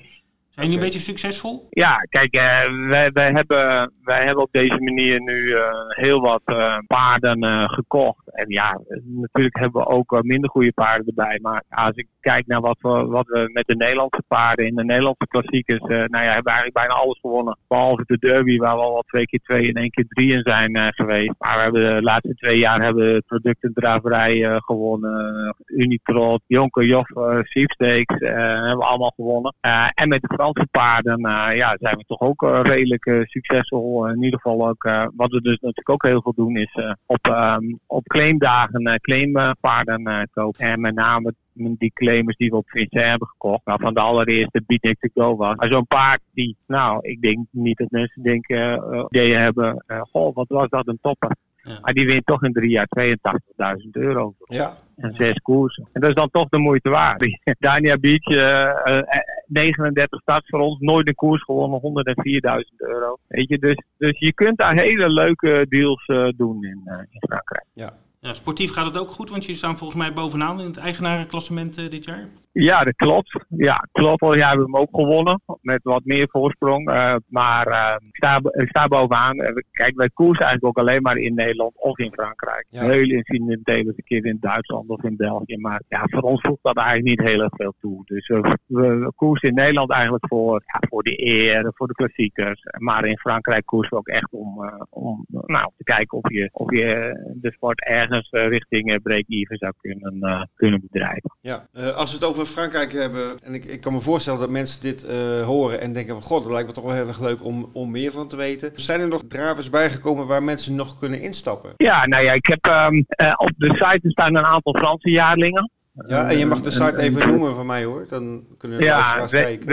Zijn 0.55 0.67
jullie 0.67 0.81
een 0.81 0.91
beetje 0.91 1.05
succesvol? 1.05 1.67
Ja, 1.71 1.97
kijk, 1.97 2.35
eh, 2.35 2.89
wij, 2.89 3.11
wij, 3.13 3.31
hebben, 3.31 3.93
wij 4.03 4.25
hebben 4.25 4.43
op 4.43 4.53
deze 4.53 4.79
manier 4.81 5.21
nu 5.21 5.51
eh, 5.51 5.71
heel 5.89 6.21
wat 6.21 6.43
eh, 6.45 6.79
paarden 6.87 7.69
gekocht. 7.71 8.35
En 8.35 8.51
ja, 8.51 8.81
natuurlijk 9.05 9.59
hebben 9.59 9.83
we 9.83 9.89
ook 9.89 10.23
minder 10.23 10.51
goede 10.51 10.73
paarden 10.73 11.07
erbij. 11.07 11.39
Maar 11.43 11.63
als 11.69 11.95
ik 11.95 12.07
kijk 12.21 12.47
naar 12.47 12.61
wat 12.61 12.77
we, 12.81 12.89
wat 12.89 13.27
we 13.27 13.51
met 13.53 13.67
de 13.67 13.77
Nederlandse 13.77 14.23
paarden 14.29 14.67
in 14.67 14.75
de 14.75 14.85
Nederlandse 14.85 15.27
klassiekers, 15.27 15.81
nou 15.81 16.25
ja, 16.25 16.33
hebben 16.33 16.53
we 16.53 16.59
eigenlijk 16.59 16.75
bijna 16.75 16.95
alles 16.95 17.19
gewonnen. 17.21 17.59
Behalve 17.69 18.03
de 18.07 18.19
derby, 18.19 18.57
waar 18.57 18.77
we 18.77 18.83
al 18.83 18.93
wel 18.93 19.05
twee 19.07 19.27
keer 19.27 19.41
twee 19.43 19.69
en 19.69 19.75
één 19.75 19.91
keer 19.91 20.07
drie 20.09 20.33
in 20.33 20.43
zijn 20.43 20.95
geweest. 20.95 21.35
Maar 21.39 21.57
we 21.57 21.63
hebben 21.63 21.95
de 21.95 22.03
laatste 22.03 22.35
twee 22.35 22.59
jaar 22.59 22.83
hebben 22.83 23.23
productendraverij 23.27 24.61
gewonnen. 24.61 25.55
Unitrot, 25.67 26.43
Jonker, 26.47 26.85
Joff, 26.85 27.11
Sweepstakes 27.43 28.19
eh, 28.19 28.37
hebben 28.37 28.79
we 28.79 28.85
allemaal 28.85 29.13
gewonnen. 29.17 29.55
En 29.95 30.09
met 30.09 30.21
de 30.21 30.29
Franse 30.45 30.69
paarden 30.71 31.25
eh, 31.25 31.57
ja, 31.57 31.77
zijn 31.81 31.97
we 31.97 32.05
toch 32.07 32.21
ook 32.21 32.43
eh, 32.43 32.61
redelijk 32.63 33.07
eh, 33.07 33.21
succesvol. 33.23 34.09
in 34.09 34.23
ieder 34.23 34.41
geval 34.41 34.69
ook, 34.69 34.85
eh, 34.85 35.07
wat 35.17 35.31
we 35.31 35.41
dus 35.41 35.59
natuurlijk 35.61 35.91
ook 35.91 36.03
heel 36.07 36.23
veel 36.23 36.35
doen, 36.35 36.57
is 36.57 36.73
eh, 36.75 36.93
op, 37.07 37.27
ehm, 37.27 37.75
op 37.87 38.07
claimdagen 38.07 38.85
eh, 38.85 38.95
claimpaarden 38.95 40.05
eh, 40.05 40.23
kopen. 40.33 40.65
En 40.65 40.81
met 40.81 40.95
name 40.95 41.35
die 41.55 41.93
claimers 41.95 42.37
die 42.37 42.51
we 42.51 42.57
op 42.57 42.69
Vincent 42.69 43.05
hebben 43.05 43.29
gekocht, 43.29 43.65
waarvan 43.65 43.95
de 43.95 44.01
allereerste 44.01 44.63
Beat 44.67 44.97
to 44.99 45.09
Go 45.15 45.37
was. 45.37 45.55
Maar 45.55 45.71
zo'n 45.71 45.87
paard 45.87 46.21
die, 46.33 46.57
nou, 46.67 46.99
ik 47.01 47.21
denk 47.21 47.47
niet 47.51 47.79
dat 47.79 47.91
mensen 47.91 48.23
denken, 48.23 48.83
eh, 48.93 49.05
ideeën 49.09 49.39
hebben, 49.39 49.85
eh, 49.87 50.01
goh, 50.01 50.35
wat 50.35 50.49
was 50.49 50.69
dat 50.69 50.89
een 50.89 50.99
topper. 51.01 51.37
Ja. 51.65 51.79
Maar 51.81 51.93
die 51.93 52.07
wint 52.07 52.27
toch 52.27 52.43
in 52.43 52.53
drie 52.53 52.71
jaar 52.71 52.87
82.000 52.99 53.91
euro 53.91 54.35
Ja. 54.45 54.77
en 54.97 55.15
zes 55.15 55.39
koersen. 55.39 55.89
En 55.93 56.01
dat 56.01 56.11
is 56.11 56.17
dan 56.17 56.31
toch 56.31 56.49
de 56.49 56.59
moeite 56.59 56.91
waard. 56.91 57.39
Dania 57.59 57.99
Beach, 57.99 58.27
eh, 58.27 58.99
eh, 58.99 59.05
39 59.47 60.21
starts 60.21 60.49
voor 60.49 60.61
ons, 60.61 60.79
nooit 60.81 61.09
een 61.09 61.15
koers 61.15 61.43
gewonnen, 61.43 61.81
104.000 61.81 62.81
euro. 62.81 63.17
Weet 63.27 63.49
je, 63.49 63.59
dus, 63.59 63.83
dus 63.99 64.19
je 64.19 64.33
kunt 64.33 64.59
daar 64.59 64.75
hele 64.75 65.13
leuke 65.13 65.67
deals 65.69 66.07
eh, 66.07 66.29
doen 66.37 66.65
in, 66.65 66.81
eh, 66.85 66.99
in 66.99 67.21
Frankrijk. 67.29 67.65
Ja, 67.73 67.93
sportief 68.33 68.73
gaat 68.73 68.87
het 68.87 68.99
ook 68.99 69.11
goed, 69.11 69.31
want 69.31 69.43
jullie 69.43 69.59
staan 69.59 69.79
volgens 69.79 70.01
mij 70.01 70.13
bovenaan 70.13 70.61
in 70.61 70.67
het 70.67 70.77
eigenarenklassement 70.77 71.79
eh, 71.79 71.91
dit 71.91 72.05
jaar. 72.05 72.29
Ja, 72.53 72.85
dat 72.85 72.97
klopt. 72.97 73.45
Ja, 73.49 73.89
klopt. 73.93 74.19
Vorig 74.19 74.39
jaar 74.39 74.49
hebben 74.49 74.67
we 74.67 74.73
hem 74.73 74.81
ook 74.81 74.95
gewonnen. 74.95 75.41
Met 75.61 75.81
wat 75.83 76.05
meer 76.05 76.27
voorsprong. 76.31 76.89
Uh, 76.89 77.15
maar 77.29 77.69
uh, 77.69 77.95
ik, 78.09 78.17
sta, 78.17 78.41
ik 78.43 78.69
sta 78.69 78.89
bovenaan. 78.89 79.37
Kijk, 79.71 79.97
wij 79.97 80.11
koersen 80.15 80.45
eigenlijk 80.45 80.79
ook 80.79 80.87
alleen 80.87 81.03
maar 81.03 81.17
in 81.17 81.35
Nederland 81.35 81.73
of 81.75 81.99
in 81.99 82.13
Frankrijk. 82.13 82.67
Ja. 82.71 82.83
Heel 82.83 83.11
incidenteel 83.11 83.87
een 83.87 84.03
keer 84.05 84.27
in 84.27 84.37
Duitsland 84.41 84.89
of 84.89 85.03
in 85.03 85.17
België. 85.17 85.57
Maar 85.57 85.83
ja, 85.89 86.03
voor 86.07 86.23
ons 86.23 86.41
voegt 86.41 86.63
dat 86.63 86.77
eigenlijk 86.77 87.07
niet 87.09 87.29
heel 87.29 87.43
erg 87.43 87.55
veel 87.57 87.75
toe. 87.81 88.03
Dus 88.05 88.29
we, 88.29 88.57
we 88.67 89.13
koersen 89.17 89.49
in 89.49 89.55
Nederland 89.55 89.91
eigenlijk 89.91 90.27
voor, 90.29 90.63
ja, 90.67 90.89
voor 90.89 91.03
de 91.03 91.27
eer, 91.27 91.73
voor 91.75 91.87
de 91.87 91.95
klassiekers. 91.95 92.63
Maar 92.79 93.05
in 93.05 93.19
Frankrijk 93.19 93.67
koersen 93.67 93.93
we 93.93 93.99
ook 93.99 94.09
echt 94.09 94.33
om, 94.33 94.65
uh, 94.65 94.81
om 94.91 95.25
nou, 95.29 95.71
te 95.77 95.85
kijken 95.85 96.19
of 96.19 96.31
je, 96.31 96.49
of 96.53 96.71
je 96.71 97.13
de 97.35 97.53
sport 97.53 97.85
ergens 97.85 98.14
uh, 98.15 98.47
richting 98.49 99.03
break-even 99.03 99.57
zou 99.57 99.73
kunnen, 99.81 100.17
uh, 100.21 100.43
kunnen 100.55 100.81
bedrijven. 100.81 101.37
Ja, 101.41 101.67
als 101.73 102.11
we 102.11 102.17
het 102.17 102.27
over 102.27 102.45
Frankrijk 102.45 102.93
hebben, 102.93 103.39
en 103.43 103.55
ik, 103.55 103.65
ik 103.65 103.81
kan 103.81 103.93
me 103.93 104.01
voorstellen 104.01 104.41
dat 104.41 104.51
mensen 104.51 104.83
dit 104.83 105.03
horen 105.43 105.81
en 105.81 105.93
denken 105.93 106.15
van 106.15 106.23
god, 106.23 106.43
dat 106.43 106.53
lijkt 106.53 106.69
me 106.69 106.75
toch 106.75 106.85
wel 106.85 106.95
heel 106.95 107.09
erg 107.09 107.21
leuk 107.21 107.45
om, 107.45 107.71
om 107.73 107.91
meer 107.91 108.11
van 108.11 108.29
te 108.29 108.37
weten. 108.37 108.73
Zijn 108.75 109.01
er 109.01 109.09
nog 109.09 109.23
dravers 109.29 109.71
bijgekomen 109.71 110.27
waar 110.27 110.43
mensen 110.43 110.75
nog 110.75 110.99
kunnen 110.99 111.21
instappen? 111.21 111.73
Ja, 111.77 112.07
nou 112.07 112.25
ja, 112.25 112.33
ik 112.33 112.47
heb 112.47 112.67
um, 112.67 113.07
uh, 113.23 113.33
op 113.37 113.53
de 113.57 113.67
site 113.67 114.11
staan 114.11 114.37
een 114.37 114.45
aantal 114.45 114.75
Franse 114.75 115.11
jaarlingen. 115.11 115.71
Ja, 116.07 116.31
en 116.31 116.39
je 116.39 116.47
mag 116.47 116.61
de 116.61 116.71
site 116.71 117.01
even 117.01 117.29
noemen 117.29 117.55
van 117.55 117.67
mij 117.67 117.85
hoor, 117.85 118.07
dan 118.09 118.45
kunnen 118.59 118.79
de 118.79 118.85
ja, 118.85 118.95
luisteraars 118.95 119.31
kijken. 119.31 119.67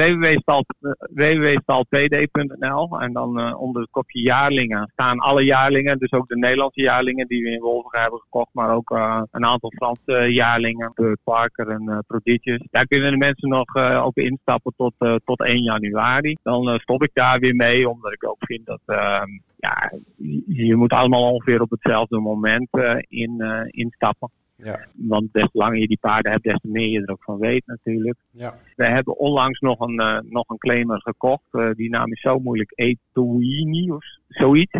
www.stalpd.nl 1.41 2.99
en 2.99 3.13
dan 3.13 3.39
uh, 3.39 3.62
onder 3.62 3.81
het 3.81 3.91
kopje 3.91 4.21
jaarlingen 4.21 4.89
staan 4.93 5.19
alle 5.19 5.43
jaarlingen, 5.43 5.99
dus 5.99 6.12
ook 6.12 6.27
de 6.27 6.38
Nederlandse 6.38 6.81
jaarlingen 6.81 7.27
die 7.27 7.43
we 7.43 7.49
in 7.49 7.60
Wolverga 7.60 8.01
hebben 8.01 8.19
gekocht, 8.19 8.49
maar 8.53 8.75
ook 8.75 8.89
uh, 8.89 9.21
een 9.31 9.45
aantal 9.45 9.71
Franse 9.75 10.34
jaarlingen, 10.34 10.91
de 10.95 11.17
Parker 11.23 11.67
en 11.67 11.84
uh, 11.89 11.97
Prodigious. 12.07 12.67
Daar 12.71 12.88
kunnen 12.88 13.12
de 13.12 13.17
mensen 13.17 13.49
nog 13.49 13.75
uh, 13.75 14.05
ook 14.05 14.17
instappen 14.17 14.73
tot, 14.77 14.93
tot 15.23 15.43
1 15.43 15.63
januari. 15.63 16.38
Dan 16.43 16.79
stop 16.79 17.03
ik 17.03 17.12
daar 17.13 17.39
weer 17.39 17.55
mee, 17.55 17.89
omdat 17.89 18.13
ik 18.13 18.27
ook 18.27 18.45
vind 18.45 18.65
dat 18.65 18.81
ehm, 18.86 19.29
ja, 19.55 19.91
je 20.47 20.75
moet 20.75 20.91
allemaal 20.91 21.31
ongeveer 21.31 21.62
op 21.62 21.69
hetzelfde 21.69 22.19
moment 22.19 22.69
in, 23.07 23.43
instappen. 23.67 24.31
Ja. 24.63 24.86
Want 24.93 25.34
des 25.34 25.43
te 25.43 25.58
langer 25.58 25.78
je 25.78 25.88
die 25.88 25.97
paarden 26.02 26.32
hebt, 26.32 26.43
des 26.43 26.60
te 26.62 26.67
meer 26.67 26.89
je 26.89 27.02
er 27.02 27.12
ook 27.12 27.24
van 27.24 27.39
weet 27.39 27.63
natuurlijk. 27.65 28.17
Ja. 28.32 28.58
We 28.76 28.86
hebben 28.86 29.17
onlangs 29.17 29.60
nog 29.60 29.80
een, 29.80 30.02
uh, 30.02 30.19
nog 30.30 30.50
een 30.50 30.58
claimer 30.58 31.02
gekocht. 31.02 31.43
Uh, 31.52 31.69
die 31.76 31.89
naam 31.89 32.12
is 32.12 32.21
zo 32.21 32.39
moeilijk. 32.39 32.71
Etouini 32.76 33.91
of 33.91 34.06
zoiets. 34.28 34.71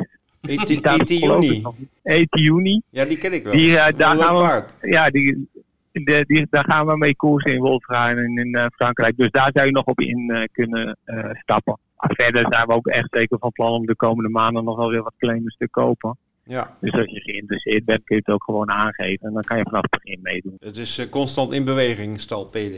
Etiuni. 0.42 1.64
Etiuni. 2.04 2.82
Ja, 2.90 3.06
die 3.06 3.18
ken 3.18 3.34
ik 3.34 3.44
wel. 3.44 3.54
Die, 3.54 3.70
uh, 3.70 3.88
daar 3.98 4.16
gaan 4.16 4.36
we, 4.36 4.42
paard. 4.42 4.78
ja, 4.82 5.10
die, 5.10 5.48
de, 5.92 6.24
die, 6.28 6.48
daar 6.50 6.66
gaan 6.66 6.86
we 6.86 6.98
mee 6.98 7.16
koersen 7.16 7.54
in 7.54 7.60
Wolfsgaan 7.60 8.18
en 8.18 8.38
in 8.38 8.56
uh, 8.56 8.66
Frankrijk. 8.76 9.18
Dus 9.18 9.32
daar 9.32 9.50
zou 9.54 9.66
je 9.66 9.72
nog 9.72 9.86
op 9.86 10.00
in 10.00 10.32
uh, 10.32 10.44
kunnen 10.52 10.98
uh, 11.06 11.30
stappen. 11.32 11.78
Maar 11.98 12.12
verder 12.16 12.46
zijn 12.50 12.68
we 12.68 12.74
ook 12.74 12.88
echt 12.88 13.08
zeker 13.12 13.38
van 13.40 13.52
plan 13.52 13.72
om 13.72 13.86
de 13.86 13.96
komende 13.96 14.30
maanden 14.30 14.64
nog 14.64 14.78
wel 14.78 14.90
weer 14.90 15.04
wat 15.04 15.14
claimers 15.18 15.56
te 15.58 15.70
kopen. 15.70 16.18
Ja. 16.52 16.76
Dus 16.80 16.92
als 16.92 17.12
je 17.12 17.22
geïnteresseerd 17.22 17.86
bent, 17.86 18.04
kun 18.04 18.16
je 18.16 18.22
het 18.26 18.34
ook 18.34 18.44
gewoon 18.44 18.70
aangeven. 18.70 19.28
En 19.28 19.34
dan 19.34 19.44
kan 19.44 19.58
je 19.58 19.64
vanaf 19.64 19.82
het 19.82 20.02
begin 20.04 20.20
meedoen. 20.22 20.56
Het 20.60 20.78
is 20.78 21.00
uh, 21.00 21.10
constant 21.10 21.54
in 21.54 21.66
beweging, 21.66 22.20
stal 22.20 22.46
PD. 22.46 22.76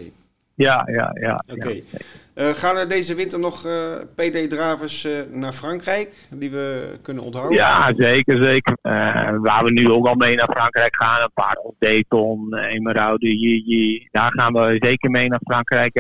Ja, 0.56 0.88
ja, 0.92 1.12
ja. 1.20 1.44
Oké. 1.48 1.70
Ja. 1.70 1.82
Uh, 2.36 2.50
gaan 2.50 2.78
er 2.78 2.90
deze 2.90 3.16
winter 3.16 3.40
nog 3.40 3.66
uh, 3.66 3.96
PD-dravers 4.16 5.08
naar 5.32 5.54
Frankrijk 5.54 6.28
die 6.30 6.52
we 6.52 6.98
kunnen 7.02 7.24
onthouden? 7.24 7.58
Ja, 7.58 7.94
zeker, 7.98 8.44
zeker. 8.44 8.78
waar 9.42 9.64
we 9.64 9.72
nu 9.72 9.92
ook 9.92 10.08
al 10.08 10.16
mee 10.16 10.36
naar 10.36 10.52
Frankrijk 10.52 10.96
gaan, 10.96 11.22
een 11.22 11.32
paar 11.34 11.56
als 11.56 11.76
Dayton, 11.80 12.56
Emeraude, 12.56 13.28
Gigi. 13.28 14.08
Daar 14.12 14.32
gaan 14.32 14.54
we 14.54 14.76
zeker 14.80 15.10
mee 15.10 15.28
naar 15.28 15.42
Frankrijk. 15.44 15.94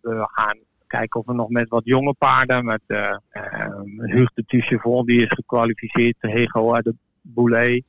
we 0.00 0.28
gaan 0.32 0.58
kijken 0.98 1.20
of 1.20 1.26
we 1.26 1.34
nog 1.34 1.48
met 1.48 1.68
wat 1.68 1.84
jonge 1.84 2.14
paarden, 2.18 2.64
met 2.64 2.80
uh, 2.86 3.16
de 4.34 4.44
Tuchevon, 4.46 5.06
die 5.06 5.22
is 5.22 5.28
gekwalificeerd, 5.28 6.16
Hego 6.20 6.80
de 6.80 6.94
Boulet, 7.20 7.84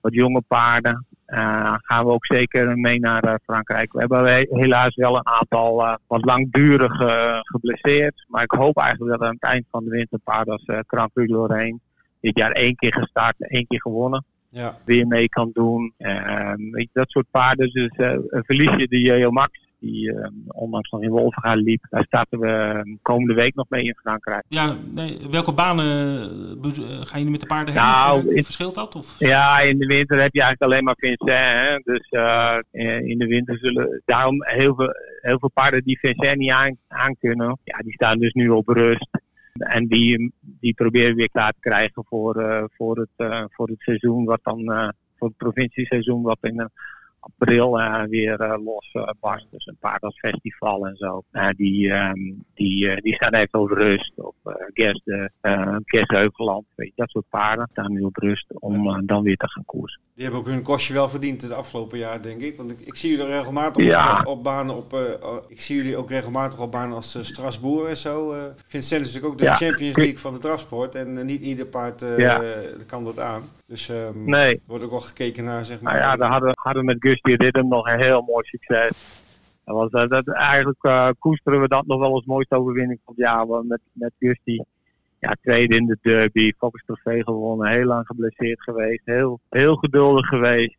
wat 0.00 0.14
jonge 0.14 0.42
paarden. 0.48 1.06
Uh, 1.26 1.74
gaan 1.76 2.04
we 2.04 2.10
ook 2.10 2.26
zeker 2.26 2.78
mee 2.78 3.00
naar 3.00 3.40
Frankrijk. 3.44 3.92
We 3.92 3.98
hebben 3.98 4.58
helaas 4.58 4.94
wel 4.94 5.16
een 5.16 5.26
aantal 5.26 5.98
wat 6.06 6.24
langdurig 6.24 6.96
geblesseerd, 7.42 8.24
maar 8.28 8.42
ik 8.42 8.50
hoop 8.50 8.76
eigenlijk 8.76 9.18
dat 9.18 9.28
aan 9.28 9.34
het 9.34 9.42
eind 9.42 9.64
van 9.70 9.84
de 9.84 9.90
winter 9.90 10.18
paarden 10.24 10.52
als 10.52 10.66
uh, 10.66 10.78
Grand 10.86 11.12
Prix 11.12 11.32
Lorraine 11.32 11.78
dit 12.24 12.38
jaar 12.38 12.50
één 12.50 12.74
keer 12.74 12.92
gestart, 12.92 13.34
één 13.38 13.66
keer 13.66 13.80
gewonnen. 13.80 14.24
Ja. 14.48 14.76
weer 14.84 15.06
mee 15.06 15.28
kan 15.28 15.50
doen. 15.52 15.92
Dat 16.92 17.10
soort 17.10 17.26
paarden. 17.30 17.70
Dus 17.70 17.90
eh, 17.96 18.18
verlies 18.30 18.76
je 18.76 18.88
de 18.88 19.28
Max, 19.30 19.63
die 19.84 20.12
ehm, 20.14 20.32
onlangs 20.46 20.90
nog 20.90 21.02
in 21.02 21.10
Wolvenga 21.10 21.54
liep. 21.54 21.86
Daar 21.90 22.04
starten 22.04 22.38
we 22.40 22.46
ehm, 22.48 22.94
komende 23.02 23.34
week 23.34 23.54
nog 23.54 23.66
mee 23.68 23.82
in 23.82 23.96
Frankrijk. 23.96 24.44
Ja, 24.48 24.76
nee, 24.94 25.18
welke 25.30 25.52
banen 25.52 25.86
eh, 26.62 26.68
eh, 26.68 27.00
gaan 27.00 27.18
jullie 27.18 27.30
met 27.30 27.40
de 27.40 27.46
paarden 27.46 27.74
Nou, 27.74 28.16
hebben? 28.16 28.36
in- 28.36 28.44
Verschilt 28.44 28.74
dat? 28.74 28.94
Of? 28.94 29.18
Ja, 29.18 29.60
in 29.60 29.78
de 29.78 29.86
winter 29.86 30.20
heb 30.20 30.34
je 30.34 30.42
eigenlijk 30.42 30.72
alleen 30.72 30.84
maar 30.84 30.96
Vincent. 30.98 31.30
Hè? 31.30 31.76
Dus 31.92 32.08
eh, 32.08 32.56
eh, 32.70 33.06
in 33.06 33.18
de 33.18 33.26
winter 33.26 33.58
zullen 33.58 34.02
daarom 34.04 34.44
heel 34.44 34.74
veel, 34.74 34.92
heel 35.20 35.38
veel 35.38 35.50
paarden 35.54 35.82
die 35.84 35.98
Vincent 35.98 36.38
niet 36.38 36.50
aan, 36.50 36.76
aan 36.88 37.16
kunnen. 37.20 37.58
Ja, 37.64 37.78
die 37.78 37.92
staan 37.92 38.18
dus 38.18 38.32
nu 38.32 38.48
op 38.48 38.68
rust. 38.68 39.08
En 39.54 39.86
die, 39.86 40.32
die 40.40 40.74
proberen 40.74 41.08
we 41.10 41.14
weer 41.14 41.30
klaar 41.30 41.52
te 41.52 41.60
krijgen 41.60 42.04
voor, 42.06 42.36
eh, 42.36 42.64
voor, 42.76 42.96
het, 42.98 43.08
eh, 43.16 43.44
voor 43.48 43.68
het 43.68 43.80
seizoen, 43.80 44.24
wat 44.24 44.40
dan 44.42 44.72
eh, 44.72 44.88
voor 45.18 45.28
het 45.28 45.36
provincieseizoen, 45.36 46.22
wat 46.22 46.38
in 46.40 46.58
eh, 46.60 46.66
april 47.24 47.80
eh, 47.80 48.02
weer 48.02 48.40
eh, 48.40 48.64
los 48.64 48.90
eh. 48.92 49.36
Dus 49.50 49.66
een 49.66 49.76
paard 49.80 50.02
als 50.02 50.18
festival 50.18 50.86
en 50.86 50.96
zo. 50.96 51.22
Die, 51.56 51.92
ehm, 51.92 52.32
die, 52.54 53.00
die 53.00 53.14
staan 53.14 53.34
even 53.34 53.60
op 53.60 53.70
rust. 53.70 54.12
Of 54.16 54.34
uh, 54.44 54.54
Gers, 54.72 55.00
de, 55.04 55.30
eh, 55.40 55.76
Gers 55.84 56.08
Heuveland, 56.08 56.64
weet 56.74 56.88
je, 56.88 56.92
dat 56.96 57.10
soort 57.10 57.28
paarden 57.28 57.68
staan 57.70 57.92
nu 57.92 58.00
op 58.00 58.16
rust 58.16 58.60
om 58.60 59.06
dan 59.06 59.22
weer 59.22 59.36
te 59.36 59.48
gaan 59.48 59.64
koersen. 59.64 60.00
Die 60.14 60.22
hebben 60.22 60.40
ook 60.40 60.46
hun 60.46 60.62
kostje 60.62 60.94
wel 60.94 61.08
verdiend 61.08 61.42
het 61.42 61.50
afgelopen 61.52 61.98
jaar, 61.98 62.22
denk 62.22 62.40
ik. 62.40 62.56
Want 62.56 62.70
ik, 62.70 62.80
ik 62.80 62.94
zie 62.94 63.10
jullie 63.10 63.26
regelmatig 63.26 63.84
Ja. 63.84 64.18
op, 64.20 64.26
op 64.26 64.42
banen 64.42 64.76
op. 64.76 64.92
eh, 64.92 65.00
oh, 65.28 65.36
ik 65.46 65.60
zie 65.60 65.76
jullie 65.76 65.96
ook 65.96 66.08
regelmatig 66.10 66.60
op 66.60 66.72
banen 66.72 66.94
als 66.96 67.14
eh, 67.14 67.22
Strasbourg 67.22 67.88
en 67.88 67.96
zo. 67.96 68.32
eh 68.32 68.42
Vincent 68.66 69.00
is 69.06 69.06
natuurlijk 69.06 69.32
ook 69.32 69.38
de 69.38 69.44
Ja. 69.44 69.54
Champions 69.54 69.96
League 69.96 70.18
van 70.18 70.32
de 70.32 70.38
drafsport. 70.38 70.94
En 70.94 71.26
niet 71.26 71.40
ieder 71.42 71.66
paard 71.66 72.00
Ja. 72.16 72.42
kan 72.86 73.04
dat 73.04 73.18
aan. 73.18 73.42
Dus 73.66 73.88
ehm 73.88 74.24
Nee, 74.24 74.54
er 74.54 74.60
wordt 74.66 74.84
ook 74.84 74.90
wel 74.90 75.00
gekeken 75.00 75.44
naar, 75.44 75.64
zeg 75.64 75.80
maar. 75.80 75.92
Nou 75.94 76.04
ja, 76.04 76.16
daar 76.16 76.30
hadden, 76.30 76.50
hadden 76.54 76.84
we 76.84 76.92
met 76.92 76.96
Gusty 77.00 77.32
Ridden 77.34 77.68
nog 77.68 77.86
een 77.88 78.00
heel 78.00 78.22
mooi 78.22 78.44
succes. 78.46 78.90
Dat 79.64 79.76
was, 79.90 80.08
dat, 80.08 80.28
eigenlijk 80.28 81.14
koesteren 81.18 81.60
we 81.60 81.68
dat 81.68 81.86
nog 81.86 81.98
wel 81.98 82.12
als 82.14 82.24
mooiste 82.24 82.54
overwinning 82.58 83.00
van 83.04 83.14
het 83.16 83.24
jaar. 83.26 83.46
Met, 83.64 83.80
met 83.92 84.12
Gusty. 84.18 84.58
Ja, 85.24 85.36
tweede 85.42 85.76
in 85.76 85.86
de 85.86 85.98
derby, 86.02 86.52
Focus 86.58 86.82
Trofee 86.86 87.22
gewonnen. 87.22 87.68
Heel 87.68 87.84
lang 87.84 88.06
geblesseerd 88.06 88.62
geweest. 88.62 89.02
Heel, 89.04 89.40
heel 89.50 89.76
geduldig 89.76 90.26
geweest. 90.26 90.76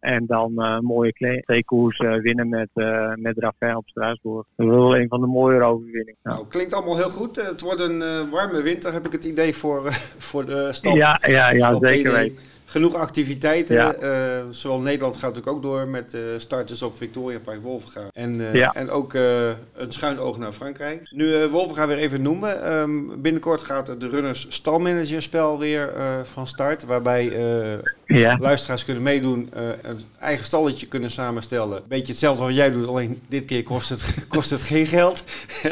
En 0.00 0.26
dan 0.26 0.62
eh, 0.62 0.78
mooie 0.78 1.12
kle- 1.12 1.40
twee 1.40 1.64
koers 1.64 1.98
eh, 1.98 2.14
winnen 2.14 2.48
met, 2.48 2.68
eh 2.74 3.12
met 3.14 3.38
Rafael 3.38 3.76
op 3.76 3.88
Straatsburg. 3.88 4.46
Dat 4.56 4.66
is 4.66 4.72
wel 4.72 4.96
een 4.96 5.08
van 5.08 5.20
de 5.20 5.26
mooiere 5.26 5.64
overwinningen. 5.64 6.16
Nou, 6.22 6.46
klinkt 6.48 6.72
allemaal 6.74 6.96
heel 6.96 7.10
goed. 7.10 7.36
Het 7.36 7.60
wordt 7.60 7.80
een 7.80 8.30
warme 8.30 8.62
winter, 8.62 8.92
heb 8.92 9.06
ik 9.06 9.12
het 9.12 9.24
idee, 9.24 9.54
voor, 9.54 9.92
voor 10.28 10.46
de 10.46 10.68
stad. 10.72 10.94
Ja, 10.94 11.20
ja, 11.26 11.50
ja, 11.50 11.78
zeker 11.80 12.12
weten. 12.12 12.38
Genoeg 12.70 12.94
activiteiten. 12.94 13.76
Ja. 13.76 13.94
eh, 13.94 14.44
zowel 14.50 14.80
Nederland 14.80 15.14
gaat 15.16 15.34
natuurlijk 15.34 15.56
ook 15.56 15.62
door 15.62 15.88
met 15.88 16.14
eh 16.14 16.20
starters 16.36 16.82
op 16.82 16.96
Victoria 16.96 17.38
Park 17.38 17.62
Wolvenga. 17.62 18.08
En, 18.12 18.40
eh, 18.40 18.54
Ja. 18.54 18.72
en 18.72 18.90
ook 18.90 19.14
een 19.14 19.56
schuin 19.88 20.18
oog 20.18 20.38
naar 20.38 20.52
Frankrijk. 20.52 21.10
Nu 21.10 21.46
Wolvenga 21.46 21.86
weer 21.86 21.96
even 21.96 22.22
noemen. 22.22 22.62
Ehm, 22.64 23.20
binnenkort 23.20 23.62
gaat 23.62 24.00
de 24.00 24.08
Runners 24.08 24.46
Stalmanager 24.48 25.22
spel 25.22 25.58
weer 25.58 25.92
van 26.22 26.46
start. 26.46 26.84
Waarbij 26.84 27.32
Ja. 28.18 28.36
luisteraars 28.40 28.84
kunnen 28.84 29.02
meedoen, 29.02 29.48
eh, 29.52 29.62
een 29.82 30.00
eigen 30.20 30.44
stalletje 30.44 30.86
kunnen 30.86 31.10
samenstellen. 31.10 31.82
Beetje 31.88 32.12
hetzelfde 32.12 32.44
wat 32.44 32.54
jij 32.54 32.70
doet, 32.70 32.86
alleen 32.86 33.20
dit 33.28 33.44
keer 33.44 33.62
kost 33.62 33.88
het, 33.88 34.14
kost 34.28 34.50
het 34.50 34.62
geen 34.62 34.86
geld. 34.86 35.24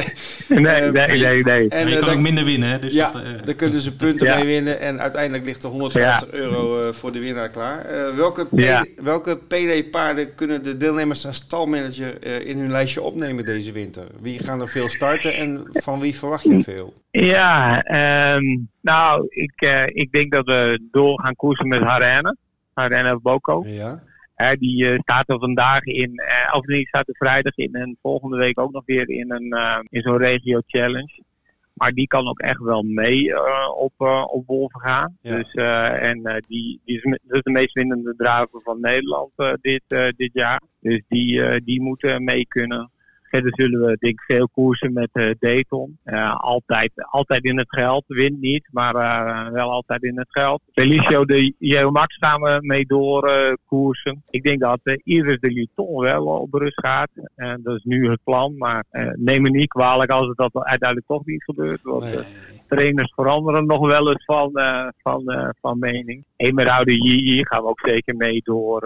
Nee, 0.48 0.66
Eh, 0.66 0.92
nee, 0.92 1.08
nee, 1.20 1.42
nee. 1.42 1.68
En 1.68 1.88
je 1.88 1.92
eh, 1.94 1.98
kan 1.98 2.06
dan- 2.08 2.16
ook 2.16 2.22
minder 2.22 2.44
winnen, 2.44 2.68
hè? 2.68 2.78
Dus 2.78 2.94
ja, 2.94 3.10
dat, 3.10 3.22
eh, 3.22 3.30
daar 3.44 3.54
kunnen 3.54 3.80
ze 3.80 3.96
punten 4.04 4.26
Ja. 4.26 4.34
mee 4.36 4.46
winnen. 4.46 4.80
En 4.80 5.00
uiteindelijk 5.00 5.44
ligt 5.44 5.62
er 5.62 5.70
150 5.70 6.30
euro 6.30 6.82
eh, 6.82 6.92
voor 6.92 7.12
de 7.12 7.18
winnaar 7.18 7.48
klaar. 7.48 7.84
Eh, 7.84 8.14
welke, 8.16 8.44
P- 8.44 8.48
Ja. 8.60 8.86
welke 8.96 9.36
PD-paarden 9.36 10.34
kunnen 10.34 10.62
de 10.62 10.76
deelnemers 10.76 11.26
aan 11.26 11.34
stalmanager 11.34 12.22
eh, 12.22 12.46
in 12.46 12.58
hun 12.58 12.70
lijstje 12.70 13.02
opnemen 13.02 13.44
deze 13.44 13.72
winter? 13.72 14.06
Wie 14.20 14.38
gaan 14.38 14.60
er 14.60 14.68
veel 14.68 14.88
starten 14.88 15.34
en 15.34 15.62
van 15.70 16.00
wie 16.00 16.14
verwacht 16.16 16.44
je 16.44 16.62
veel? 16.62 16.94
Ja, 17.20 17.82
ehm, 17.82 18.58
nou, 18.80 19.26
ik, 19.28 19.52
eh, 19.56 19.84
ik 19.86 20.12
denk 20.12 20.32
dat 20.32 20.46
we 20.46 20.88
door 20.90 21.20
gaan 21.20 21.36
koersen 21.36 21.68
met 21.68 21.82
Harenne. 21.82 22.36
Harenne 22.72 23.20
Boko. 23.20 23.62
Ja. 23.66 24.02
Die 24.58 24.90
eh, 24.90 24.98
staat 24.98 25.28
er 25.28 25.38
vandaag 25.38 25.82
in, 25.82 26.16
eh, 26.16 26.54
of 26.56 26.66
niet, 26.66 26.88
staat 26.88 27.08
er 27.08 27.16
vrijdag 27.16 27.56
in 27.56 27.74
en 27.74 27.98
volgende 28.02 28.36
week 28.36 28.60
ook 28.60 28.72
nog 28.72 28.82
weer 28.86 29.08
in, 29.08 29.32
een, 29.32 29.86
in 29.88 30.02
zo'n 30.02 30.18
regio 30.18 30.60
challenge. 30.66 31.22
Maar 31.74 31.92
die 31.92 32.06
kan 32.06 32.28
ook 32.28 32.38
echt 32.38 32.60
wel 32.60 32.82
mee 32.82 33.40
op, 33.76 33.92
uh, 33.98 34.24
op 34.26 34.46
Wolven 34.46 34.80
gaan. 34.80 35.16
Ja. 35.20 35.36
Dus, 35.36 35.52
en 36.00 36.42
die, 36.48 36.80
die 36.84 36.96
is, 36.96 37.18
dus 37.22 37.42
de 37.42 37.50
meest 37.50 37.72
winnende 37.72 38.14
draver 38.16 38.60
van 38.62 38.80
Nederland 38.80 39.30
dit, 39.60 39.82
dit 40.16 40.30
jaar. 40.32 40.60
Dus 40.80 41.02
die, 41.08 41.62
die 41.64 41.82
moeten 41.82 42.24
mee 42.24 42.46
kunnen. 42.46 42.90
Verder 43.28 43.52
zullen 43.54 43.80
we 43.80 43.96
denk 44.00 44.20
ik 44.20 44.36
veel 44.36 44.48
koersen 44.48 44.92
met 44.92 45.08
uh, 45.12 45.30
Dayton. 45.38 45.98
Uh, 46.04 46.34
altijd, 46.36 46.90
altijd 46.94 47.44
in 47.44 47.58
het 47.58 47.68
geld. 47.68 48.04
Wint 48.06 48.40
niet, 48.40 48.68
maar 48.70 48.94
uh, 48.94 49.52
wel 49.52 49.70
altijd 49.70 50.02
in 50.02 50.18
het 50.18 50.30
geld. 50.30 50.62
Felicio 50.72 51.24
de 51.24 51.54
Jeo 51.58 51.90
Max 51.90 52.16
gaan 52.16 52.40
we 52.40 52.58
mee 52.60 52.86
door 52.86 53.56
koersen. 53.66 54.22
Ik 54.30 54.42
denk 54.42 54.60
dat 54.60 54.80
Iris 55.04 55.40
de 55.40 55.50
Luton 55.50 56.00
wel 56.00 56.26
op 56.26 56.52
rust 56.52 56.80
gaat. 56.80 57.10
dat 57.36 57.76
is 57.76 57.84
nu 57.84 58.10
het 58.10 58.20
plan. 58.24 58.56
Maar 58.56 58.84
neem 59.14 59.42
me 59.42 59.50
niet 59.50 59.68
kwalijk 59.68 60.10
als 60.10 60.26
het 60.26 60.36
dat 60.36 60.64
uiteindelijk 60.64 61.08
toch 61.08 61.26
niet 61.26 61.44
gebeurt. 61.44 61.82
Want 61.82 62.04
nee. 62.04 62.24
Trainers 62.68 63.12
veranderen 63.14 63.66
nog 63.66 63.86
wel 63.86 64.08
eens 64.08 64.24
van, 64.24 64.50
van, 64.96 65.52
van 65.60 65.78
mening. 65.78 66.24
Emeraude 66.36 67.04
Yi 67.04 67.46
gaan 67.46 67.62
we 67.62 67.68
ook 67.68 67.80
zeker 67.80 68.16
mee 68.16 68.40
door 68.44 68.82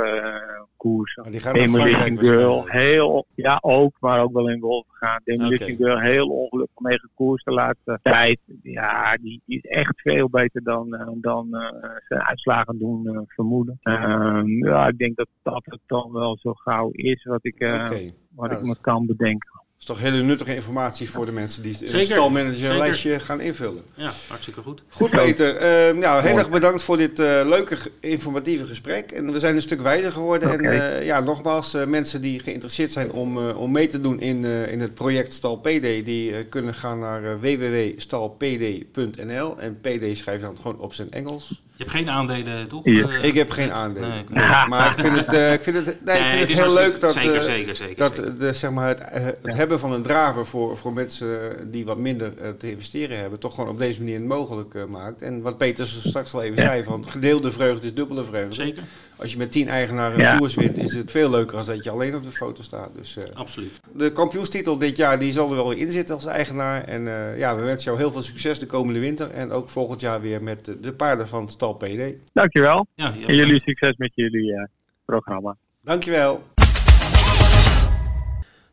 koersen. 0.83 1.41
Gaan 1.41 1.55
naar 1.57 1.69
Frankrijk 1.69 2.27
Girl, 2.27 2.67
heel, 2.67 3.27
ja 3.35 3.59
ook, 3.61 3.97
maar 4.01 4.23
ook 4.23 4.33
wel 4.33 4.49
in 4.49 4.61
Wolf 4.61 4.87
gaan. 4.91 5.21
Demolition 5.25 5.73
okay. 5.73 5.77
Girl, 5.77 5.99
heel 6.01 6.29
ongelukkig 6.29 6.79
mee 6.79 6.99
gekoerst 6.99 7.45
de 7.45 7.51
laatste 7.51 7.99
tijd. 8.03 8.39
Ja, 8.63 9.17
die, 9.17 9.43
die 9.45 9.61
is 9.63 9.71
echt 9.71 10.01
veel 10.01 10.29
beter 10.31 10.63
dan, 10.63 10.95
uh, 10.95 11.09
dan 11.15 11.49
uh, 11.51 11.69
zijn 12.09 12.23
uitslagen 12.23 12.79
doen 12.79 13.07
uh, 13.07 13.19
vermoeden. 13.27 13.79
Ehm, 13.83 14.67
ja, 14.67 14.89
ik 14.89 14.99
denk 14.99 15.17
dat 15.17 15.29
dat 15.43 15.63
het 15.65 15.81
dan 15.87 16.13
wel 16.13 16.39
zo 16.41 16.53
gauw 16.53 16.91
is 16.93 17.25
wat 17.25 17.45
ik, 17.45 17.55
okay. 17.55 18.13
wat 18.35 18.51
nou, 18.51 18.61
ik 18.61 18.67
me 18.67 18.77
kan 18.81 19.07
bedenken. 19.07 19.62
Is 19.83 19.89
toch 19.89 20.01
hele 20.01 20.23
nuttige 20.23 20.55
informatie 20.55 21.11
voor 21.11 21.27
de 21.27 21.33
mensen 21.33 21.63
die 21.63 21.95
een 21.95 22.05
stalmanager 22.05 22.77
lijstje 22.77 23.21
gaan 23.21 23.41
invullen. 23.41 23.83
Ja, 23.95 24.13
hartstikke 24.29 24.61
goed. 24.61 24.83
Goed 24.89 25.11
Peter, 25.11 25.55
uh, 25.55 25.61
nou, 25.99 26.23
heel 26.23 26.39
erg 26.39 26.51
bedankt 26.51 26.83
voor 26.83 26.97
dit 26.97 27.21
uh, 27.21 27.27
leuke 27.27 27.77
informatieve 28.01 28.67
gesprek. 28.67 29.13
En 29.13 29.33
we 29.33 29.39
zijn 29.39 29.55
een 29.55 29.63
stuk 29.63 29.81
wijzer 29.81 30.13
geworden. 30.13 30.53
Okay. 30.53 30.79
En 30.79 31.01
uh, 31.01 31.07
ja, 31.07 31.21
nogmaals, 31.21 31.77
mensen 31.87 32.21
die 32.21 32.41
geïnteresseerd 32.41 32.93
zijn 32.93 33.13
om, 33.13 33.49
om 33.49 33.73
mee 33.73 33.87
te 33.87 34.01
doen 34.01 34.21
in, 34.21 34.45
in 34.45 34.81
het 34.81 34.95
project 34.95 35.33
Stal 35.33 35.57
PD, 35.57 36.05
die 36.05 36.45
kunnen 36.45 36.75
gaan 36.75 36.99
naar 36.99 37.41
www.stalpd.nl. 37.41 39.59
En 39.59 39.81
PD 39.81 40.17
schrijft 40.17 40.43
dan 40.43 40.57
gewoon 40.57 40.79
op 40.79 40.95
zijn 40.95 41.11
Engels. 41.11 41.63
Je 41.83 41.89
hebt 41.89 42.07
geen 42.07 42.11
aandelen, 42.11 42.69
toch? 42.69 42.85
Ja. 42.85 43.09
ik 43.09 43.35
heb 43.35 43.51
geen 43.51 43.73
aandelen. 43.73 44.11
Nee, 44.11 44.25
nee, 44.49 44.67
maar 44.69 44.91
ik 44.91 44.99
vind 44.99 45.17
het, 45.17 45.33
uh, 45.33 45.53
ik 45.53 45.63
vind 45.63 45.77
het, 45.77 46.05
nee, 46.05 46.21
nee, 46.21 46.41
ik 46.41 46.47
vind 46.47 46.49
het, 46.49 46.59
het 46.59 46.67
heel 46.67 46.75
leuk 46.75 47.01
dat, 47.01 47.13
zeker, 47.13 47.35
uh, 47.35 47.41
zeker, 47.41 47.77
zeker, 47.77 47.97
dat. 47.97 48.15
De, 48.39 48.53
zeg 48.53 48.71
maar 48.71 48.89
het, 48.89 49.01
uh, 49.01 49.07
het 49.25 49.39
ja. 49.43 49.55
hebben 49.55 49.79
van 49.79 49.93
een 49.93 50.03
draver 50.03 50.47
voor, 50.47 50.77
voor 50.77 50.93
mensen 50.93 51.57
die 51.71 51.85
wat 51.85 51.99
minder 51.99 52.57
te 52.59 52.71
investeren 52.71 53.19
hebben, 53.19 53.39
toch 53.39 53.55
gewoon 53.55 53.71
op 53.71 53.79
deze 53.79 54.01
manier 54.01 54.21
mogelijk 54.21 54.89
maakt. 54.89 55.23
En 55.23 55.43
wat 55.43 55.57
Peter 55.57 55.87
straks 55.87 56.35
al 56.35 56.43
even 56.43 56.63
ja. 56.63 56.69
zei, 56.69 56.85
van 56.85 57.09
gedeelde 57.09 57.53
vreugde 57.53 57.87
is 57.87 57.95
dubbele 57.95 58.25
vreugde. 58.25 58.55
Zeker. 58.55 58.83
Als 59.23 59.33
je 59.33 59.39
met 59.39 59.53
tien 59.53 59.69
eigenaren 59.69 60.21
een 60.21 60.39
koers 60.39 60.55
wint, 60.55 60.79
is 60.79 60.95
het 60.95 61.11
veel 61.11 61.31
leuker 61.31 61.57
dan 61.57 61.67
dat 61.67 61.85
je 61.85 61.91
alleen 61.91 62.15
op 62.15 62.23
de 62.23 62.31
foto 62.31 62.63
staat. 62.63 62.95
Dus, 62.95 63.19
Absoluut. 63.35 63.81
De 63.93 64.13
kampioenstitel 64.13 64.79
dit 64.79 64.97
jaar 64.97 65.19
die 65.19 65.33
zal 65.33 65.51
er 65.51 65.57
wel 65.57 65.73
in 65.73 65.91
zitten 65.91 66.15
als 66.15 66.27
eigenaar. 66.27 66.85
En 66.85 67.03
ja, 67.37 67.57
we 67.57 67.63
wensen 67.63 67.85
jou 67.85 67.99
heel 67.99 68.13
veel 68.13 68.23
succes 68.23 68.59
de 68.59 68.67
komende 68.67 69.01
winter. 69.01 69.31
En 69.31 69.51
ook 69.51 69.69
volgend 69.69 70.01
jaar 70.01 70.21
weer 70.21 70.43
met 70.43 70.65
de, 70.65 70.81
de 70.81 70.93
paarden 70.93 71.29
van 71.29 71.49
Stal 71.49 71.75
PD. 71.75 72.15
Dankjewel. 72.33 72.87
Ja, 72.95 73.13
en 73.27 73.35
jullie 73.35 73.61
succes 73.61 73.97
met 73.97 74.13
jullie 74.15 74.53
uh, 74.53 74.65
programma. 75.05 75.57
Dankjewel. 75.81 76.43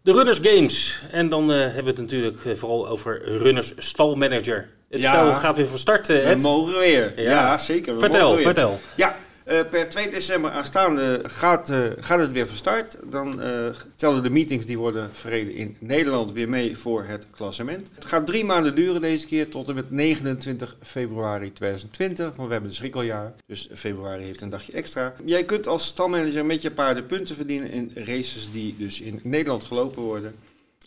De 0.02 0.12
Runners 0.12 0.40
Games. 0.42 1.04
En 1.12 1.30
dan 1.30 1.52
uh, 1.52 1.58
hebben 1.58 1.84
we 1.84 1.90
het 1.90 2.00
natuurlijk 2.00 2.46
uh, 2.46 2.54
vooral 2.54 2.88
over 2.88 3.22
Runners 3.24 3.74
Stalmanager. 3.78 4.70
Het 4.90 5.02
ja, 5.02 5.14
spel 5.14 5.36
gaat 5.36 5.56
weer 5.56 5.68
van 5.68 5.78
start, 5.78 6.10
uh, 6.10 6.32
We 6.32 6.42
mogen 6.42 6.80
weer. 6.80 7.22
Ja, 7.22 7.32
ja 7.32 7.58
zeker. 7.58 7.94
We 7.94 8.00
vertel, 8.00 8.34
weer. 8.34 8.42
vertel. 8.42 8.80
Ja, 8.96 9.18
uh, 9.50 9.60
per 9.70 9.90
2 9.90 10.10
december 10.10 10.52
aanstaande 10.52 11.22
gaat, 11.24 11.70
uh, 11.70 11.86
gaat 12.00 12.20
het 12.20 12.32
weer 12.32 12.48
van 12.48 12.56
start. 12.56 12.98
Dan 13.04 13.44
uh, 13.44 13.68
tellen 13.96 14.24
de 14.24 14.30
meetings 14.30 14.66
die 14.66 14.78
worden 14.78 15.10
verreden 15.14 15.54
in 15.54 15.76
Nederland 15.80 16.32
weer 16.32 16.50
mee 16.50 16.78
voor 16.78 17.04
het 17.04 17.28
klassement. 17.32 17.90
Het 17.96 18.06
gaat 18.06 18.26
drie 18.26 18.46
maanden 18.46 18.76
duren 18.76 19.02
deze 19.02 19.28
keer 19.28 19.50
tot 19.50 19.70
en 19.70 19.76
met 19.76 19.92
29 19.92 20.76
februari 20.82 21.54
2020. 21.54 22.26
Want 22.26 22.48
we 22.48 22.54
hebben 22.54 22.70
een 22.70 22.76
schrikkeljaar, 22.76 23.34
dus 23.46 23.70
februari 23.74 24.24
heeft 24.24 24.42
een 24.42 24.50
dagje 24.50 24.72
extra. 24.72 25.14
Jij 25.26 25.44
kunt 25.44 25.68
als 25.68 25.86
stalmanager 25.86 26.46
met 26.46 26.62
je 26.62 26.72
paarden 26.72 27.06
punten 27.06 27.36
verdienen 27.36 27.72
in 27.72 27.92
races 27.94 28.52
die 28.52 28.76
dus 28.78 29.02
in 29.02 29.20
Nederland 29.24 29.64
gelopen 29.64 30.02
worden. 30.02 30.36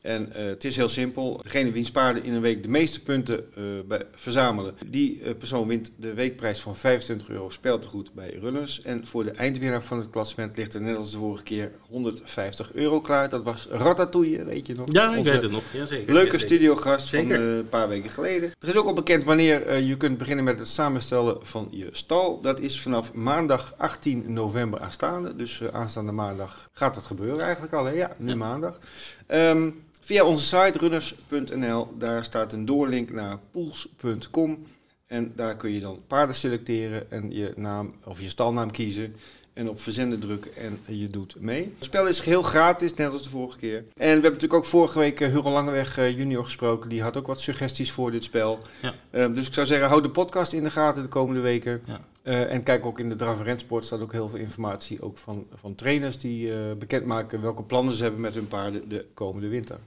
En 0.02 0.32
eh, 0.34 0.44
het 0.46 0.64
is 0.64 0.76
heel 0.76 0.88
simpel. 0.88 1.40
Degene 1.42 1.72
wiens 1.72 1.90
paarden 1.90 2.24
in 2.24 2.32
een 2.32 2.40
week 2.40 2.62
de 2.62 2.68
meeste 2.68 3.02
punten 3.02 3.44
eh, 3.54 3.62
bij, 3.86 4.06
verzamelen, 4.14 4.74
die 4.86 5.22
eh, 5.22 5.34
persoon 5.36 5.68
wint 5.68 5.92
de 5.96 6.14
weekprijs 6.14 6.60
van 6.60 6.76
25 6.76 7.28
euro 7.28 7.50
speeltegoed 7.50 8.12
bij 8.14 8.36
Runners. 8.40 8.82
En 8.82 9.06
voor 9.06 9.24
de 9.24 9.30
eindwinnaar 9.30 9.82
van 9.82 9.98
het 9.98 10.10
klassement 10.10 10.56
ligt 10.56 10.74
er 10.74 10.82
net 10.82 10.96
als 10.96 11.10
de 11.10 11.16
vorige 11.16 11.42
keer 11.42 11.72
150 11.88 12.72
euro 12.72 13.00
klaar. 13.00 13.28
Dat 13.28 13.44
was 13.44 13.66
Ratatouille, 13.70 14.44
weet 14.44 14.66
je 14.66 14.74
nog? 14.74 14.92
Ja, 14.92 15.14
ik 15.16 15.24
weet 15.24 15.42
het 15.42 15.50
nog. 15.50 15.62
Ja, 15.72 15.86
zeker. 15.86 16.12
Leuke 16.12 16.26
Ja, 16.26 16.32
zeker. 16.32 16.46
studiogast 16.46 17.08
van 17.08 17.18
Zeker. 17.18 17.40
een 17.40 17.68
paar 17.68 17.88
weken 17.88 18.10
geleden. 18.10 18.50
Er 18.60 18.68
is 18.68 18.76
ook 18.76 18.86
al 18.86 18.92
bekend 18.94 19.24
wanneer 19.24 19.78
je 19.78 19.96
kunt 19.96 20.18
beginnen 20.18 20.44
met 20.44 20.58
het 20.58 20.68
samenstellen 20.68 21.46
van 21.46 21.68
je 21.70 21.88
stal. 21.92 22.40
Dat 22.40 22.60
is 22.60 22.80
vanaf 22.80 23.12
maandag 23.12 23.74
18 23.76 24.32
november 24.32 24.80
aanstaande. 24.80 25.36
Dus 25.36 25.62
aanstaande 25.70 26.12
maandag 26.12 26.70
gaat 26.72 26.96
het 26.96 27.06
gebeuren 27.06 27.40
eigenlijk 27.40 27.72
al. 27.72 27.84
Hè? 27.84 27.90
Ja, 27.92 28.10
nu 28.18 28.28
Ja. 28.28 28.36
maandag. 28.36 28.78
Ehm, 29.26 29.70
via 30.04 30.24
onze 30.24 30.44
site 30.44 30.78
runners.nl, 30.78 31.88
daar 31.98 32.24
staat 32.24 32.52
een 32.52 32.64
doorlink 32.64 33.10
naar 33.10 33.38
pools.com. 33.50 34.66
En 35.06 35.32
daar 35.36 35.56
kun 35.56 35.70
je 35.70 35.80
dan 35.80 36.02
paarden 36.06 36.34
selecteren 36.34 37.10
en 37.10 37.30
je 37.30 37.52
naam 37.56 37.94
of 38.04 38.20
je 38.20 38.28
stalnaam 38.28 38.70
kiezen. 38.70 39.16
En 39.52 39.68
op 39.68 39.80
verzenden 39.80 40.20
drukken 40.20 40.56
en 40.56 40.78
je 40.86 41.10
doet 41.10 41.36
mee. 41.40 41.74
Het 41.74 41.84
spel 41.84 42.06
is 42.06 42.20
geheel 42.20 42.42
gratis, 42.42 42.94
net 42.94 43.12
als 43.12 43.22
de 43.22 43.28
vorige 43.28 43.58
keer. 43.58 43.76
En 43.76 43.84
we 43.94 44.04
hebben 44.04 44.22
natuurlijk 44.22 44.54
ook 44.54 44.64
vorige 44.64 44.98
week 44.98 45.20
uh, 45.20 45.28
Hugo 45.28 45.50
Langeweg 45.50 45.98
uh, 45.98 46.16
junior 46.16 46.44
gesproken. 46.44 46.88
Die 46.88 47.02
had 47.02 47.16
ook 47.16 47.26
wat 47.26 47.40
suggesties 47.40 47.92
voor 47.92 48.10
dit 48.10 48.24
spel. 48.24 48.60
Ja. 48.82 48.94
Uh, 49.10 49.34
dus 49.34 49.46
ik 49.46 49.54
zou 49.54 49.66
zeggen, 49.66 49.88
hou 49.88 50.02
de 50.02 50.10
podcast 50.10 50.52
in 50.52 50.62
de 50.62 50.70
gaten 50.70 51.02
de 51.02 51.08
komende 51.08 51.40
weken. 51.40 51.82
Ja. 51.84 52.00
Uh, 52.24 52.52
en 52.52 52.62
kijk 52.62 52.86
ook 52.86 52.98
in 52.98 53.08
de 53.08 53.16
Draf 53.16 53.38
en 53.38 53.44
Rensport 53.44 53.84
staat 53.84 54.00
ook 54.00 54.12
heel 54.12 54.28
veel 54.28 54.38
informatie. 54.38 55.02
Ook 55.02 55.18
van, 55.18 55.46
van 55.52 55.74
trainers 55.74 56.18
die 56.18 56.48
uh, 56.48 56.72
bekendmaken 56.78 57.40
welke 57.40 57.62
plannen 57.62 57.94
ze 57.94 58.02
hebben 58.02 58.20
met 58.20 58.34
hun 58.34 58.48
paarden 58.48 58.88
de 58.88 59.06
komende 59.14 59.48
winter. 59.48 59.78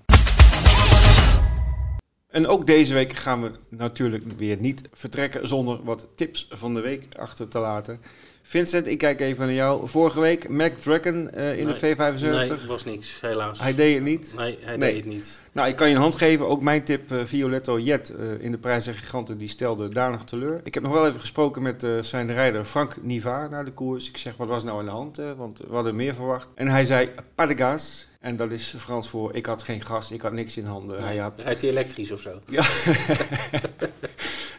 En 2.36 2.48
ook 2.48 2.68
deze 2.68 2.94
week 2.94 3.14
gaan 3.14 3.42
we 3.42 3.52
natuurlijk 3.70 4.24
weer 4.38 4.58
niet 4.58 4.82
vertrekken 4.94 5.48
zonder 5.48 5.84
wat 5.84 6.08
tips 6.16 6.48
van 6.52 6.74
de 6.74 6.82
week 6.82 7.08
achter 7.20 7.48
te 7.48 7.60
laten. 7.60 8.00
Vincent, 8.42 8.88
ik 8.88 8.98
kijk 8.98 9.20
even 9.20 9.46
naar 9.46 9.56
jou. 9.56 9.88
Vorige 9.88 10.20
week 10.20 10.50
Mac 10.50 10.76
Dragon 10.76 11.30
uh, 11.36 11.58
in 11.58 11.66
nee, 11.66 11.96
de 11.96 11.96
V75. 11.96 12.22
Nee, 12.22 12.68
was 12.68 12.84
niks, 12.84 13.22
helaas. 13.22 13.60
Hij 13.60 13.76
deed 13.76 13.94
het 13.94 14.04
niet? 14.04 14.34
Nee, 14.38 14.58
hij 14.62 14.78
Nee. 14.78 14.92
deed 14.94 15.04
het 15.04 15.14
niet. 15.14 15.44
Nou, 15.52 15.68
ik 15.68 15.76
kan 15.76 15.90
je 15.90 15.96
een 15.96 16.02
hand 16.02 16.16
geven. 16.16 16.48
Ook 16.48 16.62
mijn 16.62 16.84
tip, 16.84 17.12
uh, 17.12 17.24
Violetto 17.24 17.80
Jet 17.80 18.14
uh, 18.20 18.44
in 18.44 18.52
de 18.52 18.58
prijs 18.58 18.88
en 18.88 18.94
giganten, 18.94 19.38
die 19.38 19.50
stelde 19.50 19.90
danig 19.90 20.24
teleur. 20.24 20.62
Ik 20.64 20.74
heb 20.74 20.84
nog 20.84 20.94
wel 20.94 21.08
even 21.08 21.20
gesproken 21.20 21.62
met 21.62 21.88
zijn 22.00 22.34
rijder 22.34 22.66
Frank 22.66 22.96
Nivaar 23.02 23.50
naar 23.50 23.66
de 23.66 23.74
koers. 23.74 24.10
Ik 24.10 24.18
zeg, 24.18 24.38
wat 24.38 24.48
was 24.48 24.64
nou 24.64 24.80
aan 24.80 24.86
de 24.86 24.92
hand? 24.92 25.22
Want 25.38 25.58
we 25.58 25.74
hadden 25.74 25.96
meer 25.96 26.16
verwacht. 26.16 26.50
En 26.56 26.68
hij 26.68 26.86
zei, 26.86 27.10
pas 27.36 27.48
de 27.48 27.58
gas. 27.58 28.08
En 28.26 28.36
dat 28.36 28.52
is 28.52 28.74
Frans 28.78 29.10
voor, 29.10 29.36
ik 29.36 29.46
had 29.46 29.64
geen 29.64 29.82
gas, 29.82 30.12
ik 30.12 30.22
had 30.22 30.32
niks 30.32 30.58
in 30.58 30.66
handen. 30.66 31.04
Hij 31.04 31.18
had... 31.18 31.42
Rijdt 31.42 31.62
hij 31.62 31.70
elektrisch 31.70 32.12
of 32.12 32.22
zo? 32.22 32.42
Ja. 32.46 32.64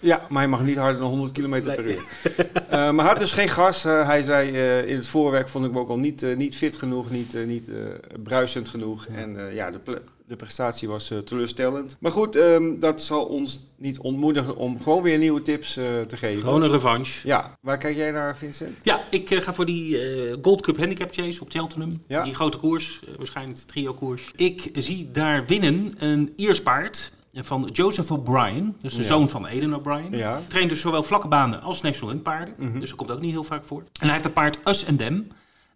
ja, 0.01 0.26
maar 0.28 0.42
hij 0.42 0.51
mag 0.51 0.62
niet 0.62 0.76
harder 0.76 1.01
dan 1.01 1.09
100 1.09 1.32
km 1.32 1.49
Nee. 1.49 1.61
per 1.61 1.86
uur. 1.86 1.94
Uh, 1.97 2.70
maar 2.70 2.94
hij 2.94 3.05
had 3.05 3.18
dus 3.18 3.32
geen 3.32 3.49
gas. 3.49 3.84
Uh, 3.84 4.07
hij 4.07 4.22
zei 4.22 4.51
uh, 4.51 4.88
in 4.88 4.97
het 4.97 5.07
voorwerk 5.07 5.49
vond 5.49 5.64
ik 5.64 5.70
hem 5.70 5.80
ook 5.80 5.88
al 5.88 5.99
niet, 5.99 6.22
uh, 6.22 6.36
niet 6.36 6.57
fit 6.57 6.76
genoeg, 6.76 7.11
niet, 7.11 7.34
uh, 7.34 7.47
niet 7.47 7.68
uh, 7.68 7.76
bruisend 8.22 8.68
genoeg. 8.68 9.07
En 9.07 9.34
uh, 9.34 9.55
ja, 9.55 9.70
de, 9.70 10.03
de 10.26 10.36
prestatie 10.36 10.88
was 10.88 11.11
uh, 11.11 11.18
teleurstellend. 11.18 11.97
Maar 12.01 12.12
goed, 12.12 12.36
um, 12.36 12.80
dat 12.80 13.03
zal 13.03 13.24
ons 13.24 13.66
niet 13.76 13.99
ontmoedigen 13.99 14.57
om 14.57 14.82
gewoon 14.82 15.03
weer 15.03 15.18
nieuwe 15.18 15.42
tips 15.42 15.76
uh, 15.76 16.01
te 16.01 16.16
geven. 16.16 16.42
Gewoon 16.42 16.62
een 16.62 16.70
revanche. 16.70 17.26
Ja, 17.28 17.59
waar 17.61 17.78
kijk 17.78 17.97
jij 17.97 18.11
naar, 18.11 18.36
Vincent? 18.36 18.76
Ja, 18.82 19.05
ik 19.11 19.30
uh, 19.30 19.40
ga 19.40 19.55
voor 19.55 19.66
die 19.66 20.14
uh, 20.28 20.36
Gold 20.42 20.62
Cup 20.62 20.78
Handicap 20.78 21.12
Chase 21.12 21.40
op 21.40 21.51
Cheltenham. 21.51 22.03
Ja. 22.07 22.22
Die 22.22 22.34
grote 22.34 22.59
koers, 22.59 23.01
uh, 23.09 23.16
waarschijnlijk 23.16 23.59
de 23.59 23.64
trio 23.64 23.94
koers. 23.94 24.30
Ik 24.36 24.68
zie 24.72 25.11
daar 25.11 25.47
winnen 25.47 25.90
een 25.99 26.32
Iers 26.36 26.62
paard 26.62 27.12
van 27.45 27.68
Joseph 27.72 28.11
O'Brien, 28.11 28.76
dus 28.80 28.95
de 28.95 29.01
Ja. 29.01 29.07
zoon 29.07 29.30
van 29.30 29.45
Aidan 29.47 29.74
O'Brien. 29.74 30.16
Ja. 30.16 30.41
Traint 30.49 30.68
dus 30.70 30.80
zowel 30.80 31.03
vlakke 31.03 31.28
banen 31.28 31.61
als 31.62 31.80
National 31.82 32.11
Hunt 32.11 32.22
paarden. 32.22 32.55
Mhm. 32.59 32.78
Dus 32.78 32.89
dat 32.89 32.99
komt 32.99 33.11
ook 33.11 33.20
niet 33.20 33.30
heel 33.30 33.45
vaak 33.45 33.64
voor. 33.64 33.80
En 33.80 33.87
hij 34.03 34.11
heeft 34.11 34.24
het 34.24 34.34
paard 34.34 34.68
Us 34.68 34.87
and 34.87 34.99
Them. 34.99 35.26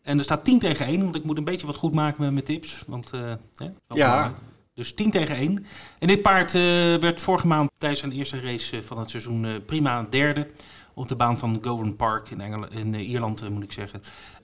En 0.02 0.18
er 0.18 0.24
staat 0.24 0.44
10 0.44 0.58
tegen 0.58 0.86
1, 0.86 1.02
want 1.02 1.14
ik 1.14 1.24
moet 1.24 1.38
een 1.38 1.44
beetje 1.44 1.66
wat 1.66 1.76
goed 1.76 1.94
maken 1.94 2.22
met 2.22 2.32
mijn 2.32 2.44
tips. 2.44 2.82
Want, 2.86 3.10
uh, 3.14 3.20
hè, 3.54 3.64
Ja. 3.64 3.72
belangrijk. 3.86 4.34
Dus 4.74 4.94
10 4.94 5.10
tegen 5.10 5.36
1. 5.36 5.66
En 5.98 6.06
dit 6.06 6.22
paard 6.22 6.54
uh, 6.54 6.62
werd 6.96 7.20
vorige 7.20 7.46
maand 7.46 7.70
tijdens 7.76 8.00
zijn 8.00 8.12
eerste 8.12 8.40
race 8.40 8.76
uh, 8.76 8.82
van 8.82 8.98
het 8.98 9.10
seizoen 9.10 9.62
prima 9.66 10.06
derde. 10.10 10.50
Op 10.94 11.08
de 11.08 11.16
baan 11.16 11.38
van 11.38 11.58
Govan 11.62 11.96
Park 11.96 12.30
in, 12.30 12.40
Engel 12.40 12.66
in 12.70 12.94
Ierland, 12.94 13.48
moet 13.50 13.62
ik 13.62 13.72
zeggen. 13.72 14.00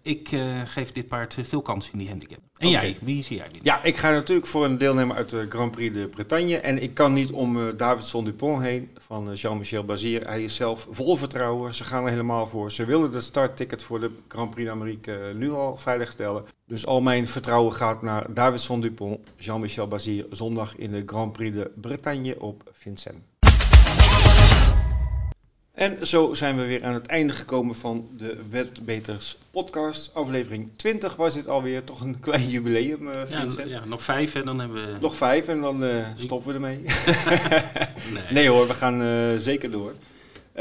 Ik 0.07 0.33
uh, 0.33 0.61
geef 0.65 0.93
dit 0.93 1.09
paard 1.09 1.37
uh, 1.37 1.45
veel 1.45 1.63
kans 1.63 1.91
in 1.91 1.99
die 1.99 2.09
handicap. 2.09 2.39
En 2.59 2.71
jij, 2.71 2.97
wie 3.03 3.23
zie 3.23 3.37
jij 3.37 3.45
winnen? 3.45 3.65
Ja, 3.65 3.83
ik 3.83 3.97
ga 3.97 4.11
natuurlijk 4.11 4.47
voor 4.47 4.65
een 4.65 4.79
deelnemer 4.79 5.17
uit 5.17 5.31
de 5.31 5.47
Grand 5.49 5.71
Prix 5.71 5.95
de 5.95 6.09
Bretagne. 6.09 6.59
En 6.59 6.83
ik 6.83 6.95
kan 6.95 7.13
niet 7.13 7.31
om 7.31 7.57
uh, 7.57 7.69
Davidson 7.77 8.25
Dupont 8.25 8.63
heen 8.63 8.91
van 8.99 9.35
Jean-Michel 9.35 9.85
Bazier. 9.85 10.21
Hij 10.29 10.43
is 10.43 10.55
zelf 10.55 10.87
vol 10.91 11.17
vertrouwen. 11.17 11.75
Ze 11.75 11.85
gaan 11.85 12.05
er 12.05 12.11
helemaal 12.11 12.47
voor. 12.47 12.73
Ze 12.73 12.85
willen 12.85 13.11
de 13.11 13.21
startticket 13.21 13.83
voor 13.83 14.01
de 14.01 14.11
Grand 14.29 14.51
Prix 14.51 14.69
d'Amérique 14.69 15.33
nu 15.35 15.51
al 15.51 15.77
veiligstellen. 15.77 16.45
Dus 16.67 16.87
al 16.87 17.01
mijn 17.01 17.27
vertrouwen 17.27 17.73
gaat 17.73 18.03
naar 18.03 18.35
Davidson 18.35 18.81
Dupont, 18.81 19.19
Jean-Michel 19.37 19.89
Bazier. 19.89 20.27
Zondag 20.31 20.77
in 20.77 20.91
de 20.91 21.03
Grand 21.07 21.33
Prix 21.33 21.57
de 21.57 21.71
Bretagne 21.81 22.41
op 22.41 22.71
Vincennes. 22.73 23.23
En 25.77 26.07
zo 26.07 26.35
zijn 26.35 26.57
we 26.57 26.67
weer 26.67 26.85
aan 26.85 26.95
het 26.95 27.07
einde 27.07 27.33
gekomen 27.33 27.75
van 27.75 28.09
de 28.17 28.39
Wetbeters 28.51 29.39
podcast. 29.51 30.15
Aflevering 30.15 30.71
20 30.77 31.17
was 31.17 31.35
dit 31.35 31.49
alweer. 31.49 31.85
Toch 31.85 32.01
een 32.01 32.21
klein 32.21 32.49
jubileum, 32.51 33.09
uh, 33.09 33.15
Ja, 33.15 33.27
Vincent. 33.27 33.69
ja, 33.69 33.85
nog 33.85 34.03
vijf 34.03 34.35
en 34.35 34.45
dan 34.45 34.59
hebben 34.61 34.93
we... 34.93 34.99
Nog 35.01 35.17
vijf 35.17 35.49
en 35.49 35.61
dan 35.61 35.85
uh, 35.85 36.07
stoppen 36.17 36.49
we 36.49 36.55
ermee. 36.55 36.85
Nee. 38.13 38.23
nee 38.31 38.49
hoor, 38.49 38.67
we 38.67 38.75
gaan 38.75 39.03
uh, 39.03 39.37
zeker 39.39 39.71
door. 39.71 39.93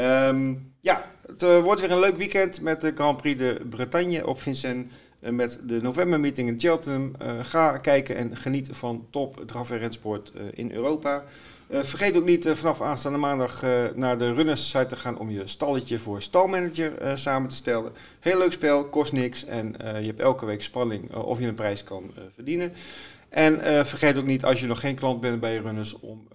Um, 0.00 0.72
ja, 0.80 1.10
het 1.26 1.42
wordt 1.42 1.80
weer 1.80 1.90
een 1.90 2.00
leuk 2.00 2.16
weekend 2.16 2.60
met 2.60 2.80
de 2.80 2.92
Grand 2.94 3.16
Prix 3.16 3.38
de 3.38 3.60
Bretagne 3.70 4.26
op 4.26 4.42
Vincennes. 4.42 4.86
Uh, 5.20 5.30
met 5.30 5.60
de 5.64 5.82
novembermeeting 5.82 6.48
in 6.48 6.60
Cheltenham. 6.60 7.12
Ga 7.42 7.78
kijken 7.78 8.16
en 8.16 8.36
geniet 8.36 8.68
van 8.72 9.06
top 9.10 9.42
draf 9.46 9.70
en 9.70 9.78
rensport 9.78 10.32
in 10.52 10.72
Europa. 10.72 11.24
Uh, 11.70 11.82
vergeet 11.82 12.16
ook 12.16 12.24
niet 12.24 12.46
uh, 12.46 12.54
vanaf 12.54 12.82
aanstaande 12.82 13.18
maandag 13.18 13.64
uh, 13.64 13.84
naar 13.94 14.18
de 14.18 14.32
Runners 14.32 14.70
site 14.70 14.86
te 14.86 14.96
gaan 14.96 15.18
om 15.18 15.30
je 15.30 15.46
stalletje 15.46 15.98
voor 15.98 16.22
stalmanager 16.22 17.18
samen 17.18 17.48
te 17.48 17.56
stellen. 17.56 17.92
Heel 18.20 18.38
leuk 18.38 18.52
spel, 18.52 18.88
kost 18.88 19.12
niks 19.12 19.44
en 19.44 19.74
je 19.78 20.06
hebt 20.06 20.20
elke 20.20 20.46
week 20.46 20.62
spanning 20.62 21.14
of 21.14 21.38
je 21.38 21.46
een 21.46 21.54
prijs 21.54 21.84
kan 21.84 22.10
verdienen. 22.34 22.72
En 23.28 23.86
vergeet 23.86 24.18
ook 24.18 24.26
niet 24.26 24.44
als 24.44 24.60
je 24.60 24.66
nog 24.66 24.80
geen 24.80 24.94
klant 24.94 25.20
bent 25.20 25.40
bij 25.40 25.56
Runners 25.56 26.00
om 26.00 26.28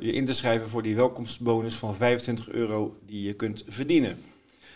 je 0.00 0.12
in 0.12 0.24
te 0.24 0.32
schrijven 0.32 0.68
voor 0.68 0.82
die 0.82 0.96
welkomstbonus 0.96 1.74
van 1.74 1.94
25 1.94 2.50
euro 2.50 2.96
die 3.06 3.22
je 3.22 3.34
kunt 3.34 3.64
verdienen. 3.68 4.18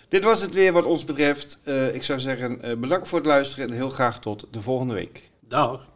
Dit 0.08 0.24
was 0.24 0.42
het 0.42 0.54
weer 0.54 0.72
wat 0.72 0.84
ons 0.84 1.04
betreft. 1.04 1.58
Ik 1.92 2.02
zou 2.02 2.18
zeggen 2.20 2.80
bedankt 2.80 3.08
voor 3.08 3.18
het 3.18 3.26
luisteren 3.26 3.68
en 3.68 3.74
heel 3.74 3.90
graag 3.90 4.20
tot 4.20 4.46
de 4.50 4.60
volgende 4.60 4.94
week. 4.94 5.30
Dag. 5.48 5.92